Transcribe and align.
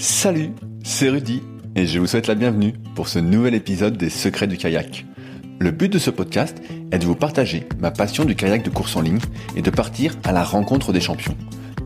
Salut, 0.00 0.52
c'est 0.82 1.10
Rudy 1.10 1.42
et 1.76 1.86
je 1.86 1.98
vous 1.98 2.06
souhaite 2.06 2.26
la 2.26 2.34
bienvenue 2.34 2.72
pour 2.94 3.06
ce 3.06 3.18
nouvel 3.18 3.54
épisode 3.54 3.98
des 3.98 4.08
Secrets 4.08 4.46
du 4.46 4.56
kayak. 4.56 5.04
Le 5.58 5.72
but 5.72 5.92
de 5.92 5.98
ce 5.98 6.08
podcast 6.08 6.56
est 6.90 6.98
de 6.98 7.04
vous 7.04 7.14
partager 7.14 7.68
ma 7.80 7.90
passion 7.90 8.24
du 8.24 8.34
kayak 8.34 8.62
de 8.62 8.70
course 8.70 8.96
en 8.96 9.02
ligne 9.02 9.18
et 9.56 9.60
de 9.60 9.68
partir 9.68 10.16
à 10.24 10.32
la 10.32 10.42
rencontre 10.42 10.94
des 10.94 11.02
champions. 11.02 11.36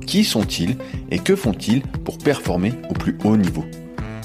Qui 0.07 0.23
sont-ils 0.23 0.77
et 1.11 1.19
que 1.19 1.35
font-ils 1.35 1.83
pour 1.83 2.19
performer 2.19 2.75
au 2.89 2.93
plus 2.93 3.19
haut 3.25 3.37
niveau? 3.37 3.65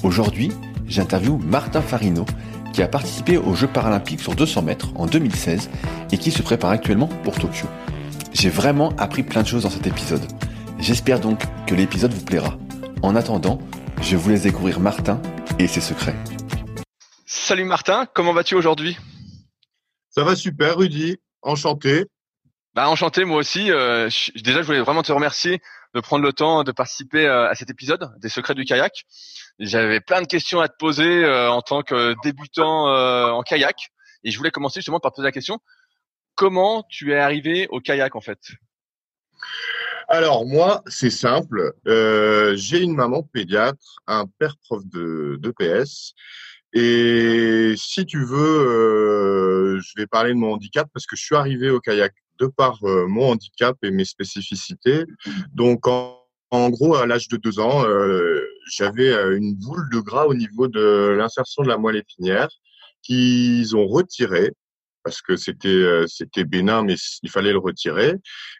Aujourd'hui, 0.04 0.52
j'interviewe 0.86 1.40
Martin 1.44 1.82
Farino 1.82 2.26
qui 2.72 2.84
a 2.84 2.88
participé 2.88 3.38
aux 3.38 3.56
Jeux 3.56 3.66
paralympiques 3.66 4.20
sur 4.20 4.36
200 4.36 4.62
mètres 4.62 4.92
en 4.94 5.06
2016 5.06 5.68
et 6.12 6.16
qui 6.16 6.30
se 6.30 6.42
prépare 6.42 6.70
actuellement 6.70 7.08
pour 7.24 7.40
Tokyo. 7.40 7.66
J'ai 8.34 8.50
vraiment 8.50 8.92
appris 8.98 9.24
plein 9.24 9.42
de 9.42 9.48
choses 9.48 9.64
dans 9.64 9.70
cet 9.70 9.88
épisode. 9.88 10.22
J'espère 10.78 11.18
donc 11.18 11.40
que 11.66 11.74
l'épisode 11.74 12.14
vous 12.14 12.24
plaira. 12.24 12.56
En 13.02 13.16
attendant, 13.16 13.58
je 14.02 14.16
vous 14.16 14.30
laisse 14.30 14.42
découvrir 14.42 14.80
Martin 14.80 15.20
et 15.58 15.66
ses 15.66 15.80
secrets. 15.80 16.16
Salut 17.26 17.64
Martin, 17.64 18.06
comment 18.12 18.32
vas-tu 18.32 18.54
aujourd'hui? 18.54 18.96
Ça 20.08 20.24
va 20.24 20.34
super 20.34 20.76
Rudy, 20.76 21.18
enchanté. 21.42 22.06
Bah 22.74 22.88
enchanté 22.88 23.24
moi 23.24 23.38
aussi. 23.38 23.70
Euh, 23.70 24.08
déjà 24.36 24.62
je 24.62 24.66
voulais 24.66 24.80
vraiment 24.80 25.02
te 25.02 25.12
remercier 25.12 25.60
de 25.94 26.00
prendre 26.00 26.24
le 26.24 26.32
temps 26.32 26.62
de 26.62 26.72
participer 26.72 27.26
euh, 27.26 27.48
à 27.48 27.54
cet 27.54 27.70
épisode 27.70 28.12
des 28.18 28.28
secrets 28.28 28.54
du 28.54 28.64
kayak. 28.64 29.04
J'avais 29.58 30.00
plein 30.00 30.22
de 30.22 30.26
questions 30.26 30.60
à 30.60 30.68
te 30.68 30.76
poser 30.78 31.24
euh, 31.24 31.50
en 31.50 31.62
tant 31.62 31.82
que 31.82 32.14
débutant 32.22 32.86
en 33.36 33.42
kayak 33.42 33.90
et 34.24 34.30
je 34.30 34.38
voulais 34.38 34.50
commencer 34.50 34.80
justement 34.80 35.00
par 35.00 35.12
te 35.12 35.16
poser 35.16 35.26
la 35.26 35.32
question 35.32 35.58
comment 36.40 36.84
tu 36.88 37.12
es 37.12 37.18
arrivé 37.18 37.68
au 37.68 37.80
kayak 37.80 38.16
en 38.16 38.20
fait? 38.20 38.38
Alors 40.10 40.44
moi, 40.44 40.82
c'est 40.88 41.10
simple. 41.10 41.72
Euh, 41.86 42.56
j'ai 42.56 42.80
une 42.80 42.94
maman 42.94 43.22
pédiatre, 43.22 44.00
un 44.08 44.26
père 44.38 44.56
prof 44.64 44.82
de, 44.86 45.38
de 45.40 45.50
PS. 45.52 46.14
Et 46.72 47.74
si 47.76 48.04
tu 48.06 48.24
veux, 48.24 48.36
euh, 48.36 49.80
je 49.80 49.92
vais 49.96 50.08
parler 50.08 50.30
de 50.30 50.38
mon 50.38 50.54
handicap 50.54 50.88
parce 50.92 51.06
que 51.06 51.14
je 51.14 51.22
suis 51.22 51.36
arrivé 51.36 51.70
au 51.70 51.78
kayak 51.78 52.12
de 52.40 52.46
par 52.46 52.78
euh, 52.82 53.06
mon 53.06 53.30
handicap 53.30 53.76
et 53.84 53.92
mes 53.92 54.04
spécificités. 54.04 55.04
Donc 55.54 55.86
en, 55.86 56.18
en 56.50 56.70
gros, 56.70 56.96
à 56.96 57.06
l'âge 57.06 57.28
de 57.28 57.36
deux 57.36 57.60
ans, 57.60 57.84
j'avais 58.72 59.12
une 59.36 59.54
boule 59.54 59.88
de 59.92 60.00
gras 60.00 60.26
au 60.26 60.34
niveau 60.34 60.66
de 60.66 61.14
l'insertion 61.16 61.62
de 61.62 61.68
la 61.68 61.78
moelle 61.78 61.96
épinière 61.96 62.48
qu'ils 63.02 63.76
ont 63.76 63.86
retiré 63.86 64.52
parce 65.02 65.22
que 65.22 65.36
c'était 65.36 65.68
euh, 65.68 66.06
c'était 66.06 66.44
bénin, 66.44 66.82
mais 66.82 66.96
il 67.22 67.30
fallait 67.30 67.52
le 67.52 67.58
retirer. 67.58 68.14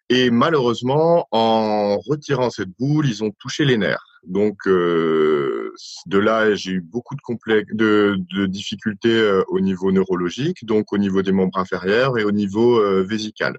Et 0.08 0.30
malheureusement, 0.30 1.26
en 1.30 1.98
retirant 1.98 2.50
cette 2.50 2.70
boule, 2.78 3.06
ils 3.06 3.22
ont 3.24 3.30
touché 3.38 3.64
les 3.64 3.76
nerfs. 3.76 4.04
Donc 4.24 4.66
euh, 4.66 5.72
de 6.06 6.18
là, 6.18 6.54
j'ai 6.54 6.72
eu 6.72 6.80
beaucoup 6.80 7.14
de 7.14 7.22
complexes, 7.22 7.72
de, 7.74 8.16
de 8.34 8.46
difficultés 8.46 9.14
euh, 9.14 9.42
au 9.48 9.60
niveau 9.60 9.92
neurologique, 9.92 10.64
donc 10.64 10.92
au 10.92 10.98
niveau 10.98 11.22
des 11.22 11.32
membres 11.32 11.58
inférieurs 11.58 12.18
et 12.18 12.24
au 12.24 12.32
niveau 12.32 12.82
vésical. 13.04 13.58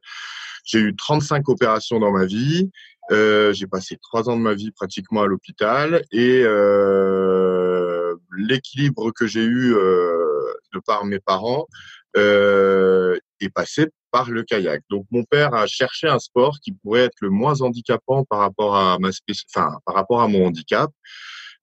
J'ai 0.63 0.79
eu 0.79 0.95
35 0.95 1.49
opérations 1.49 1.99
dans 1.99 2.11
ma 2.11 2.25
vie. 2.25 2.69
Euh, 3.11 3.51
j'ai 3.51 3.67
passé 3.67 3.97
trois 4.01 4.29
ans 4.29 4.37
de 4.37 4.41
ma 4.41 4.53
vie 4.53 4.71
pratiquement 4.71 5.23
à 5.23 5.27
l'hôpital 5.27 6.03
et 6.11 6.43
euh, 6.45 8.15
l'équilibre 8.37 9.11
que 9.11 9.27
j'ai 9.27 9.43
eu 9.43 9.73
euh, 9.73 10.53
de 10.73 10.79
par 10.79 11.03
mes 11.03 11.19
parents 11.19 11.67
euh, 12.17 13.17
est 13.39 13.49
passé 13.49 13.87
par 14.11 14.29
le 14.29 14.43
kayak. 14.43 14.83
Donc 14.89 15.05
mon 15.11 15.23
père 15.23 15.53
a 15.53 15.65
cherché 15.67 16.07
un 16.07 16.19
sport 16.19 16.57
qui 16.61 16.73
pourrait 16.73 17.01
être 17.01 17.17
le 17.21 17.29
moins 17.29 17.61
handicapant 17.61 18.25
par 18.25 18.39
rapport 18.39 18.75
à 18.75 18.99
ma 18.99 19.09
enfin 19.09 19.77
par 19.85 19.95
rapport 19.95 20.21
à 20.21 20.27
mon 20.27 20.47
handicap. 20.47 20.91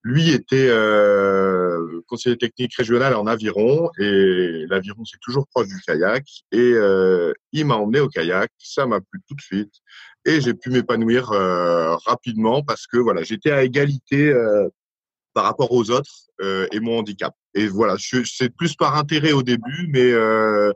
Lui 0.05 0.31
était 0.31 0.69
euh, 0.69 2.01
conseiller 2.07 2.39
technique 2.39 2.75
régional 2.77 3.15
en 3.15 3.27
aviron 3.27 3.91
et 3.99 4.65
l'aviron 4.69 5.05
c'est 5.05 5.19
toujours 5.21 5.47
proche 5.49 5.67
du 5.67 5.81
kayak 5.87 6.25
et 6.53 6.59
euh, 6.59 7.33
il 7.53 7.67
m'a 7.67 7.75
emmené 7.77 8.01
au 8.01 8.09
kayak. 8.09 8.51
Ça 8.59 8.87
m'a 8.87 9.01
plu 9.01 9.21
tout 9.29 9.35
de 9.35 9.41
suite 9.41 9.75
et 10.25 10.41
j'ai 10.41 10.55
pu 10.55 10.71
m'épanouir 10.71 11.33
euh, 11.33 11.97
rapidement 11.97 12.63
parce 12.63 12.87
que 12.87 12.97
voilà 12.97 13.23
j'étais 13.23 13.51
à 13.51 13.65
égalité 13.65 14.29
euh, 14.29 14.69
par 15.35 15.45
rapport 15.45 15.73
aux 15.73 15.91
autres 15.91 16.11
euh, 16.41 16.67
et 16.73 16.81
mon 16.81 16.99
handicap. 16.99 17.35
Et 17.59 17.67
voilà, 17.67 17.97
c'est 17.99 18.55
plus 18.55 18.77
par 18.77 18.97
intérêt 18.97 19.33
au 19.33 19.43
début, 19.43 19.89
mais 19.89 20.13
euh, 20.13 20.73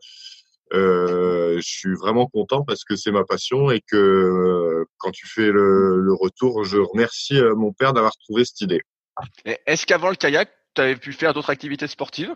euh, 0.72 1.56
je 1.56 1.68
suis 1.68 1.94
vraiment 1.94 2.26
content 2.26 2.64
parce 2.64 2.82
que 2.82 2.96
c'est 2.96 3.12
ma 3.12 3.22
passion 3.24 3.70
et 3.70 3.80
que 3.80 4.84
quand 4.98 5.12
tu 5.12 5.28
fais 5.28 5.52
le, 5.52 6.12
retour, 6.20 6.64
je 6.64 6.78
remercie 6.78 7.40
mon 7.56 7.72
père 7.72 7.92
d'avoir 7.92 8.16
trouvé 8.16 8.44
cette 8.44 8.62
idée. 8.62 8.80
Est-ce 9.44 9.86
qu'avant 9.86 10.10
le 10.10 10.16
kayak, 10.16 10.50
tu 10.74 10.80
avais 10.80 10.96
pu 10.96 11.12
faire 11.12 11.34
d'autres 11.34 11.50
activités 11.50 11.86
sportives? 11.86 12.34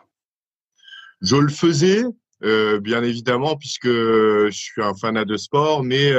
Je 1.23 1.37
le 1.37 1.49
faisais, 1.49 2.05
bien 2.41 3.03
évidemment, 3.03 3.57
puisque 3.57 3.89
je 3.89 4.51
suis 4.53 4.81
un 4.81 4.95
fanat 4.95 5.25
de 5.25 5.37
sport, 5.37 5.83
mais 5.83 6.13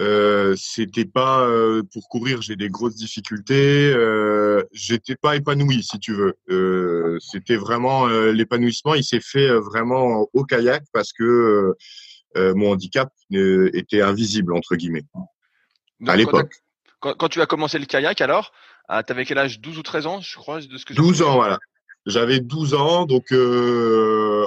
euh, 0.00 0.54
c'était 0.56 1.04
pas 1.04 1.46
euh, 1.46 1.82
pour 1.92 2.08
courir, 2.08 2.40
j'ai 2.40 2.56
des 2.56 2.70
grosses 2.70 2.94
difficultés. 2.94 3.92
Euh, 3.94 4.62
j'étais 4.72 5.14
pas 5.14 5.36
épanoui, 5.36 5.82
si 5.82 5.98
tu 5.98 6.14
veux. 6.14 6.38
Euh, 6.48 7.18
c'était 7.20 7.56
vraiment 7.56 8.06
l'épanouissement. 8.06 8.94
Il 8.94 9.04
s'est 9.04 9.20
fait 9.20 9.48
vraiment 9.48 10.26
au 10.32 10.44
kayak 10.44 10.84
parce 10.92 11.12
que 11.12 11.74
mon 12.36 12.72
handicap 12.72 13.12
était 13.30 14.00
invisible 14.00 14.54
entre 14.54 14.76
guillemets 14.76 15.04
à 16.06 16.16
l'époque. 16.16 16.54
Quand, 17.00 17.14
quand, 17.14 17.28
tu 17.28 17.40
as 17.40 17.46
commencé 17.46 17.78
le 17.78 17.86
kayak, 17.86 18.20
alors, 18.20 18.52
ah, 18.88 19.02
tu 19.02 19.12
avais 19.12 19.24
quel 19.24 19.38
âge? 19.38 19.60
12 19.60 19.78
ou 19.78 19.82
13 19.82 20.06
ans, 20.06 20.20
je 20.20 20.36
crois, 20.36 20.60
de 20.60 20.76
ce 20.76 20.84
que 20.84 20.94
12 20.94 21.22
ans, 21.22 21.34
voilà. 21.34 21.58
J'avais 22.06 22.40
12 22.40 22.74
ans, 22.74 23.04
donc 23.04 23.32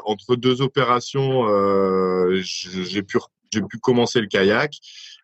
entre 0.06 0.36
deux 0.36 0.62
opérations, 0.64 1.46
j'ai 2.42 3.04
pu 3.04 3.20
j'ai 3.54 3.62
pu 3.62 3.78
commencer 3.78 4.20
le 4.20 4.28
kayak 4.28 4.74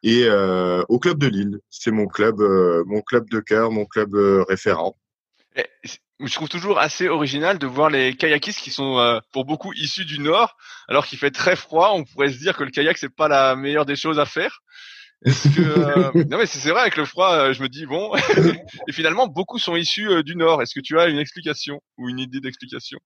et 0.04 0.24
euh, 0.26 0.84
au 0.90 1.00
club 1.00 1.18
de 1.20 1.28
Lille. 1.28 1.60
C'est 1.70 1.92
mon 1.92 2.08
club, 2.08 2.42
euh, 2.42 2.84
mon 2.88 3.02
club 3.02 3.30
de 3.30 3.40
cœur, 3.40 3.72
mon 3.72 3.86
club 3.86 4.16
euh, 4.16 4.44
référent. 4.48 4.98
je 6.20 6.34
trouve 6.34 6.50
toujours 6.50 6.80
assez 6.80 7.08
original 7.08 7.60
de 7.60 7.68
voir 7.68 7.90
les 7.90 8.16
kayakistes 8.16 8.60
qui 8.60 8.72
sont 8.72 9.22
pour 9.34 9.46
beaucoup 9.46 9.74
issus 9.74 10.06
du 10.06 10.20
Nord, 10.20 10.56
alors 10.88 11.06
qu'il 11.06 11.20
fait 11.20 11.32
très 11.32 11.56
froid. 11.56 11.92
On 11.94 12.04
pourrait 12.04 12.32
se 12.32 12.40
dire 12.40 12.56
que 12.56 12.64
le 12.64 12.72
kayak 12.72 12.98
c'est 12.98 13.14
pas 13.14 13.28
la 13.28 13.56
meilleure 13.56 13.86
des 13.86 13.96
choses 13.96 14.20
à 14.20 14.26
faire. 14.26 14.62
Que, 15.26 16.18
non 16.30 16.38
mais 16.38 16.46
c'est 16.46 16.70
vrai 16.70 16.82
avec 16.82 16.96
le 16.96 17.06
froid, 17.06 17.52
je 17.52 17.62
me 17.62 17.68
dis 17.68 17.86
bon. 17.86 18.16
et 18.88 18.92
finalement 18.94 19.28
beaucoup 19.28 19.60
sont 19.60 19.76
issus 19.76 20.24
du 20.24 20.36
Nord. 20.36 20.62
Est-ce 20.62 20.74
que 20.74 20.84
tu 20.84 21.00
as 21.00 21.08
une 21.08 21.20
explication 21.20 21.82
ou 21.98 22.10
une 22.10 22.20
idée 22.20 22.40
d'explication? 22.40 23.00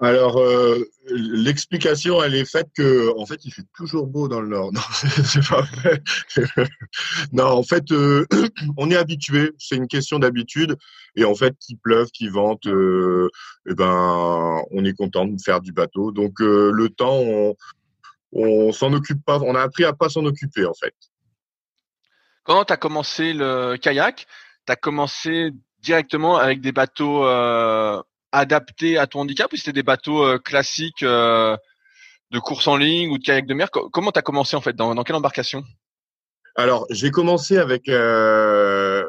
Alors, 0.00 0.38
euh, 0.38 0.84
l'explication, 1.06 2.20
elle 2.20 2.34
est 2.34 2.44
faite 2.44 2.68
que, 2.76 3.16
en 3.16 3.26
fait, 3.26 3.44
il 3.44 3.52
fait 3.52 3.64
toujours 3.76 4.08
beau 4.08 4.26
dans 4.26 4.40
le 4.40 4.48
Nord. 4.48 4.72
Non, 4.72 4.80
c'est 5.24 5.48
pas 5.48 5.62
vrai. 5.62 6.02
non, 7.32 7.44
en 7.44 7.62
fait, 7.62 7.92
euh, 7.92 8.26
on 8.76 8.90
est 8.90 8.96
habitué. 8.96 9.52
C'est 9.58 9.76
une 9.76 9.86
question 9.86 10.18
d'habitude. 10.18 10.76
Et 11.14 11.24
en 11.24 11.34
fait, 11.36 11.56
qu'il 11.60 11.78
pleuve, 11.78 12.08
qu'il 12.08 12.32
vente, 12.32 12.66
euh, 12.66 13.30
eh 13.68 13.74
ben, 13.74 14.62
on 14.72 14.84
est 14.84 14.94
content 14.94 15.26
de 15.26 15.40
faire 15.40 15.60
du 15.60 15.72
bateau. 15.72 16.10
Donc, 16.10 16.40
le 16.40 16.88
temps, 16.88 17.20
on, 17.20 17.54
on 18.32 18.72
s'en 18.72 18.92
occupe 18.92 19.24
pas. 19.24 19.38
On 19.38 19.54
a 19.54 19.62
appris 19.62 19.84
à 19.84 19.92
pas 19.92 20.08
s'en 20.08 20.24
occuper, 20.24 20.66
en 20.66 20.74
fait. 20.74 20.94
Quand 22.42 22.64
tu 22.64 22.72
as 22.72 22.76
commencé 22.76 23.32
le 23.32 23.76
kayak, 23.76 24.26
tu 24.66 24.72
as 24.72 24.76
commencé 24.76 25.52
directement 25.80 26.36
avec 26.36 26.60
des 26.60 26.72
bateaux 26.72 27.24
adapté 28.34 28.98
à 28.98 29.06
ton 29.06 29.20
handicap 29.20 29.52
ou 29.52 29.56
c'était 29.56 29.72
des 29.72 29.82
bateaux 29.82 30.24
euh, 30.24 30.38
classiques 30.38 31.02
euh, 31.02 31.56
de 32.32 32.38
course 32.40 32.66
en 32.66 32.76
ligne 32.76 33.10
ou 33.10 33.18
de 33.18 33.22
kayak 33.22 33.46
de 33.46 33.54
mer? 33.54 33.70
Comment 33.70 34.10
tu 34.10 34.18
as 34.18 34.22
commencé 34.22 34.56
en 34.56 34.60
fait? 34.60 34.74
Dans, 34.74 35.02
quelle 35.04 35.16
embarcation? 35.16 35.62
Alors, 36.56 36.86
j'ai 36.90 37.10
commencé 37.10 37.58
avec 37.58 37.88
euh, 37.88 39.04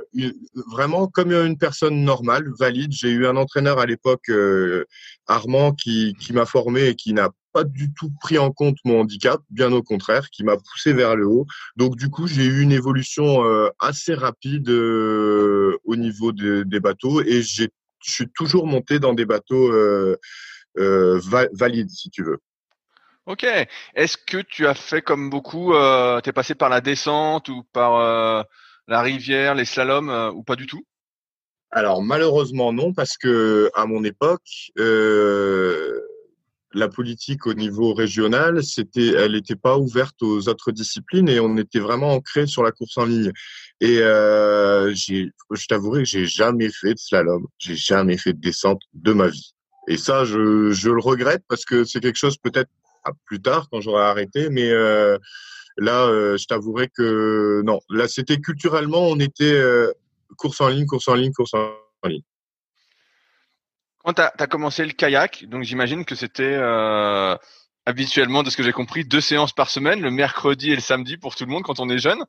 vraiment 0.71 1.07
comme 1.07 1.31
une 1.31 1.57
personne 1.57 2.03
normale, 2.03 2.51
valide. 2.59 2.91
J'ai 2.91 3.09
eu 3.09 3.27
un 3.27 3.35
entraîneur 3.35 3.79
à 3.79 3.85
l'époque, 3.85 4.31
Armand, 5.27 5.73
qui, 5.73 6.15
qui 6.19 6.33
m'a 6.33 6.45
formé 6.45 6.87
et 6.87 6.95
qui 6.95 7.13
n'a 7.13 7.29
pas 7.53 7.63
du 7.63 7.93
tout 7.93 8.11
pris 8.19 8.39
en 8.39 8.51
compte 8.51 8.77
mon 8.83 9.01
handicap, 9.01 9.41
bien 9.51 9.71
au 9.71 9.83
contraire, 9.83 10.29
qui 10.31 10.43
m'a 10.43 10.57
poussé 10.57 10.93
vers 10.93 11.15
le 11.15 11.27
haut. 11.27 11.45
Donc, 11.77 11.95
du 11.97 12.09
coup, 12.09 12.25
j'ai 12.25 12.45
eu 12.45 12.61
une 12.61 12.71
évolution 12.71 13.43
assez 13.79 14.15
rapide 14.15 14.69
au 14.69 15.95
niveau 15.95 16.31
des 16.31 16.79
bateaux 16.79 17.21
et 17.21 17.43
j'ai 17.43 17.69
je 18.05 18.11
suis 18.11 18.29
toujours 18.29 18.67
monté 18.67 18.99
dans 18.99 19.13
des 19.13 19.25
bateaux 19.25 19.71
euh, 19.71 20.17
euh, 20.77 21.19
valides, 21.53 21.89
si 21.89 22.09
tu 22.09 22.23
veux. 22.23 22.39
Ok. 23.25 23.45
Est-ce 23.95 24.17
que 24.17 24.37
tu 24.37 24.67
as 24.67 24.75
fait 24.75 25.01
comme 25.01 25.29
beaucoup, 25.29 25.73
euh, 25.73 26.21
tu 26.21 26.29
es 26.29 26.33
passé 26.33 26.53
par 26.53 26.69
la 26.69 26.81
descente 26.81 27.49
ou 27.49 27.63
par 27.73 27.95
euh, 27.95 28.43
la 28.87 29.01
rivière, 29.01 29.55
les 29.55 29.65
slaloms 29.65 30.31
ou 30.35 30.43
pas 30.43 30.55
du 30.55 30.67
tout? 30.67 30.85
Alors 31.71 32.03
malheureusement 32.03 32.71
non, 32.71 32.93
parce 32.93 33.17
que 33.17 33.71
à 33.73 33.85
mon 33.85 34.03
époque, 34.03 34.71
la 36.75 36.89
politique 36.89 37.47
au 37.47 37.53
niveau 37.53 37.93
régional, 37.93 38.63
c'était, 38.63 39.07
elle 39.07 39.31
n'était 39.31 39.55
pas 39.55 39.77
ouverte 39.77 40.21
aux 40.21 40.49
autres 40.49 40.71
disciplines 40.71 41.29
et 41.29 41.39
on 41.39 41.57
était 41.57 41.79
vraiment 41.79 42.11
ancré 42.11 42.47
sur 42.47 42.63
la 42.63 42.71
course 42.71 42.97
en 42.97 43.05
ligne. 43.05 43.31
Et 43.79 43.99
euh, 43.99 44.93
je 44.93 45.67
t'avouerai 45.67 46.03
que 46.03 46.09
j'ai 46.09 46.25
jamais 46.25 46.69
fait 46.69 46.93
de 46.93 46.99
slalom, 46.99 47.47
j'ai 47.57 47.75
jamais 47.75 48.17
fait 48.17 48.33
de 48.33 48.41
descente 48.41 48.81
de 48.93 49.13
ma 49.13 49.27
vie. 49.29 49.53
Et 49.87 49.97
ça, 49.97 50.25
je, 50.25 50.71
je 50.71 50.89
le 50.89 50.99
regrette 50.99 51.43
parce 51.47 51.63
que 51.63 51.85
c'est 51.85 52.01
quelque 52.01 52.17
chose 52.17 52.37
peut-être 52.37 52.69
plus 53.25 53.41
tard 53.41 53.67
quand 53.71 53.81
j'aurai 53.81 54.03
arrêté, 54.03 54.49
mais 54.49 54.69
euh, 54.69 55.17
là, 55.77 56.07
euh, 56.07 56.37
je 56.37 56.45
t'avouerai 56.45 56.89
que 56.89 57.61
non. 57.63 57.79
Là, 57.89 58.07
c'était 58.07 58.37
culturellement, 58.37 59.07
on 59.07 59.19
était 59.19 59.53
euh, 59.53 59.91
course 60.37 60.59
en 60.61 60.69
ligne, 60.69 60.85
course 60.85 61.07
en 61.07 61.15
ligne, 61.15 61.31
course 61.31 61.53
en 61.53 62.07
ligne. 62.07 62.23
Quand 64.05 64.13
tu 64.13 64.21
as, 64.21 64.47
commencé 64.47 64.85
le 64.85 64.91
kayak, 64.91 65.45
donc 65.49 65.63
j'imagine 65.63 66.05
que 66.05 66.13
c'était 66.13 66.43
euh, 66.43 67.35
habituellement, 67.87 68.43
de 68.43 68.51
ce 68.51 68.57
que 68.57 68.61
j'ai 68.61 68.71
compris, 68.71 69.03
deux 69.03 69.19
séances 69.19 69.51
par 69.51 69.71
semaine, 69.71 69.99
le 69.99 70.11
mercredi 70.11 70.71
et 70.71 70.75
le 70.75 70.81
samedi 70.81 71.17
pour 71.17 71.35
tout 71.35 71.45
le 71.45 71.51
monde 71.51 71.63
quand 71.63 71.79
on 71.79 71.89
est 71.89 71.97
jeune. 71.97 72.23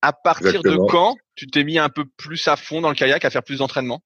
À 0.00 0.12
partir 0.12 0.62
de 0.62 0.76
quand 0.88 1.16
tu 1.34 1.48
t'es 1.48 1.64
mis 1.64 1.76
un 1.76 1.88
peu 1.88 2.04
plus 2.04 2.46
à 2.46 2.54
fond 2.54 2.80
dans 2.80 2.88
le 2.88 2.94
kayak, 2.94 3.24
à 3.24 3.30
faire 3.30 3.42
plus 3.42 3.58
d'entraînement? 3.58 4.00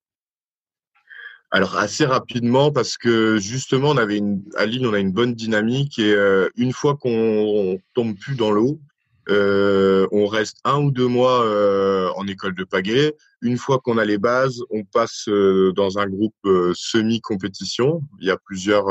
Alors 1.51 1.77
assez 1.77 2.07
rapidement 2.07 2.73
parce 2.73 2.97
que 2.97 3.37
justement 3.37 3.91
on 3.91 3.99
avait 3.99 4.17
une 4.17 4.43
à 4.57 4.65
Lille 4.65 4.87
on 4.87 4.95
a 4.95 4.99
une 4.99 5.13
bonne 5.13 5.35
dynamique 5.35 5.99
et 5.99 6.15
euh, 6.15 6.49
une 6.57 6.73
fois 6.73 6.97
qu'on 6.97 7.79
tombe 7.93 8.17
plus 8.19 8.37
dans 8.37 8.51
l'eau, 8.51 8.81
euh, 9.29 10.07
on 10.11 10.27
reste 10.27 10.59
un 10.65 10.81
ou 10.81 10.91
deux 10.91 11.07
mois 11.07 11.45
euh, 11.45 12.11
en 12.17 12.27
école 12.27 12.55
de 12.55 12.65
pagaie. 12.65 13.15
Une 13.41 13.57
fois 13.57 13.79
qu'on 13.79 13.99
a 13.99 14.05
les 14.05 14.19
bases, 14.19 14.63
on 14.71 14.85
passe 14.85 15.29
euh, 15.29 15.73
dans 15.75 15.99
un 15.99 16.07
groupe 16.07 16.35
euh, 16.45 16.73
semi-compétition. 16.75 18.03
Il 18.21 18.27
y 18.27 18.31
a 18.31 18.37
plusieurs, 18.37 18.87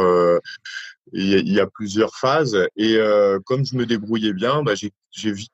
il 1.14 1.52
y 1.52 1.60
a, 1.60 1.68
plusieurs 1.68 2.16
phases. 2.16 2.58
Et 2.78 2.98
comme 3.46 3.66
je 3.66 3.76
me 3.76 3.86
débrouillais 3.86 4.34
bien, 4.34 4.64
bah, 4.64 4.74
j'ai 4.76 5.32
vite 5.32 5.52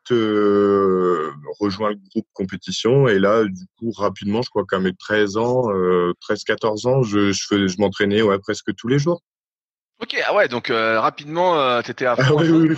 rejoint 1.59 1.89
le 1.91 2.00
groupe 2.12 2.27
compétition. 2.33 3.07
Et 3.07 3.19
là, 3.19 3.44
du 3.44 3.65
coup, 3.79 3.91
rapidement, 3.91 4.41
je 4.41 4.50
crois 4.50 4.65
qu'à 4.69 4.79
mes 4.79 4.94
13 4.94 5.38
ans, 5.38 5.63
13-14 6.29 6.88
ans, 6.88 7.03
je, 7.03 7.31
je, 7.31 7.68
je 7.68 7.77
m'entraînais 7.79 8.21
ouais, 8.21 8.39
presque 8.39 8.74
tous 8.75 8.88
les 8.88 9.00
jours. 9.00 9.21
Ok, 10.00 10.15
ah 10.27 10.35
ouais, 10.35 10.47
donc 10.47 10.68
rapidement, 10.69 11.81
tu 11.81 11.91
étais 11.91 12.06
à 12.06 12.15
ah 12.18 12.24
fond. 12.24 12.38
oui, 12.39 12.50
oui, 12.50 12.69
oui. 12.69 12.77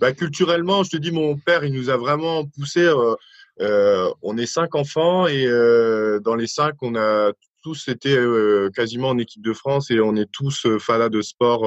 Bah, 0.00 0.12
culturellement, 0.12 0.84
je 0.84 0.90
te 0.90 0.96
dis, 0.96 1.10
mon 1.10 1.36
père, 1.36 1.64
il 1.64 1.72
nous 1.72 1.90
a 1.90 1.96
vraiment 1.96 2.46
poussé. 2.46 2.84
Euh, 2.84 3.14
euh, 3.60 4.12
on 4.22 4.36
est 4.36 4.46
cinq 4.46 4.74
enfants 4.74 5.26
et 5.26 5.44
euh, 5.46 6.20
dans 6.20 6.36
les 6.36 6.46
cinq, 6.46 6.76
on 6.82 6.94
a 6.94 7.32
tous 7.62 7.88
été 7.88 8.16
euh, 8.16 8.70
quasiment 8.70 9.08
en 9.08 9.18
équipe 9.18 9.42
de 9.42 9.52
France 9.52 9.90
et 9.90 9.98
on 10.00 10.14
est 10.14 10.30
tous 10.30 10.66
euh, 10.66 10.78
fanas 10.78 11.08
de 11.08 11.22
sport. 11.22 11.66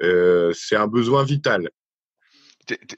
c'est 0.00 0.76
un 0.76 0.86
besoin 0.86 1.24
vital. 1.24 1.70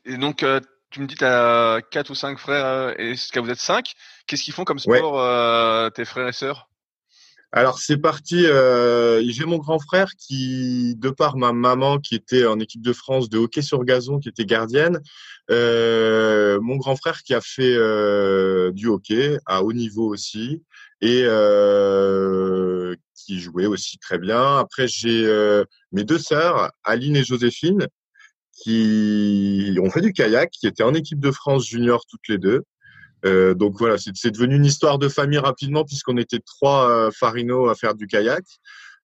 Et 0.05 0.17
donc, 0.17 0.45
tu 0.91 1.01
me 1.01 1.07
dis, 1.07 1.15
tu 1.15 1.25
as 1.25 1.81
quatre 1.91 2.11
ou 2.11 2.17
cinq 2.17 2.39
frères 2.39 2.99
et 2.99 3.15
vous 3.37 3.51
êtes 3.51 3.61
cinq. 3.61 3.93
Qu'est-ce 4.27 4.43
qu'ils 4.43 4.55
font 4.55 4.65
comme 4.65 4.81
sport, 4.81 5.93
tes 5.93 6.05
frères 6.05 6.29
et 6.29 6.33
sœurs? 6.33 6.70
Alors 7.53 7.79
c'est 7.79 7.97
parti. 7.97 8.47
Euh, 8.47 9.23
J'ai 9.29 9.45
mon 9.45 9.59
grand 9.59 9.79
frère 9.79 10.13
qui, 10.17 10.95
de 10.97 11.11
par 11.11 11.37
ma 11.37 11.53
maman 11.53 11.99
qui 11.99 12.15
était 12.15 12.47
en 12.47 12.59
équipe 12.61 12.83
de 12.83 12.93
France 12.93 13.29
de 13.29 13.39
hockey 13.39 13.63
sur 13.63 13.85
gazon, 13.85 14.19
qui 14.19 14.29
était 14.29 14.45
gardienne, 14.45 15.01
euh, 15.51 16.61
mon 16.61 16.77
grand 16.77 16.97
frère 16.97 17.23
qui 17.23 17.35
a 17.35 17.41
fait 17.41 17.75
euh, 17.75 18.71
du 18.73 18.87
hockey 18.87 19.37
à 19.47 19.63
haut 19.65 19.73
niveau 19.73 20.09
aussi 20.09 20.63
et 21.01 21.23
euh, 21.25 22.95
qui 23.15 23.41
jouait 23.41 23.67
aussi 23.67 23.99
très 23.99 24.19
bien. 24.19 24.59
Après 24.59 24.87
j'ai 24.87 25.27
euh, 25.27 25.65
mes 25.93 26.05
deux 26.05 26.19
sœurs, 26.19 26.71
Aline 26.85 27.17
et 27.17 27.25
Joséphine, 27.25 27.89
qui 28.63 29.77
ont 29.83 29.91
fait 29.91 30.03
du 30.03 30.13
kayak, 30.13 30.51
qui 30.51 30.67
étaient 30.67 30.83
en 30.83 30.95
équipe 30.95 31.21
de 31.21 31.31
France 31.31 31.67
junior 31.67 32.05
toutes 32.09 32.29
les 32.29 32.39
deux. 32.39 32.63
Euh, 33.27 33.55
donc 33.55 33.79
voilà, 33.79 33.97
c'est 33.99 34.31
devenu 34.31 34.57
une 34.57 34.65
histoire 34.65 34.99
de 34.99 35.09
famille 35.09 35.39
rapidement 35.39 35.85
puisqu'on 35.85 36.17
était 36.17 36.41
trois 36.41 36.89
euh, 36.89 37.11
Farino 37.11 37.69
à 37.69 37.75
faire 37.75 37.95
du 37.95 38.07
kayak. 38.07 38.45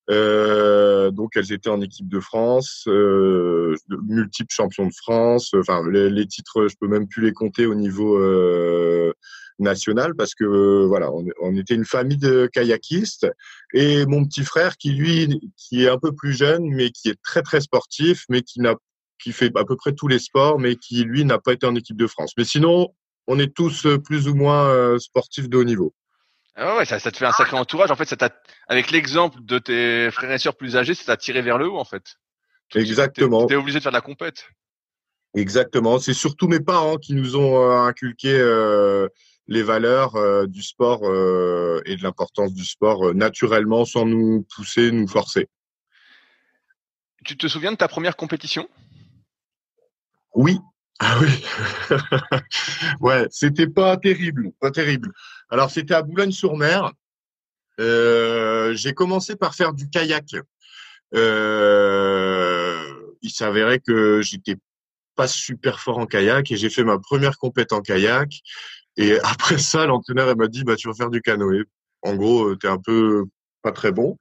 Euh, 0.08 1.10
donc 1.10 1.32
elles 1.34 1.52
étaient 1.52 1.68
en 1.68 1.80
équipe 1.80 2.08
de 2.08 2.20
France, 2.20 2.84
euh, 2.86 3.74
multiples 4.06 4.54
champions 4.54 4.86
de 4.86 4.94
France. 4.94 5.52
Enfin 5.54 5.82
les, 5.90 6.26
titres, 6.26 6.68
je 6.68 6.76
peux 6.80 6.86
même 6.86 7.08
plus 7.08 7.22
les 7.24 7.32
compter 7.32 7.66
au 7.66 7.74
niveau 7.74 8.16
euh, 8.16 9.12
national 9.58 10.14
parce 10.14 10.34
que 10.34 10.84
voilà, 10.86 11.12
on, 11.12 11.26
on, 11.40 11.56
était 11.56 11.74
une 11.74 11.84
famille 11.84 12.18
de 12.18 12.48
kayakistes. 12.52 13.26
Et 13.74 14.06
mon 14.06 14.24
petit 14.24 14.44
frère 14.44 14.76
qui 14.76 14.92
lui, 14.92 15.40
qui 15.56 15.84
est 15.84 15.88
un 15.88 15.98
peu 15.98 16.12
plus 16.12 16.34
jeune, 16.34 16.64
mais 16.64 16.90
qui 16.90 17.08
est 17.08 17.20
très 17.22 17.42
très 17.42 17.60
sportif, 17.60 18.24
mais 18.28 18.42
qui 18.42 18.60
n'a 18.60 18.76
qui 19.18 19.32
fait 19.32 19.50
à 19.56 19.64
peu 19.64 19.76
près 19.76 19.92
tous 19.92 20.08
les 20.08 20.18
sports, 20.18 20.58
mais 20.58 20.76
qui 20.76 21.02
lui 21.04 21.24
n'a 21.24 21.38
pas 21.38 21.54
été 21.54 21.66
en 21.66 21.74
équipe 21.74 21.96
de 21.96 22.06
France. 22.06 22.32
Mais 22.36 22.44
sinon, 22.44 22.92
on 23.26 23.38
est 23.38 23.54
tous 23.54 23.86
euh, 23.86 23.98
plus 23.98 24.28
ou 24.28 24.34
moins 24.34 24.68
euh, 24.68 24.98
sportifs 24.98 25.48
de 25.48 25.56
haut 25.56 25.64
niveau. 25.64 25.94
Ah 26.54 26.76
ouais, 26.76 26.86
ça, 26.86 26.98
ça 26.98 27.10
te 27.10 27.18
fait 27.18 27.26
un 27.26 27.32
sacré 27.32 27.56
entourage. 27.58 27.90
En 27.90 27.96
fait, 27.96 28.06
ça 28.06 28.16
avec 28.66 28.90
l'exemple 28.90 29.38
de 29.42 29.58
tes 29.58 30.10
frères 30.10 30.32
et 30.32 30.38
sœurs 30.38 30.56
plus 30.56 30.76
âgés, 30.76 30.94
ça 30.94 31.04
t'a 31.04 31.16
tiré 31.16 31.42
vers 31.42 31.58
le 31.58 31.68
haut, 31.68 31.78
en 31.78 31.84
fait. 31.84 32.16
Exactement. 32.74 33.46
Tu 33.46 33.52
es 33.52 33.56
obligé 33.56 33.78
de 33.78 33.82
faire 33.82 33.92
de 33.92 33.96
la 33.96 34.00
compète. 34.00 34.48
Exactement. 35.34 35.98
C'est 35.98 36.14
surtout 36.14 36.48
mes 36.48 36.60
parents 36.60 36.96
qui 36.96 37.14
nous 37.14 37.36
ont 37.36 37.62
euh, 37.62 37.80
inculqué 37.80 38.32
euh, 38.32 39.06
les 39.48 39.62
valeurs 39.62 40.16
euh, 40.16 40.46
du 40.46 40.62
sport 40.62 41.02
euh, 41.04 41.82
et 41.84 41.96
de 41.96 42.02
l'importance 42.02 42.54
du 42.54 42.64
sport 42.64 43.14
naturellement, 43.14 43.84
sans 43.84 44.06
nous 44.06 44.46
pousser, 44.54 44.90
nous 44.90 45.06
forcer. 45.06 45.48
Tu 47.24 47.36
te 47.36 47.48
souviens 47.48 47.72
de 47.72 47.76
ta 47.76 47.88
première 47.88 48.16
compétition? 48.16 48.66
Oui, 50.34 50.58
ah 50.98 51.18
oui, 51.20 51.44
ouais, 53.00 53.26
c'était 53.30 53.66
pas 53.66 53.96
terrible, 53.98 54.52
pas 54.60 54.70
terrible. 54.70 55.12
Alors 55.50 55.70
c'était 55.70 55.94
à 55.94 56.02
Boulogne-sur-Mer. 56.02 56.92
Euh, 57.80 58.72
j'ai 58.74 58.94
commencé 58.94 59.36
par 59.36 59.54
faire 59.54 59.74
du 59.74 59.90
kayak. 59.90 60.36
Euh, 61.14 62.82
il 63.20 63.30
s'avérait 63.30 63.80
que 63.80 64.22
j'étais 64.22 64.56
pas 65.16 65.28
super 65.28 65.80
fort 65.80 65.98
en 65.98 66.06
kayak 66.06 66.50
et 66.50 66.56
j'ai 66.56 66.70
fait 66.70 66.84
ma 66.84 66.98
première 66.98 67.36
compète 67.38 67.72
en 67.72 67.82
kayak. 67.82 68.30
Et 68.96 69.18
après 69.24 69.58
ça, 69.58 69.86
l'entraîneur 69.86 70.34
m'a 70.36 70.48
dit 70.48 70.64
bah 70.64 70.76
tu 70.76 70.88
vas 70.88 70.94
faire 70.94 71.10
du 71.10 71.20
canoë. 71.20 71.64
En 72.02 72.14
gros, 72.14 72.50
euh, 72.50 72.56
t'es 72.56 72.68
un 72.68 72.78
peu 72.78 73.24
pas 73.62 73.72
très 73.72 73.92
bon. 73.92 74.16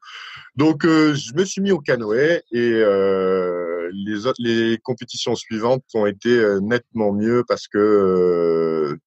Donc 0.55 0.85
euh, 0.85 1.13
je 1.13 1.33
me 1.35 1.45
suis 1.45 1.61
mis 1.61 1.71
au 1.71 1.79
canoë 1.79 2.41
et 2.51 2.71
euh, 2.73 3.64
les 3.91 4.25
autres, 4.25 4.41
les 4.41 4.77
compétitions 4.83 5.35
suivantes 5.35 5.83
ont 5.93 6.05
été 6.05 6.29
euh, 6.29 6.59
nettement 6.59 7.11
mieux 7.11 7.43
parce 7.47 7.67
que 7.67 7.77
euh, 7.77 8.97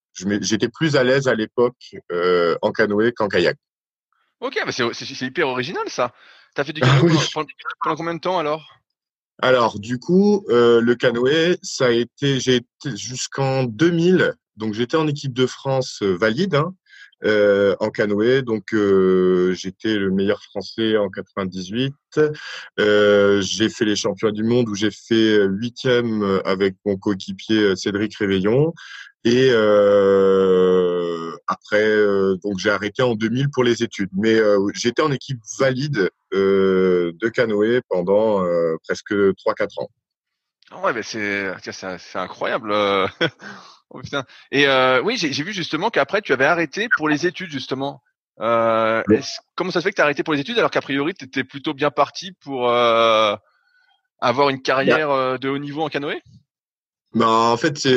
j'étais 0.41 0.69
plus 0.69 0.97
à 0.97 1.05
l'aise 1.05 1.29
à 1.29 1.35
l'époque 1.35 1.97
euh, 2.13 2.57
en 2.63 2.73
canoë 2.73 3.13
qu'en 3.13 3.29
kayak. 3.29 3.57
Ok, 4.41 4.59
mais 4.65 4.73
c'est 4.73 5.23
hyper 5.23 5.49
original 5.49 5.89
ça. 5.89 6.13
T'as 6.55 6.65
fait 6.65 6.73
du 6.73 6.81
ah 6.85 7.01
canoë 7.01 7.17
pendant, 7.83 7.97
combien 7.97 8.15
de 8.15 8.21
temps 8.21 8.39
alors? 8.39 8.75
Alors 9.41 9.79
du 9.79 9.99
coup, 9.99 10.45
le 10.49 10.95
canoë, 10.95 11.59
ça 11.63 11.87
a 11.87 11.91
été, 11.91 12.41
j'ai 12.41 12.57
été 12.57 12.97
jusqu'en 12.97 13.65
2000, 13.65 14.35
donc 14.57 14.75
j'étais 14.75 14.97
en 14.97 15.07
équipe 15.07 15.33
de 15.33 15.47
France 15.47 16.03
valide. 16.03 16.57
Hein, 16.57 16.75
euh, 17.25 17.75
en 17.81 17.91
canoë. 17.91 18.43
Donc 18.43 18.73
euh, 18.73 19.53
j'étais 19.55 19.97
le 19.97 20.11
meilleur 20.11 20.43
français 20.43 20.97
en 20.97 21.09
98. 21.09 21.95
Euh, 22.79 23.41
j'ai 23.41 23.69
fait 23.69 23.85
les 23.85 23.97
championnats 23.97 24.33
du 24.33 24.45
monde 24.45 24.69
où 24.69 24.75
j'ai 24.75 24.91
fait 24.91 25.45
huitième 25.45 26.41
avec 26.45 26.77
mon 26.85 26.97
coéquipier 26.97 27.77
Cédric 27.77 28.17
Réveillon. 28.17 28.73
Et 29.25 29.51
euh, 29.51 31.33
après, 31.49 31.93
donc 32.43 32.59
j'ai 32.59 32.71
arrêté 32.71 33.03
en 33.03 33.15
2000 33.15 33.51
pour 33.51 33.65
les 33.65 33.83
études. 33.83 34.11
Mais 34.13 34.39
j'étais 34.75 35.03
en 35.03 35.11
équipe 35.11 35.41
valide 35.59 36.11
de 36.33 37.29
canoë 37.33 37.81
pendant 37.89 38.45
presque 38.85 39.13
3-4 39.13 39.83
ans. 39.83 39.89
Ah 40.71 40.81
ouais, 40.83 40.93
mais 40.93 41.03
c'est 41.03 41.51
incroyable. 42.15 42.73
Oh, 43.91 44.01
putain. 44.01 44.25
Et 44.53 44.67
euh, 44.67 45.01
oui, 45.03 45.17
j'ai 45.17 45.43
vu 45.43 45.53
justement 45.53 45.91
qu'après 45.91 46.21
tu 46.21 46.33
avais 46.33 46.45
arrêté 46.45 46.89
pour 46.97 47.09
les 47.09 47.27
études 47.27 47.51
justement. 47.51 48.03
Euh, 48.41 49.03
comment 49.57 49.71
ça 49.71 49.81
se 49.81 49.85
fait 49.85 49.91
que 49.91 49.97
tu 49.97 50.03
as 50.03 50.05
arrêté 50.05 50.23
pour 50.23 50.35
les 50.35 50.41
études 50.41 50.59
alors 50.59 50.71
qu'a 50.71 50.81
priori 50.81 51.13
tu 51.15 51.25
étais 51.25 51.43
plutôt 51.43 51.75
bien 51.75 51.91
parti 51.91 52.33
pour 52.33 52.71
euh, 52.71 53.35
avoir 54.21 54.51
une 54.51 54.63
carrière 54.63 55.11
euh, 55.11 55.39
de 55.39 55.49
haut 55.49 55.59
niveau 55.59 55.83
en 55.83 55.89
canoë? 55.89 56.23
Bah, 57.15 57.27
En 57.27 57.57
fait, 57.57 57.89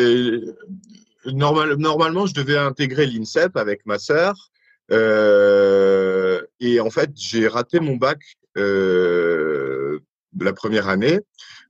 normal, 1.25 1.75
normalement 1.75 2.25
je 2.25 2.33
devais 2.33 2.57
intégrer 2.57 3.05
l'INSEP 3.05 3.57
avec 3.57 3.85
ma 3.85 3.99
sœur. 3.99 4.51
Euh, 4.91 6.41
et 6.59 6.79
en 6.79 6.89
fait, 6.89 7.11
j'ai 7.15 7.47
raté 7.47 7.79
mon 7.79 7.95
bac 7.95 8.19
euh, 8.57 9.99
la 10.39 10.53
première 10.53 10.89
année. 10.89 11.19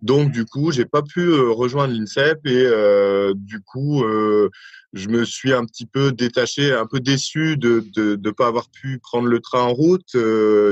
Donc 0.02 0.32
du 0.32 0.46
coup, 0.46 0.72
j'ai 0.72 0.86
pas 0.86 1.04
pu 1.04 1.22
euh, 1.22 1.52
rejoindre 1.52 1.94
l'INSEP 1.94 2.40
et 2.46 2.66
euh, 2.66 3.34
du 3.36 3.62
coup, 3.62 4.04
euh, 4.04 4.50
je 4.94 5.10
me 5.10 5.24
suis 5.24 5.54
un 5.54 5.66
petit 5.66 5.86
peu 5.86 6.12
détaché, 6.12 6.74
un 6.74 6.88
peu 6.88 7.00
déçu 7.00 7.56
de 7.58 7.86
de 7.96 8.20
ne 8.22 8.32
pas 8.32 8.48
avoir 8.48 8.70
pu 8.70 9.00
prendre 9.00 9.28
le 9.28 9.40
train 9.40 9.62
en 9.62 9.74
route. 9.74 10.16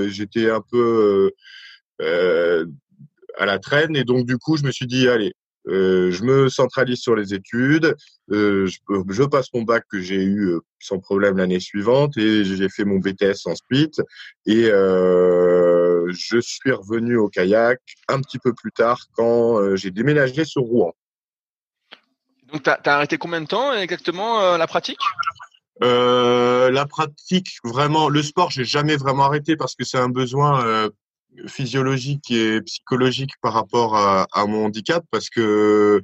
J'étais 0.10 0.50
un 0.50 0.62
peu 0.62 1.32
à 2.02 3.46
la 3.46 3.60
traîne. 3.60 3.96
Et 3.96 4.04
donc, 4.04 4.26
du 4.26 4.38
coup, 4.38 4.58
je 4.58 4.64
me 4.64 4.72
suis 4.72 4.88
dit, 4.88 5.08
allez, 5.08 5.34
euh, 5.68 6.12
je 6.12 6.24
me 6.24 6.50
centralise 6.50 7.00
sur 7.00 7.16
les 7.16 7.34
études. 7.34 7.96
Euh, 8.32 8.66
je, 8.68 8.78
je, 9.10 9.24
passe 9.24 9.48
mon 9.54 9.64
bac 9.64 9.84
que 9.92 10.00
j'ai 10.00 10.22
eu 10.24 10.50
euh, 10.50 10.60
sans 10.80 11.00
problème 11.00 11.38
l'année 11.38 11.60
suivante 11.60 12.18
et 12.18 12.44
j'ai 12.46 12.70
fait 12.70 12.86
mon 12.86 13.00
BTS 13.00 13.46
ensuite. 13.46 14.02
Et 14.46 14.66
euh, 14.66 16.12
je 16.12 16.40
suis 16.40 16.72
revenu 16.72 17.18
au 17.18 17.28
kayak 17.28 17.80
un 18.08 18.22
petit 18.22 18.40
peu 18.40 18.54
plus 18.54 18.72
tard 18.72 19.00
quand 19.14 19.76
j'ai 19.76 19.92
déménagé 19.92 20.46
sur 20.46 20.64
Rouen. 20.64 20.94
Donc, 22.52 22.64
tu 22.64 22.70
as, 22.70 22.80
arrêté 22.86 23.18
combien 23.18 23.42
de 23.42 23.48
temps 23.48 23.74
exactement 23.74 24.58
la 24.58 24.66
pratique? 24.66 25.00
Euh, 25.82 26.72
la 26.72 26.86
pratique, 26.86 27.48
vraiment, 27.64 28.10
le 28.10 28.22
sport, 28.22 28.52
j'ai 28.52 28.66
jamais 28.66 28.98
vraiment 28.98 29.24
arrêté 29.24 29.56
parce 29.56 29.76
que 29.76 29.86
c'est 29.86 29.98
un 29.98 30.10
besoin 30.10 30.66
euh, 30.66 30.90
physiologique 31.48 32.32
et 32.32 32.62
psychologique 32.62 33.32
par 33.42 33.54
rapport 33.54 33.96
à, 33.96 34.28
à 34.32 34.46
mon 34.46 34.66
handicap 34.66 35.04
parce 35.12 35.30
que 35.30 36.02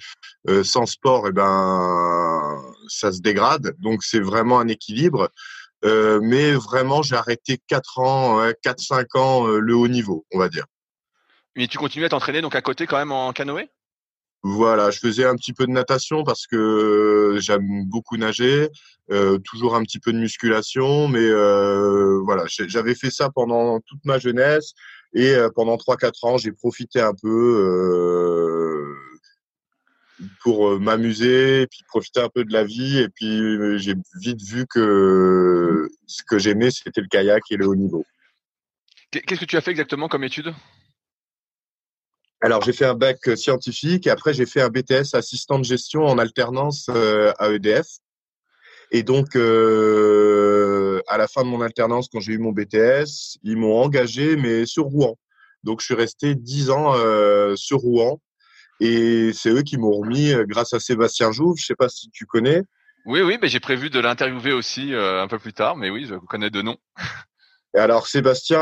euh, 0.47 0.63
sans 0.63 0.85
sport, 0.85 1.27
eh 1.27 1.31
ben, 1.31 2.61
ça 2.87 3.11
se 3.11 3.21
dégrade. 3.21 3.75
Donc 3.79 4.03
c'est 4.03 4.19
vraiment 4.19 4.59
un 4.59 4.67
équilibre. 4.67 5.29
Euh, 5.83 6.19
mais 6.21 6.53
vraiment, 6.53 7.01
j'ai 7.03 7.15
arrêté 7.15 7.59
4 7.67 7.99
ans, 7.99 8.49
4-5 8.65 9.19
ans 9.19 9.47
le 9.47 9.75
haut 9.75 9.87
niveau, 9.87 10.25
on 10.33 10.39
va 10.39 10.49
dire. 10.49 10.65
Mais 11.55 11.67
tu 11.67 11.77
continues 11.77 12.05
à 12.05 12.09
t'entraîner 12.09 12.41
donc 12.41 12.55
à 12.55 12.61
côté 12.61 12.85
quand 12.87 12.97
même 12.97 13.11
en 13.11 13.31
canoë? 13.31 13.69
Voilà, 14.47 14.91
je 14.91 14.99
faisais 14.99 15.25
un 15.25 15.35
petit 15.35 15.53
peu 15.53 15.65
de 15.65 15.71
natation 15.71 16.23
parce 16.23 16.45
que 16.45 17.37
j'aime 17.39 17.85
beaucoup 17.85 18.15
nager, 18.15 18.69
euh, 19.09 19.39
toujours 19.39 19.75
un 19.75 19.81
petit 19.81 19.97
peu 19.97 20.13
de 20.13 20.19
musculation, 20.19 21.07
mais 21.07 21.23
euh, 21.23 22.21
voilà, 22.23 22.43
j'avais 22.47 22.93
fait 22.93 23.09
ça 23.09 23.31
pendant 23.33 23.79
toute 23.79 24.05
ma 24.05 24.19
jeunesse 24.19 24.73
et 25.15 25.33
euh, 25.33 25.49
pendant 25.49 25.75
3-4 25.77 26.27
ans, 26.27 26.37
j'ai 26.37 26.51
profité 26.51 27.01
un 27.01 27.13
peu 27.13 28.95
pour 30.41 30.79
m'amuser, 30.79 31.63
et 31.63 31.67
puis 31.67 31.83
profiter 31.87 32.21
un 32.21 32.29
peu 32.29 32.45
de 32.45 32.53
la 32.53 32.63
vie, 32.63 32.99
et 32.99 33.09
puis 33.09 33.79
j'ai 33.79 33.95
vite 34.21 34.41
vu 34.43 34.65
que 34.67 35.89
ce 36.05 36.23
que 36.23 36.37
j'aimais, 36.37 36.69
c'était 36.69 37.01
le 37.01 37.07
kayak 37.07 37.41
et 37.49 37.57
le 37.57 37.67
haut 37.67 37.75
niveau. 37.75 38.05
Qu'est-ce 39.11 39.39
que 39.39 39.45
tu 39.45 39.57
as 39.57 39.61
fait 39.61 39.71
exactement 39.71 40.07
comme 40.07 40.23
étude? 40.23 40.53
Alors, 42.41 42.61
j'ai 42.61 42.73
fait 42.73 42.85
un 42.85 42.93
bac 42.93 43.17
euh, 43.27 43.35
scientifique 43.35 44.07
et 44.07 44.09
après, 44.09 44.33
j'ai 44.33 44.45
fait 44.45 44.61
un 44.61 44.69
BTS 44.69 45.13
assistant 45.15 45.57
de 45.57 45.63
gestion 45.63 46.05
en 46.05 46.17
alternance 46.17 46.87
euh, 46.89 47.33
à 47.39 47.49
EDF. 47.49 47.87
Et 48.91 49.03
donc, 49.03 49.35
euh, 49.35 51.01
à 51.07 51.17
la 51.17 51.27
fin 51.27 51.43
de 51.43 51.47
mon 51.47 51.61
alternance, 51.61 52.07
quand 52.11 52.19
j'ai 52.19 52.33
eu 52.33 52.37
mon 52.37 52.51
BTS, 52.51 53.37
ils 53.43 53.57
m'ont 53.57 53.81
engagé, 53.81 54.35
mais 54.35 54.65
sur 54.65 54.85
Rouen. 54.85 55.17
Donc, 55.63 55.81
je 55.81 55.85
suis 55.85 55.95
resté 55.95 56.35
dix 56.35 56.69
ans 56.69 56.93
sur 57.55 57.79
Rouen. 57.79 58.21
Et 58.79 59.31
c'est 59.33 59.49
eux 59.49 59.63
qui 59.63 59.77
m'ont 59.77 59.93
remis 59.93 60.33
grâce 60.47 60.73
à 60.73 60.79
Sébastien 60.79 61.31
Jouve. 61.31 61.57
Je 61.57 61.65
sais 61.65 61.75
pas 61.75 61.89
si 61.89 62.09
tu 62.11 62.25
connais. 62.25 62.61
Oui, 63.05 63.21
oui, 63.21 63.37
mais 63.41 63.47
j'ai 63.47 63.59
prévu 63.59 63.89
de 63.89 63.99
l'interviewer 63.99 64.53
aussi 64.53 64.93
un 64.93 65.27
peu 65.27 65.39
plus 65.39 65.53
tard. 65.53 65.75
Mais 65.75 65.89
oui, 65.89 66.05
je 66.07 66.15
connais 66.15 66.51
de 66.51 66.61
nom. 66.61 66.77
Et 67.75 67.79
alors, 67.79 68.05
Sébastien, 68.07 68.59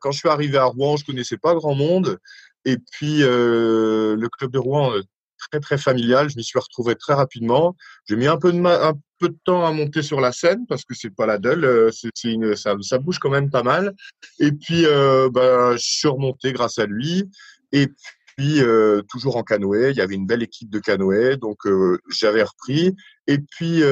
quand 0.00 0.10
je 0.10 0.18
suis 0.18 0.28
arrivé 0.28 0.58
à 0.58 0.64
Rouen, 0.64 0.96
je 0.96 1.04
connaissais 1.04 1.38
pas 1.38 1.54
grand 1.54 1.74
monde. 1.74 2.18
Et 2.66 2.78
puis, 2.78 3.22
euh, 3.22 4.16
le 4.16 4.28
club 4.28 4.50
de 4.50 4.58
Rouen, 4.58 4.92
euh, 4.92 5.02
très, 5.50 5.60
très 5.60 5.78
familial. 5.78 6.28
Je 6.28 6.36
m'y 6.36 6.44
suis 6.44 6.58
retrouvé 6.58 6.96
très 6.96 7.14
rapidement. 7.14 7.76
J'ai 8.08 8.16
mis 8.16 8.26
un 8.26 8.36
peu, 8.36 8.52
de 8.52 8.58
un 8.58 8.92
peu 9.18 9.28
de 9.28 9.38
temps 9.44 9.66
à 9.66 9.72
monter 9.72 10.02
sur 10.02 10.20
la 10.20 10.32
scène 10.32 10.66
parce 10.66 10.84
que 10.84 10.94
c'est 10.94 11.14
pas 11.14 11.26
la 11.26 11.38
deule. 11.38 11.64
Euh, 11.64 11.90
c'est, 11.92 12.10
une, 12.24 12.56
ça, 12.56 12.74
ça, 12.80 12.98
bouge 12.98 13.18
quand 13.18 13.30
même 13.30 13.50
pas 13.50 13.62
mal. 13.62 13.94
Et 14.38 14.52
puis, 14.52 14.84
euh, 14.86 15.28
bah, 15.30 15.76
je 15.76 15.84
suis 15.84 16.08
remonté 16.08 16.52
grâce 16.52 16.78
à 16.78 16.86
lui. 16.86 17.28
Et 17.72 17.88
puis, 18.36 18.62
euh, 18.62 19.02
toujours 19.10 19.36
en 19.36 19.42
canoë. 19.42 19.90
Il 19.90 19.96
y 19.96 20.00
avait 20.00 20.14
une 20.14 20.26
belle 20.26 20.42
équipe 20.42 20.70
de 20.70 20.78
canoë. 20.78 21.36
Donc, 21.36 21.66
euh, 21.66 21.98
j'avais 22.10 22.42
repris. 22.42 22.94
Et 23.26 23.38
puis, 23.38 23.82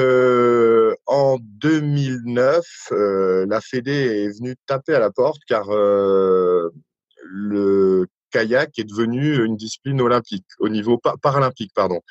en 1.07 1.37
2009, 1.41 2.65
la 3.47 3.61
Fédé 3.61 3.91
est 3.91 4.37
venue 4.37 4.55
taper 4.65 4.95
à 4.95 4.99
la 4.99 5.11
porte 5.11 5.41
car 5.47 5.69
le 7.27 8.05
kayak 8.35 8.77
est 8.77 8.83
devenu 8.83 9.45
une 9.45 9.55
discipline 9.55 10.01
olympique, 10.01 10.45
au 10.59 10.69
niveau 10.69 10.99
paralympique, 11.21 11.71
pardon. 11.73 12.01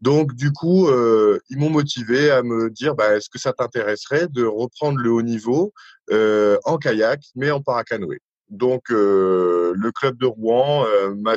Donc, 0.00 0.34
du 0.34 0.52
coup, 0.52 0.88
euh, 0.88 1.38
ils 1.50 1.58
m'ont 1.58 1.70
motivé 1.70 2.30
à 2.30 2.42
me 2.42 2.70
dire, 2.70 2.94
bah, 2.94 3.16
est-ce 3.16 3.28
que 3.28 3.38
ça 3.38 3.52
t'intéresserait 3.52 4.28
de 4.28 4.44
reprendre 4.44 4.98
le 4.98 5.10
haut 5.10 5.22
niveau 5.22 5.72
euh, 6.10 6.58
en 6.64 6.76
kayak, 6.78 7.20
mais 7.34 7.50
en 7.50 7.60
paracanoë? 7.60 8.20
Donc 8.50 8.82
euh, 8.90 9.72
le 9.74 9.90
club 9.90 10.18
de 10.18 10.26
Rouen 10.26 10.84
m'a 11.16 11.36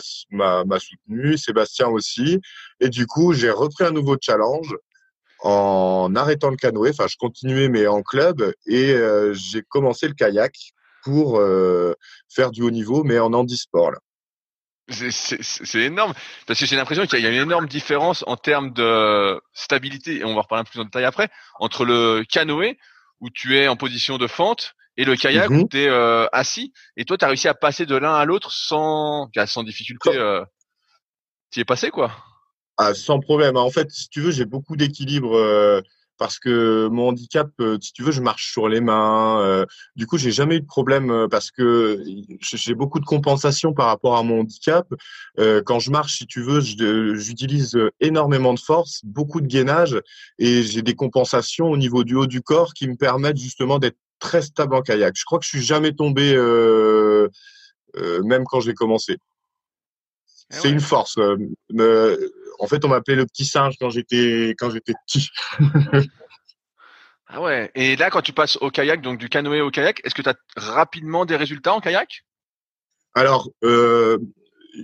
soutenu, 0.79 1.38
Sébastien 1.38 1.88
aussi, 1.88 2.39
et 2.82 2.89
du 2.89 3.08
coup 3.08 3.34
j'ai 3.34 3.50
repris 3.50 3.86
un 3.86 3.91
nouveau 3.91 4.17
challenge 4.22 4.75
en 5.41 6.13
arrêtant 6.15 6.51
le 6.51 6.58
canoë. 6.58 6.89
Enfin, 6.89 7.08
je 7.08 7.15
continuais 7.17 7.70
mais 7.70 7.88
en 7.88 8.03
club 8.03 8.53
et 8.67 8.94
j'ai 9.32 9.63
commencé 9.63 10.08
le 10.08 10.13
kayak 10.13 10.53
pour 11.06 11.41
faire 12.29 12.51
du 12.51 12.62
haut 12.62 12.72
niveau, 12.72 13.03
mais 13.06 13.17
en 13.20 13.32
handisport 13.34 13.91
là. 13.91 14.00
C'est 14.89 15.82
énorme. 15.82 16.13
Parce 16.46 16.60
que 16.60 16.65
j'ai 16.65 16.75
l'impression 16.75 17.06
qu'il 17.06 17.20
y 17.20 17.25
a 17.25 17.29
une 17.29 17.41
énorme 17.41 17.67
différence 17.67 18.24
en 18.25 18.38
termes 18.38 18.72
de 18.72 19.39
stabilité 19.53 20.20
et 20.20 20.24
on 20.24 20.34
va 20.34 20.41
reparler 20.41 20.62
un 20.62 20.63
peu 20.63 20.72
plus 20.72 20.79
en 20.79 20.86
détail 20.86 21.03
après 21.03 21.29
entre 21.60 21.84
le 21.84 22.24
canoë 22.29 22.77
où 23.20 23.29
tu 23.29 23.58
es 23.58 23.67
en 23.67 23.75
position 23.75 24.17
de 24.17 24.27
fente 24.27 24.75
et 24.96 25.03
le 25.03 25.15
kayak 25.15 25.50
où 25.50 25.53
mhm. 25.53 25.70
tu 25.70 25.79
es 25.79 25.89
euh, 25.89 26.25
assis. 26.32 26.74
Et 26.96 27.03
toi 27.03 27.17
tu 27.17 27.25
as 27.25 27.27
réussi 27.27 27.48
à 27.48 27.53
passer 27.53 27.86
de 27.86 27.96
l'un 27.96 28.15
à 28.15 28.24
l'autre 28.24 28.51
sans 28.51 29.29
sans 29.46 29.63
difficulté 29.63 30.12
euh, 30.15 30.44
tu 31.51 31.60
es 31.60 31.65
passé 31.65 31.89
quoi? 31.89 32.12
Ah, 32.77 32.94
sans 32.94 33.20
problème. 33.20 33.58
En 33.58 33.72
fait 33.72 33.91
si 33.91 34.08
tu 34.08 34.22
veux 34.22 34.32
j'ai 34.32 34.46
beaucoup 34.46 34.77
d'équilibre 34.77 35.38
euh, 35.38 35.82
parce 36.17 36.39
que 36.39 36.88
mon 36.88 37.09
handicap, 37.09 37.50
euh, 37.59 37.77
si 37.81 37.93
tu 37.93 38.03
veux, 38.03 38.12
je 38.12 38.21
marche 38.21 38.51
sur 38.51 38.67
les 38.67 38.81
mains. 38.81 39.41
Euh, 39.41 39.65
du 39.95 40.07
coup, 40.07 40.17
j'ai 40.17 40.31
jamais 40.31 40.57
eu 40.57 40.62
de 40.62 40.65
problème 40.65 41.12
euh, 41.12 41.27
parce 41.27 41.51
que 41.51 42.03
j'ai 42.41 42.75
beaucoup 42.75 43.00
de 43.00 43.05
compensation 43.05 43.74
par 43.74 43.88
rapport 43.88 44.17
à 44.17 44.24
mon 44.24 44.41
handicap. 44.41 44.88
quand 45.65 45.79
je 45.79 45.91
marche, 45.91 46.17
si 46.17 46.27
tu 46.27 46.41
veux, 46.41 46.59
j'utilise 46.59 47.77
énormément 48.00 48.53
de 48.53 48.59
force, 48.59 49.01
beaucoup 49.03 49.41
de 49.41 49.47
gainage 49.47 50.00
et 50.39 50.63
j'ai 50.63 50.81
des 50.81 50.95
compensations 50.95 51.67
au 51.67 51.77
niveau 51.77 52.03
du 52.03 52.15
haut 52.15 52.27
du 52.27 52.41
corps 52.41 52.74
qui 52.74 52.88
me 52.88 52.95
permettent 52.95 53.38
justement 53.38 53.79
d'être 53.79 53.97
très 54.19 54.41
stable 54.41 54.75
en 54.75 54.81
kayak. 54.81 55.13
Je 55.15 55.25
crois 55.25 55.39
que 55.39 55.45
je 55.45 55.50
suis 55.50 55.63
jamais 55.63 55.93
tombé, 55.93 56.33
même 58.24 58.43
quand 58.45 58.59
j'ai 58.59 58.74
commencé. 58.74 59.17
Eh 60.51 60.55
C'est 60.55 60.69
une 60.69 60.79
force 60.79 61.17
en 62.59 62.67
fait, 62.67 62.83
on 62.85 62.87
m'appelait 62.87 63.15
le 63.15 63.25
petit 63.25 63.45
singe 63.45 63.75
quand 63.79 63.89
j'étais 63.89 64.55
quand 64.57 64.69
j'étais 64.69 64.93
petit. 65.05 65.29
ah 67.27 67.41
ouais. 67.41 67.71
Et 67.75 67.95
là, 67.95 68.09
quand 68.09 68.21
tu 68.21 68.33
passes 68.33 68.57
au 68.61 68.69
kayak, 68.69 69.01
donc 69.01 69.19
du 69.19 69.29
canoë 69.29 69.61
au 69.61 69.71
kayak, 69.71 70.01
est-ce 70.03 70.15
que 70.15 70.21
tu 70.21 70.29
as 70.29 70.35
rapidement 70.55 71.25
des 71.25 71.35
résultats 71.35 71.73
en 71.73 71.79
kayak? 71.79 72.23
Alors, 73.13 73.49
euh, 73.63 74.17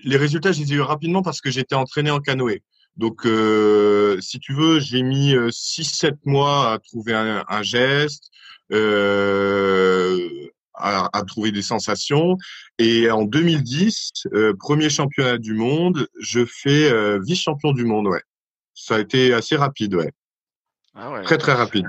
les 0.04 0.18
résultats, 0.18 0.52
je 0.52 0.62
les 0.62 0.74
ai 0.74 0.76
eu 0.76 0.82
rapidement 0.82 1.22
parce 1.22 1.42
que 1.42 1.52
j'étais 1.52 1.76
entraîné 1.76 2.12
en 2.12 2.20
canoë. 2.20 2.64
Donc, 2.96 3.26
euh, 3.26 4.20
si 4.22 4.40
tu 4.40 4.54
veux, 4.54 4.80
j'ai 4.80 5.02
mis 5.02 5.34
6-7 5.34 6.06
euh, 6.06 6.16
mois 6.26 6.74
à 6.74 6.80
trouver 6.80 7.14
un, 7.14 7.44
un 7.48 7.64
geste, 7.64 8.30
euh, 8.72 10.30
à, 10.74 11.10
à, 11.18 11.24
trouver 11.24 11.52
des 11.52 11.62
sensations. 11.62 12.38
Et 12.80 13.10
en 13.10 13.24
2010, 13.24 14.12
euh, 14.34 14.54
premier 14.58 14.90
championnat 14.90 15.38
du 15.38 15.54
monde, 15.54 16.08
je 16.20 16.46
fais 16.46 16.92
euh, 16.92 17.20
vice-champion 17.24 17.72
du 17.72 17.86
monde, 17.86 18.08
ouais. 18.08 18.22
Ça 18.74 18.96
a 18.96 19.00
été 19.00 19.34
assez 19.34 19.56
rapide, 19.56 19.96
ouais. 19.96 20.12
Ah 20.96 21.12
ouais 21.12 21.24
très 21.24 21.38
très 21.38 21.54
rapide. 21.54 21.88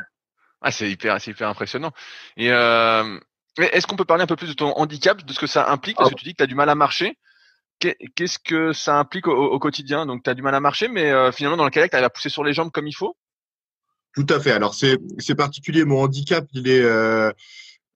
Ah, 0.60 0.70
c'est 0.70 0.90
hyper, 0.90 1.20
c'est 1.20 1.32
hyper 1.32 1.48
impressionnant. 1.48 1.92
Et 2.36 2.50
euh, 2.50 3.18
est-ce 3.58 3.86
qu'on 3.86 3.96
peut 3.96 4.04
parler 4.04 4.22
un 4.22 4.26
peu 4.26 4.36
plus 4.36 4.48
de 4.48 4.54
ton 4.54 4.72
handicap, 4.76 5.24
de 5.24 5.32
ce 5.32 5.38
que 5.38 5.46
ça 5.46 5.70
implique? 5.70 5.96
Parce 5.96 6.10
que 6.10 6.14
tu 6.14 6.24
dis 6.24 6.32
que 6.32 6.38
tu 6.38 6.42
as 6.42 6.46
du 6.46 6.54
mal 6.54 6.68
à 6.68 6.74
marcher. 6.74 7.18
Qu'est-ce 7.80 8.38
que 8.38 8.72
ça 8.72 8.98
implique 8.98 9.26
au, 9.26 9.58
quotidien? 9.58 10.06
Donc, 10.06 10.22
tu 10.22 10.30
as 10.30 10.34
du 10.34 10.40
mal 10.40 10.54
à 10.54 10.60
marcher, 10.60 10.88
mais 10.88 11.10
euh, 11.10 11.32
finalement, 11.32 11.58
dans 11.58 11.64
le 11.64 11.70
kayak, 11.70 11.90
tu 11.90 11.96
arrives 11.96 12.06
à 12.06 12.10
pousser 12.10 12.30
sur 12.30 12.44
les 12.44 12.54
jambes 12.54 12.70
comme 12.70 12.86
il 12.86 12.94
faut? 12.94 13.14
Tout 14.14 14.26
à 14.30 14.40
fait. 14.40 14.52
Alors, 14.52 14.74
c'est 14.74 15.34
particulier. 15.36 15.84
Mon 15.84 16.00
handicap, 16.02 16.46
il 16.52 16.68
est 16.68 16.82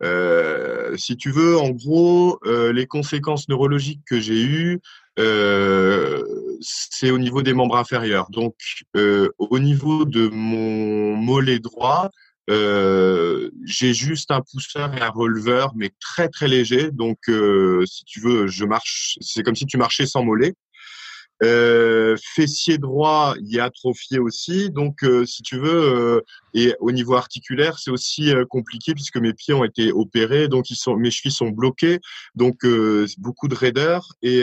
euh, 0.03 0.97
si 0.97 1.17
tu 1.17 1.31
veux, 1.31 1.59
en 1.59 1.71
gros, 1.71 2.39
euh, 2.45 2.73
les 2.73 2.87
conséquences 2.87 3.49
neurologiques 3.49 4.03
que 4.07 4.21
j'ai 4.21 4.43
eues, 4.43 4.81
euh, 5.19 6.23
c'est 6.61 7.11
au 7.11 7.19
niveau 7.19 7.43
des 7.43 7.53
membres 7.53 7.77
inférieurs. 7.77 8.31
Donc, 8.31 8.55
euh, 8.97 9.31
au 9.39 9.59
niveau 9.59 10.05
de 10.05 10.29
mon 10.29 11.17
mollet 11.17 11.59
droit, 11.59 12.11
euh, 12.51 13.51
j'ai 13.65 13.93
juste 13.93 14.31
un 14.31 14.41
pousseur 14.41 14.95
et 14.97 15.01
un 15.01 15.11
releveur, 15.11 15.73
mais 15.75 15.91
très 16.01 16.29
très 16.29 16.49
léger. 16.49 16.91
Donc, 16.93 17.19
si 17.87 18.05
tu 18.05 18.21
veux, 18.21 18.47
je 18.47 18.65
marche. 18.65 19.19
C'est 19.21 19.43
comme 19.43 19.57
si 19.57 19.67
tu 19.67 19.77
marchais 19.77 20.07
sans 20.07 20.23
mollet. 20.23 20.55
Euh, 21.43 22.17
fessier 22.35 22.79
droit, 22.79 23.35
il 23.41 23.57
est 23.57 23.61
atrophié 23.61 24.19
aussi. 24.19 24.71
Donc, 24.71 25.05
euh, 25.05 25.25
si 25.25 25.43
tu 25.43 25.57
veux, 25.57 26.17
euh, 26.17 26.21
et 26.53 26.75
au 26.81 26.91
niveau 26.91 27.15
articulaire, 27.15 27.79
c'est 27.79 27.93
aussi 27.93 28.33
compliqué 28.51 28.93
puisque 28.95 29.19
mes 29.19 29.33
pieds 29.33 29.55
ont 29.55 29.65
été 29.65 29.93
opérés, 29.93 30.49
donc 30.49 30.71
ils 30.71 30.77
sont, 30.77 30.97
mes 30.97 31.11
chevilles 31.11 31.31
sont 31.31 31.51
bloquées, 31.51 32.01
donc 32.35 32.67
beaucoup 33.19 33.49
de 33.49 33.55
raideur. 33.55 34.09
Et 34.23 34.41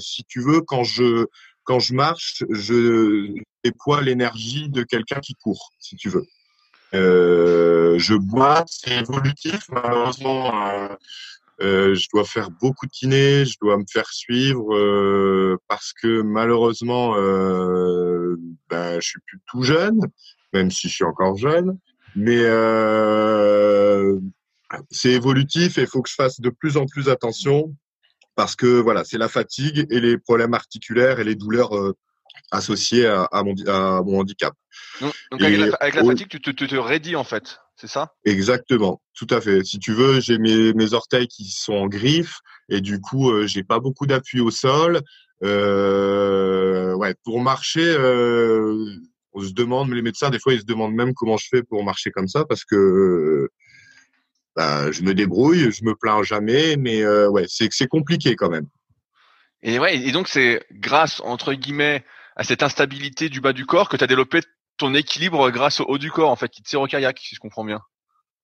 si 0.00 0.24
tu 0.24 0.40
veux, 0.40 0.60
quand 0.60 0.84
je 0.84 1.26
quand 1.64 1.80
je 1.80 1.94
marche, 1.94 2.42
je 2.50 3.32
déploie 3.62 4.02
l'énergie 4.02 4.68
de 4.68 4.82
quelqu'un 4.82 5.20
qui 5.20 5.34
court, 5.34 5.70
si 5.78 5.96
tu 5.96 6.08
veux. 6.08 6.26
je 6.92 8.14
bois, 8.14 8.64
c'est 8.66 8.98
évolutif, 8.98 9.68
malheureusement. 9.68 10.88
Euh, 11.62 11.94
je 11.94 12.08
dois 12.12 12.24
faire 12.24 12.50
beaucoup 12.50 12.86
de 12.86 12.90
kiné, 12.90 13.44
je 13.44 13.56
dois 13.60 13.76
me 13.76 13.84
faire 13.90 14.08
suivre 14.10 14.74
euh, 14.74 15.56
parce 15.68 15.92
que 15.92 16.22
malheureusement, 16.22 17.16
euh, 17.16 18.36
ben, 18.68 19.00
je 19.00 19.08
suis 19.08 19.20
plus 19.26 19.40
tout 19.46 19.62
jeune, 19.62 20.00
même 20.52 20.70
si 20.70 20.88
je 20.88 20.94
suis 20.94 21.04
encore 21.04 21.36
jeune. 21.36 21.78
Mais 22.16 22.40
euh, 22.40 24.18
c'est 24.90 25.12
évolutif 25.12 25.78
et 25.78 25.82
il 25.82 25.86
faut 25.86 26.02
que 26.02 26.10
je 26.10 26.14
fasse 26.14 26.40
de 26.40 26.50
plus 26.50 26.76
en 26.76 26.86
plus 26.86 27.08
attention 27.08 27.74
parce 28.34 28.56
que 28.56 28.80
voilà, 28.80 29.04
c'est 29.04 29.18
la 29.18 29.28
fatigue 29.28 29.86
et 29.90 30.00
les 30.00 30.18
problèmes 30.18 30.54
articulaires 30.54 31.20
et 31.20 31.24
les 31.24 31.36
douleurs 31.36 31.94
associées 32.50 33.06
à, 33.06 33.24
à, 33.24 33.42
mon, 33.42 33.54
à 33.66 34.02
mon 34.02 34.20
handicap. 34.20 34.54
Donc, 35.00 35.14
avec, 35.32 35.58
la, 35.58 35.76
avec, 35.80 35.94
la, 35.94 36.04
fatigue, 36.04 36.28
tu 36.28 36.40
te, 36.40 36.50
te 36.50 36.76
raidis 36.76 37.16
en 37.16 37.24
fait 37.24 37.58
c'est 37.76 37.88
ça? 37.88 38.12
Exactement, 38.24 39.02
tout 39.14 39.26
à 39.30 39.40
fait. 39.40 39.64
Si 39.64 39.78
tu 39.78 39.92
veux, 39.92 40.20
j'ai 40.20 40.38
mes, 40.38 40.72
mes 40.74 40.92
orteils 40.94 41.26
qui 41.26 41.50
sont 41.50 41.74
en 41.74 41.86
griffe 41.86 42.38
et 42.68 42.80
du 42.80 43.00
coup, 43.00 43.30
euh, 43.30 43.46
j'ai 43.46 43.64
pas 43.64 43.80
beaucoup 43.80 44.06
d'appui 44.06 44.40
au 44.40 44.50
sol. 44.50 45.00
Euh, 45.42 46.94
ouais, 46.94 47.14
pour 47.24 47.40
marcher, 47.40 47.84
euh, 47.84 48.86
on 49.32 49.40
se 49.40 49.52
demande, 49.52 49.90
les 49.90 50.02
médecins 50.02 50.30
des 50.30 50.38
fois 50.38 50.54
ils 50.54 50.60
se 50.60 50.64
demandent 50.64 50.94
même 50.94 51.12
comment 51.14 51.36
je 51.36 51.48
fais 51.50 51.62
pour 51.62 51.84
marcher 51.84 52.10
comme 52.10 52.28
ça 52.28 52.44
parce 52.44 52.64
que 52.64 53.50
bah, 54.54 54.92
je 54.92 55.02
me 55.02 55.12
débrouille, 55.12 55.72
je 55.72 55.84
me 55.84 55.94
plains 55.96 56.22
jamais, 56.22 56.76
mais 56.76 57.02
euh, 57.02 57.28
ouais, 57.28 57.44
c'est 57.48 57.68
c'est 57.72 57.88
compliqué 57.88 58.36
quand 58.36 58.48
même. 58.48 58.66
Et 59.62 59.78
ouais, 59.80 59.96
et 59.96 60.12
donc 60.12 60.28
c'est 60.28 60.64
grâce 60.70 61.20
entre 61.24 61.54
guillemets 61.54 62.04
à 62.36 62.44
cette 62.44 62.62
instabilité 62.62 63.28
du 63.28 63.40
bas 63.40 63.52
du 63.52 63.66
corps 63.66 63.88
que 63.88 63.96
tu 63.96 64.04
as 64.04 64.06
développé 64.06 64.40
ton 64.76 64.94
équilibre 64.94 65.50
grâce 65.50 65.80
au 65.80 65.84
haut 65.84 65.98
du 65.98 66.10
corps, 66.10 66.30
en 66.30 66.36
fait, 66.36 66.48
qui 66.48 66.62
te 66.62 66.68
sert 66.68 66.80
au 66.80 66.86
kayak, 66.86 67.18
si 67.18 67.34
je 67.34 67.40
comprends 67.40 67.64
bien. 67.64 67.80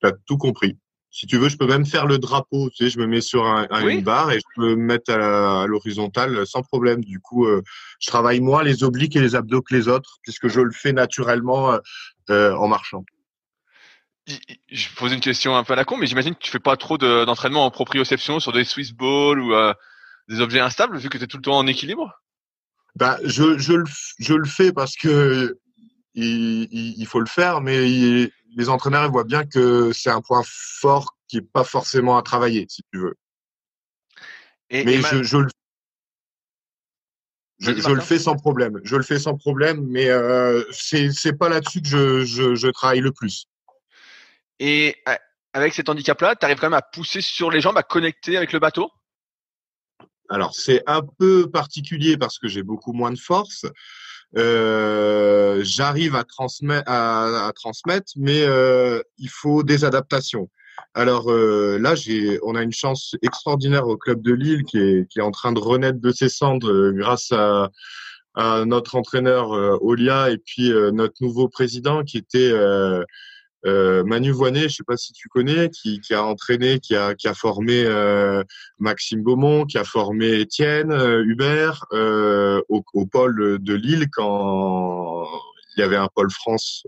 Tu 0.01 0.09
as 0.09 0.13
tout 0.27 0.39
compris. 0.39 0.79
Si 1.13 1.27
tu 1.27 1.39
veux, 1.39 1.49
je 1.49 1.57
peux 1.57 1.67
même 1.67 1.87
faire 1.87 2.07
le 2.07 2.19
drapeau. 2.19 2.71
Tu 2.71 2.85
sais, 2.85 2.91
je 2.91 3.01
me 3.01 3.07
mets 3.07 3.21
sur 3.21 3.45
un, 3.45 3.67
une 3.89 4.03
barre 4.03 4.31
et 4.31 4.39
je 4.39 4.45
peux 4.55 4.77
me 4.77 4.77
mettre 4.77 5.13
à 5.13 5.67
l'horizontale 5.67 6.47
sans 6.47 6.63
problème. 6.63 7.05
Du 7.05 7.19
coup, 7.19 7.47
euh, 7.47 7.63
je 7.99 8.07
travaille 8.07 8.41
moins 8.41 8.63
les 8.63 8.85
obliques 8.85 9.17
et 9.17 9.21
les 9.21 9.35
abdos 9.35 9.63
que 9.63 9.75
les 9.75 9.89
autres, 9.89 10.19
puisque 10.23 10.47
je 10.47 10.61
le 10.61 10.71
fais 10.71 10.93
naturellement 10.93 11.73
euh, 11.73 11.79
euh 12.31 12.55
en 12.55 12.69
marchant. 12.69 13.05
Je 14.71 14.89
pose 14.95 15.13
une 15.13 15.21
question 15.21 15.57
un 15.57 15.65
peu 15.65 15.73
à 15.73 15.77
la 15.77 15.85
con, 15.85 15.97
mais 15.97 16.07
j'imagine 16.07 16.37
que 16.37 16.41
tu 16.41 16.53
fais 16.53 16.61
pas 16.61 16.77
trop 16.77 16.97
d'entraînement 16.97 17.65
en 17.65 17.73
proprioception 17.73 18.39
sur 18.39 18.53
des 18.53 18.65
Swiss 18.65 18.93
balls 18.93 19.41
ou 19.41 19.53
euh, 19.53 19.75
des 20.29 20.41
objets 20.41 20.61
instables, 20.61 20.97
vu 20.97 21.09
que 21.09 21.19
tu 21.19 21.25
es 21.25 21.27
tout 21.27 21.39
le 21.39 21.43
temps 21.43 21.59
en 21.59 21.67
équilibre? 21.67 22.23
Bah, 22.97 23.19
je, 23.25 23.59
je, 23.59 23.73
le, 23.75 23.85
je 24.19 24.35
le 24.35 24.47
fais 24.47 24.73
parce 24.73 24.97
que 24.97 25.59
il, 26.15 26.69
il, 26.73 27.07
faut 27.07 27.21
le 27.21 27.27
faire, 27.27 27.61
mais 27.61 27.87
les 27.87 28.69
entraîneurs 28.69 29.05
ils 29.05 29.11
voient 29.11 29.25
bien 29.25 29.45
que 29.45 29.93
c'est 29.93 30.11
un 30.11 30.21
point 30.21 30.43
fort 30.45 31.17
qui 31.29 31.39
est 31.39 31.53
pas 31.53 31.65
forcément 31.65 32.19
à 32.19 32.23
travailler, 32.23 32.67
si 32.69 32.83
tu 32.93 32.99
veux. 32.99 33.15
Et, 34.71 34.85
mais 34.85 35.01
je, 35.01 35.23
je, 35.23 35.39
le, 35.39 35.49
je, 37.59 37.73
je 37.73 37.91
le 37.91 38.01
fais 38.01 38.19
sans 38.19 38.37
problème. 38.37 38.81
Je 38.85 38.97
le 38.97 39.03
fais 39.03 39.19
sans 39.19 39.37
problème, 39.37 39.87
mais 39.89 40.09
euh, 40.09 40.65
c'est 40.73 41.11
c'est 41.13 41.33
pas 41.33 41.49
là-dessus 41.49 41.83
que 41.83 41.89
je, 41.89 42.25
je, 42.25 42.55
je 42.55 42.69
travaille 42.69 43.01
le 43.01 43.13
plus. 43.13 43.47
Et 44.59 44.97
avec 45.53 45.75
cet 45.75 45.89
handicap-là, 45.89 46.37
tu 46.37 46.45
arrives 46.45 46.59
quand 46.59 46.67
même 46.67 46.75
à 46.75 46.83
pousser 46.83 47.21
sur 47.21 47.51
les 47.51 47.61
jambes, 47.61 47.79
à 47.79 47.83
connecter 47.83 48.37
avec 48.37 48.53
le 48.53 48.59
bateau? 48.59 48.91
Alors 50.31 50.55
c'est 50.55 50.83
un 50.87 51.03
peu 51.19 51.51
particulier 51.51 52.17
parce 52.17 52.39
que 52.39 52.47
j'ai 52.49 52.63
beaucoup 52.63 52.93
moins 52.93 53.11
de 53.11 53.19
force. 53.19 53.67
Euh, 54.37 55.61
j'arrive 55.65 56.15
à 56.15 56.23
transmettre, 56.23 56.89
à, 56.89 57.51
transmettre, 57.55 58.13
mais 58.17 58.43
euh, 58.43 59.03
il 59.19 59.29
faut 59.29 59.65
des 59.65 59.85
adaptations. 59.85 60.49
Alors 60.95 61.31
euh, 61.31 61.79
là, 61.81 61.97
j'ai, 61.97 62.39
on 62.45 62.55
a 62.55 62.63
une 62.63 62.73
chance 62.73 63.17
extraordinaire 63.23 63.89
au 63.89 63.97
club 63.97 64.23
de 64.23 64.33
Lille 64.33 64.63
qui 64.63 64.79
est, 64.79 65.21
en 65.21 65.33
train 65.33 65.53
de 65.53 65.59
renaître 65.59 66.01
de 66.01 66.13
ses 66.13 66.29
cendres 66.29 66.93
grâce 66.93 67.33
à, 67.33 67.71
à 68.35 68.65
notre 68.65 68.95
entraîneur 68.95 69.51
Olia 69.83 70.31
et 70.31 70.39
puis 70.39 70.71
notre 70.93 71.15
nouveau 71.21 71.49
président 71.49 72.05
qui 72.05 72.19
était 72.19 72.53
euh, 73.67 74.03
Manu 74.05 74.31
Voinet, 74.31 74.69
je 74.69 74.77
sais 74.77 74.85
pas 74.87 74.97
si 74.97 75.13
tu 75.13 75.29
connais, 75.29 75.69
qui, 75.71 76.01
qui 76.01 76.15
a 76.15 76.25
entraîné, 76.25 76.81
qui 76.81 76.97
a, 76.97 77.15
qui 77.15 77.29
a 77.29 77.35
formé 77.35 77.85
euh, 77.85 78.43
Maxime 78.79 79.23
Beaumont, 79.23 79.65
qui 79.65 79.79
a 79.79 79.85
formé 79.85 80.41
Étienne 80.41 80.93
euh, 80.93 81.23
Hubert 81.25 81.85
euh, 81.93 82.63
au, 82.69 82.83
au, 82.95 83.07
pôle 83.07 83.59
de 83.61 83.75
Lille 83.75 84.07
quand 84.13 85.27
il 85.77 85.81
y 85.81 85.83
avait 85.83 85.97
un 85.97 86.09
pôle 86.15 86.31
France 86.31 86.85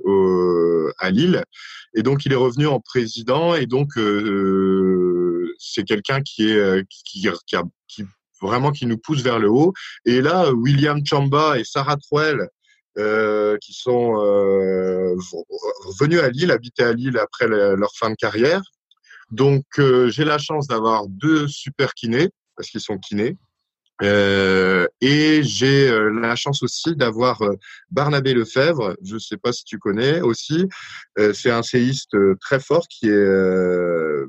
à 0.98 1.10
Lille. 1.10 1.42
Et 1.94 2.02
donc 2.02 2.24
il 2.24 2.32
est 2.32 2.36
revenu 2.36 2.66
en 2.66 2.80
président 2.80 3.54
et 3.54 3.66
donc 3.66 3.90
c'est 5.58 5.84
quelqu'un 5.84 6.20
qui 6.22 6.50
est 6.50 6.86
qui, 6.88 7.28
qui, 7.86 8.04
vraiment 8.40 8.72
qui 8.72 8.86
nous 8.86 8.98
pousse 8.98 9.22
vers 9.22 9.38
le 9.38 9.48
haut. 9.48 9.72
Et 10.04 10.20
là, 10.20 10.52
William 10.52 11.00
Chamba 11.04 11.58
et 11.58 11.64
Sarah 11.64 11.96
Truel, 11.96 12.48
euh, 12.98 13.56
qui 13.58 13.72
sont 13.72 14.20
euh, 14.20 15.14
venus 15.98 16.20
à 16.20 16.28
Lille, 16.28 16.50
habiter 16.50 16.82
à 16.82 16.92
Lille 16.92 17.16
après 17.16 17.48
leur 17.48 17.92
fin 17.96 18.10
de 18.10 18.16
carrière. 18.16 18.62
Donc 19.30 19.64
euh, 19.78 20.10
j'ai 20.10 20.24
la 20.24 20.36
chance 20.36 20.66
d'avoir 20.66 21.06
deux 21.08 21.48
super 21.48 21.94
kinés 21.94 22.28
parce 22.56 22.68
qu'ils 22.68 22.82
sont 22.82 22.98
kinés. 22.98 23.38
Euh, 24.02 24.86
et 25.00 25.42
j'ai 25.42 25.90
la 26.20 26.36
chance 26.36 26.62
aussi 26.62 26.96
d'avoir 26.96 27.40
Barnabé 27.90 28.34
Lefebvre, 28.34 28.96
je 29.02 29.14
ne 29.14 29.20
sais 29.20 29.36
pas 29.36 29.52
si 29.52 29.64
tu 29.64 29.78
connais 29.78 30.20
aussi, 30.20 30.66
c'est 31.32 31.50
un 31.50 31.62
séiste 31.62 32.16
très 32.40 32.58
fort 32.58 32.88
qui 32.88 33.08
est 33.08 34.26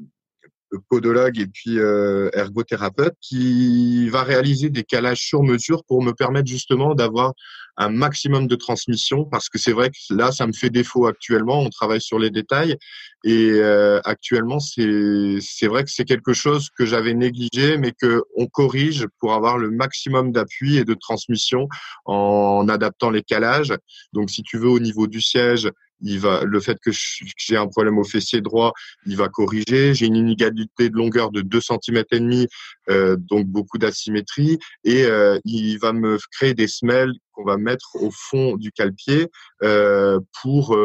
podologue 0.90 1.40
et 1.40 1.48
puis 1.48 1.80
euh, 1.80 2.30
ergothérapeute 2.34 3.16
qui 3.22 4.10
va 4.10 4.24
réaliser 4.24 4.70
des 4.70 4.84
calages 4.84 5.22
sur 5.22 5.44
mesure 5.44 5.84
pour 5.86 6.04
me 6.04 6.12
permettre 6.14 6.48
justement 6.48 6.96
d'avoir 6.96 7.34
un 7.78 7.90
maximum 7.90 8.48
de 8.48 8.56
transmission 8.56 9.26
parce 9.26 9.50
que 9.50 9.58
c'est 9.58 9.72
vrai 9.72 9.90
que 9.90 10.14
là 10.14 10.32
ça 10.32 10.46
me 10.46 10.54
fait 10.54 10.70
défaut 10.70 11.08
actuellement 11.08 11.60
on 11.60 11.70
travaille 11.70 12.02
sur 12.02 12.20
les 12.20 12.30
détails 12.30 12.78
et 13.24 13.50
euh, 13.54 14.00
actuellement 14.06 14.60
c'est 14.60 15.38
c'est 15.42 15.68
vrai 15.68 15.84
que 15.84 15.90
c'est 15.90 16.06
quelque 16.06 16.34
chose 16.34 16.70
que 16.78 16.86
j'avais 16.86 17.14
négligé 17.14 17.78
mais 17.78 17.92
que 17.92 18.24
on 18.38 18.46
corrige 18.48 19.08
pour 19.20 19.34
avoir 19.34 19.58
le 19.58 19.72
maximum 19.72 20.32
d'appui 20.32 20.78
et 20.78 20.86
de 20.86 20.94
transmission 20.94 21.68
en 22.06 22.68
adaptant 22.70 23.10
les 23.10 23.24
calages. 23.24 23.74
Donc 24.14 24.30
si 24.30 24.44
tu 24.44 24.58
veux 24.58 24.70
au 24.70 24.80
niveau 24.80 25.08
du 25.08 25.22
siège 25.22 25.70
il 26.04 26.20
va, 26.20 26.44
le 26.44 26.60
fait 26.60 26.78
que 26.80 26.92
j'ai 27.38 27.58
un 27.58 27.68
problème 27.68 27.98
au 27.98 28.04
fessier 28.04 28.42
droit, 28.42 28.74
il 29.06 29.18
va 29.18 29.30
corriger. 29.30 29.94
J'ai 29.94 30.06
une 30.06 30.16
inégalité 30.16 30.90
de 30.90 30.96
longueur 30.96 31.32
de 31.32 31.42
2 31.42 31.60
cm 31.62 32.04
et 32.12 32.20
demi, 32.20 32.48
euh, 32.90 33.16
donc 33.18 33.48
beaucoup 33.48 33.78
d'asymétrie, 33.78 34.60
et 34.84 35.06
euh, 35.06 35.40
il 35.46 35.78
va 35.80 35.94
me 35.94 36.18
créer 36.32 36.54
des 36.54 36.68
semelles 36.68 37.14
qu'on 37.32 37.46
va 37.46 37.58
mettre 37.58 37.96
au 37.96 38.12
fond 38.12 38.58
du 38.58 38.72
cale-pied 38.72 39.30
euh, 39.64 40.20
pour 40.42 40.78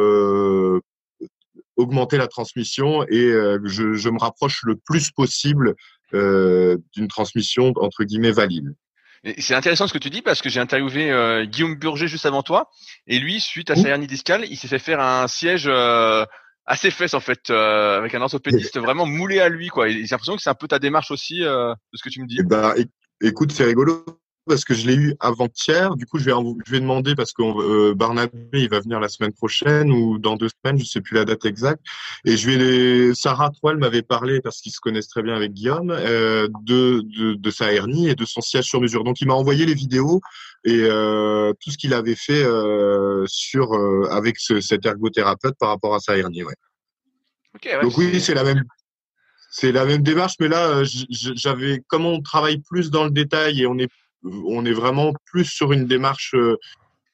augmenter 1.76 2.16
la 2.16 2.26
transmission 2.26 3.04
et 3.04 3.30
euh, 3.30 3.58
je, 3.64 4.08
me 4.08 4.18
rapproche 4.18 4.62
le 4.64 4.76
plus 4.76 5.10
possible 5.10 5.74
d'une 6.12 7.08
transmission 7.08 7.72
entre 7.76 8.04
guillemets 8.04 8.32
valide. 8.32 8.74
C'est 9.38 9.54
intéressant 9.54 9.86
ce 9.88 9.92
que 9.92 9.98
tu 9.98 10.10
dis 10.10 10.22
parce 10.22 10.42
que 10.42 10.48
j'ai 10.48 10.60
interviewé 10.60 11.10
euh, 11.10 11.44
Guillaume 11.44 11.74
Burger 11.74 12.06
juste 12.06 12.26
avant 12.26 12.42
toi 12.42 12.70
et 13.06 13.18
lui, 13.18 13.40
suite 13.40 13.70
à 13.70 13.76
sa 13.76 13.88
hernie 13.88 14.06
discale, 14.06 14.44
il 14.48 14.56
s'est 14.56 14.68
fait 14.68 14.78
faire 14.78 15.00
un 15.00 15.26
siège 15.26 15.66
euh, 15.66 16.24
assez 16.66 16.90
fesse 16.90 17.14
en 17.14 17.20
fait 17.20 17.50
euh, 17.50 17.98
avec 17.98 18.14
un 18.14 18.20
orthopédiste 18.20 18.78
vraiment 18.78 19.06
moulé 19.06 19.40
à 19.40 19.48
lui 19.48 19.68
quoi. 19.68 19.88
J'ai 19.88 20.02
l'impression 20.02 20.36
que 20.36 20.42
c'est 20.42 20.50
un 20.50 20.54
peu 20.54 20.68
ta 20.68 20.78
démarche 20.78 21.10
aussi 21.10 21.40
de 21.40 21.74
ce 21.94 22.02
que 22.02 22.10
tu 22.10 22.20
me 22.22 22.26
dis. 22.26 22.42
Ben, 22.44 22.74
écoute, 23.20 23.52
c'est 23.52 23.64
rigolo 23.64 24.04
parce 24.48 24.64
que 24.64 24.74
je 24.74 24.86
l'ai 24.86 24.94
eu 24.94 25.14
avant-hier. 25.20 25.94
Du 25.96 26.06
coup, 26.06 26.18
je 26.18 26.24
vais, 26.24 26.32
je 26.66 26.72
vais 26.72 26.80
demander 26.80 27.14
parce 27.14 27.32
que 27.32 27.42
euh, 27.42 27.94
Barnabé, 27.94 28.32
il 28.52 28.68
va 28.68 28.80
venir 28.80 28.98
la 28.98 29.08
semaine 29.08 29.32
prochaine 29.32 29.92
ou 29.92 30.18
dans 30.18 30.36
deux 30.36 30.48
semaines, 30.48 30.78
je 30.78 30.84
sais 30.84 31.00
plus 31.00 31.14
la 31.14 31.24
date 31.24 31.44
exacte. 31.44 31.80
Et 32.24 32.36
je 32.36 32.50
vais 32.50 33.14
Sarah 33.14 33.50
Toile 33.60 33.76
m'avait 33.76 34.02
parlé 34.02 34.40
parce 34.40 34.60
qu'ils 34.60 34.72
se 34.72 34.80
connaissent 34.80 35.08
très 35.08 35.22
bien 35.22 35.34
avec 35.34 35.52
Guillaume 35.52 35.90
euh, 35.90 36.48
de, 36.62 37.02
de, 37.16 37.34
de, 37.34 37.50
sa 37.50 37.72
hernie 37.72 38.08
et 38.08 38.14
de 38.14 38.24
son 38.24 38.40
siège 38.40 38.64
sur 38.64 38.80
mesure. 38.80 39.04
Donc, 39.04 39.20
il 39.20 39.28
m'a 39.28 39.34
envoyé 39.34 39.66
les 39.66 39.74
vidéos 39.74 40.20
et 40.64 40.80
euh, 40.82 41.52
tout 41.60 41.70
ce 41.70 41.78
qu'il 41.78 41.94
avait 41.94 42.16
fait 42.16 42.44
sur 43.26 43.72
avec 44.10 44.38
ce, 44.38 44.60
cet 44.60 44.86
ergothérapeute 44.86 45.54
par 45.58 45.68
rapport 45.68 45.94
à 45.94 46.00
sa 46.00 46.16
hernie. 46.16 46.42
Ouais. 46.42 46.54
ouais 47.64 47.82
Donc 47.82 47.96
oui, 47.96 48.20
c'est 48.20 48.34
la 48.34 48.44
même 48.44 48.64
c'est 49.50 49.72
la 49.72 49.84
même 49.84 50.02
démarche, 50.02 50.34
mais 50.40 50.48
là, 50.48 50.82
j'avais, 50.84 51.80
comme 51.88 52.04
on 52.04 52.20
travaille 52.20 52.58
plus 52.58 52.90
dans 52.90 53.04
le 53.04 53.10
détail 53.10 53.62
et 53.62 53.66
on 53.66 53.78
est 53.78 53.88
on 54.24 54.64
est 54.64 54.72
vraiment 54.72 55.12
plus 55.26 55.44
sur 55.44 55.72
une 55.72 55.86
démarche 55.86 56.34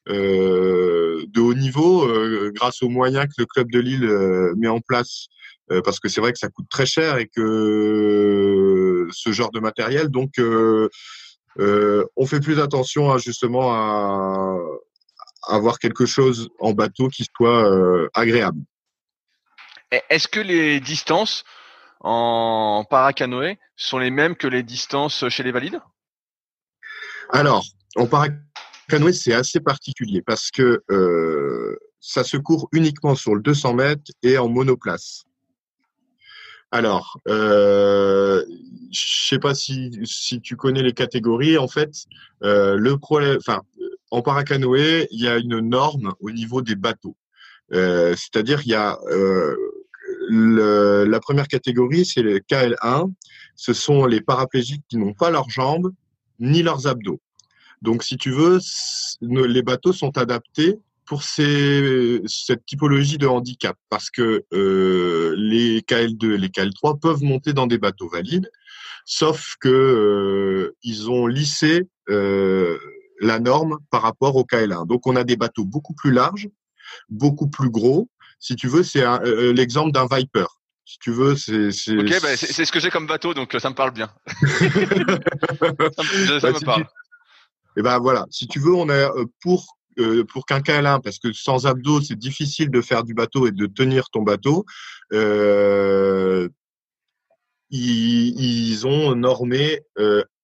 de 0.07 1.39
haut 1.39 1.53
niveau 1.53 2.07
grâce 2.51 2.81
aux 2.83 2.89
moyens 2.89 3.25
que 3.25 3.41
le 3.41 3.45
club 3.45 3.71
de 3.71 3.79
Lille 3.79 4.09
met 4.57 4.67
en 4.67 4.79
place 4.79 5.27
parce 5.83 5.99
que 5.99 6.09
c'est 6.09 6.21
vrai 6.21 6.31
que 6.31 6.37
ça 6.37 6.49
coûte 6.49 6.67
très 6.69 6.85
cher 6.85 7.17
et 7.17 7.27
que 7.27 9.07
ce 9.11 9.31
genre 9.31 9.51
de 9.51 9.59
matériel 9.59 10.09
donc 10.09 10.33
on 11.57 12.25
fait 12.25 12.39
plus 12.39 12.59
attention 12.59 13.11
à, 13.11 13.17
justement 13.17 13.73
à, 13.73 14.57
avoir 15.47 15.79
quelque 15.79 16.05
chose 16.05 16.49
en 16.59 16.73
bateau 16.73 17.07
qui 17.07 17.27
soit 17.35 18.09
agréable. 18.13 18.61
Est-ce 20.09 20.27
que 20.27 20.39
les 20.39 20.79
distances 20.79 21.43
en 21.99 22.85
paracanoë 22.89 23.57
sont 23.75 23.97
les 23.97 24.11
mêmes 24.11 24.35
que 24.35 24.47
les 24.47 24.63
distances 24.63 25.27
chez 25.29 25.43
les 25.43 25.51
valides? 25.51 25.79
Alors, 27.31 27.65
en 27.95 28.07
paracanoë, 28.07 29.13
c'est 29.13 29.33
assez 29.33 29.59
particulier 29.59 30.21
parce 30.21 30.51
que 30.51 30.83
euh, 30.91 31.77
ça 31.99 32.23
se 32.23 32.37
court 32.37 32.69
uniquement 32.71 33.15
sur 33.15 33.35
le 33.35 33.41
200 33.41 33.73
mètres 33.73 34.11
et 34.21 34.37
en 34.37 34.47
monoplace. 34.47 35.25
Alors, 36.71 37.19
euh, 37.27 38.43
je 38.91 39.27
sais 39.29 39.39
pas 39.39 39.55
si, 39.55 39.91
tu 40.43 40.55
connais 40.55 40.83
les 40.83 40.93
catégories. 40.93 41.57
En 41.57 41.67
fait, 41.67 41.91
euh, 42.43 42.75
le 42.75 42.97
problème, 42.97 43.39
en 44.11 44.21
paracanoë, 44.21 45.07
il 45.11 45.21
y 45.21 45.27
a 45.27 45.37
une 45.37 45.59
norme 45.59 46.13
au 46.19 46.31
niveau 46.31 46.61
des 46.61 46.75
bateaux. 46.75 47.15
Euh, 47.73 48.15
c'est-à-dire, 48.17 48.61
il 48.65 48.71
y 48.71 48.75
a 48.75 48.99
la 50.29 51.19
première 51.21 51.47
catégorie, 51.47 52.05
c'est 52.05 52.21
le 52.21 52.39
KL1. 52.39 53.11
Ce 53.55 53.73
sont 53.73 54.05
les 54.05 54.21
paraplégiques 54.21 54.83
qui 54.89 54.97
n'ont 54.97 55.13
pas 55.13 55.29
leurs 55.29 55.49
jambes 55.49 55.93
ni 56.39 56.63
leurs 56.63 56.87
abdos. 56.87 57.19
Donc, 57.81 58.03
si 58.03 58.17
tu 58.17 58.31
veux, 58.31 58.59
les 59.21 59.61
bateaux 59.61 59.93
sont 59.93 60.17
adaptés 60.17 60.79
pour 61.05 61.21
cette 61.23 62.65
typologie 62.65 63.17
de 63.17 63.27
handicap 63.27 63.77
parce 63.89 64.09
que 64.09 64.43
euh, 64.53 65.35
les 65.37 65.81
KL2 65.81 66.33
et 66.33 66.37
les 66.37 66.47
KL3 66.47 66.99
peuvent 66.99 67.23
monter 67.23 67.53
dans 67.53 67.67
des 67.67 67.77
bateaux 67.77 68.09
valides, 68.09 68.49
sauf 69.05 69.55
que 69.59 69.69
euh, 69.69 70.75
ils 70.81 71.11
ont 71.11 71.27
lissé 71.27 71.83
euh, 72.09 72.79
la 73.21 73.39
norme 73.39 73.77
par 73.91 74.01
rapport 74.01 74.35
au 74.35 74.43
KL1. 74.43 74.87
Donc, 74.87 75.05
on 75.05 75.15
a 75.15 75.23
des 75.23 75.35
bateaux 75.35 75.65
beaucoup 75.65 75.93
plus 75.93 76.11
larges, 76.11 76.49
beaucoup 77.09 77.47
plus 77.47 77.69
gros, 77.69 78.09
si 78.39 78.55
tu 78.55 78.67
veux, 78.67 78.83
c'est 78.83 79.03
euh, 79.03 79.53
l'exemple 79.53 79.91
d'un 79.91 80.07
Viper. 80.11 80.45
Si 80.85 80.99
tu 80.99 81.11
veux, 81.11 81.35
c'est. 81.35 81.69
Ok, 81.97 82.21
bah, 82.21 82.37
c'est 82.37 82.63
ce 82.63 82.71
que 82.71 82.79
j'ai 82.79 82.91
comme 82.91 83.07
bateau, 83.07 83.33
donc 83.33 83.55
euh, 83.55 83.59
ça 83.59 83.69
me 83.69 83.75
parle 83.75 83.91
bien. 83.91 84.09
ça, 84.27 84.43
me, 86.03 86.63
parle. 86.63 86.81
Et 86.81 86.85
eh 87.77 87.81
ben 87.81 87.99
voilà, 87.99 88.25
si 88.29 88.47
tu 88.47 88.59
veux, 88.59 88.73
on 88.73 88.87
est 88.89 89.07
pour 89.41 89.77
pour 90.29 90.45
qu'un 90.45 90.59
KL1, 90.59 91.01
parce 91.01 91.19
que 91.19 91.33
sans 91.33 91.65
abdos, 91.65 92.01
c'est 92.01 92.17
difficile 92.17 92.69
de 92.69 92.81
faire 92.81 93.03
du 93.03 93.13
bateau 93.13 93.47
et 93.47 93.51
de 93.51 93.65
tenir 93.65 94.09
ton 94.11 94.21
bateau. 94.21 94.65
Euh, 95.13 96.49
ils, 97.71 98.39
ils, 98.39 98.85
ont 98.85 99.15
normé 99.15 99.81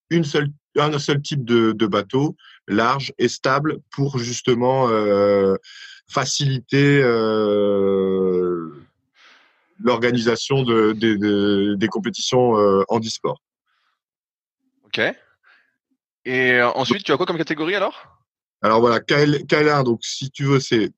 une 0.09 0.23
seule 0.23 0.49
un 0.77 0.99
seul 0.99 1.21
type 1.21 1.43
de, 1.43 1.71
de, 1.73 1.87
bateau 1.87 2.35
large 2.67 3.13
et 3.17 3.27
stable 3.27 3.79
pour 3.91 4.17
justement 4.17 4.87
euh, 4.89 5.55
faciliter 6.09 7.01
euh, 7.03 8.40
l'organisation 9.83 10.63
de, 10.63 10.93
des 11.75 11.87
compétitions 11.87 12.57
euh, 12.57 12.83
handisport. 12.87 13.41
Ok. 14.85 14.99
Et 16.25 16.53
euh, 16.53 16.69
ensuite, 16.71 17.03
tu 17.03 17.11
as 17.11 17.17
quoi 17.17 17.25
comme 17.25 17.37
catégorie 17.37 17.75
alors? 17.75 18.19
Alors 18.61 18.79
voilà, 18.79 18.99
KL, 18.99 19.43
1 19.51 19.83
donc 19.83 20.03
si 20.03 20.29
tu 20.29 20.43
veux, 20.43 20.59
c'est 20.59 20.91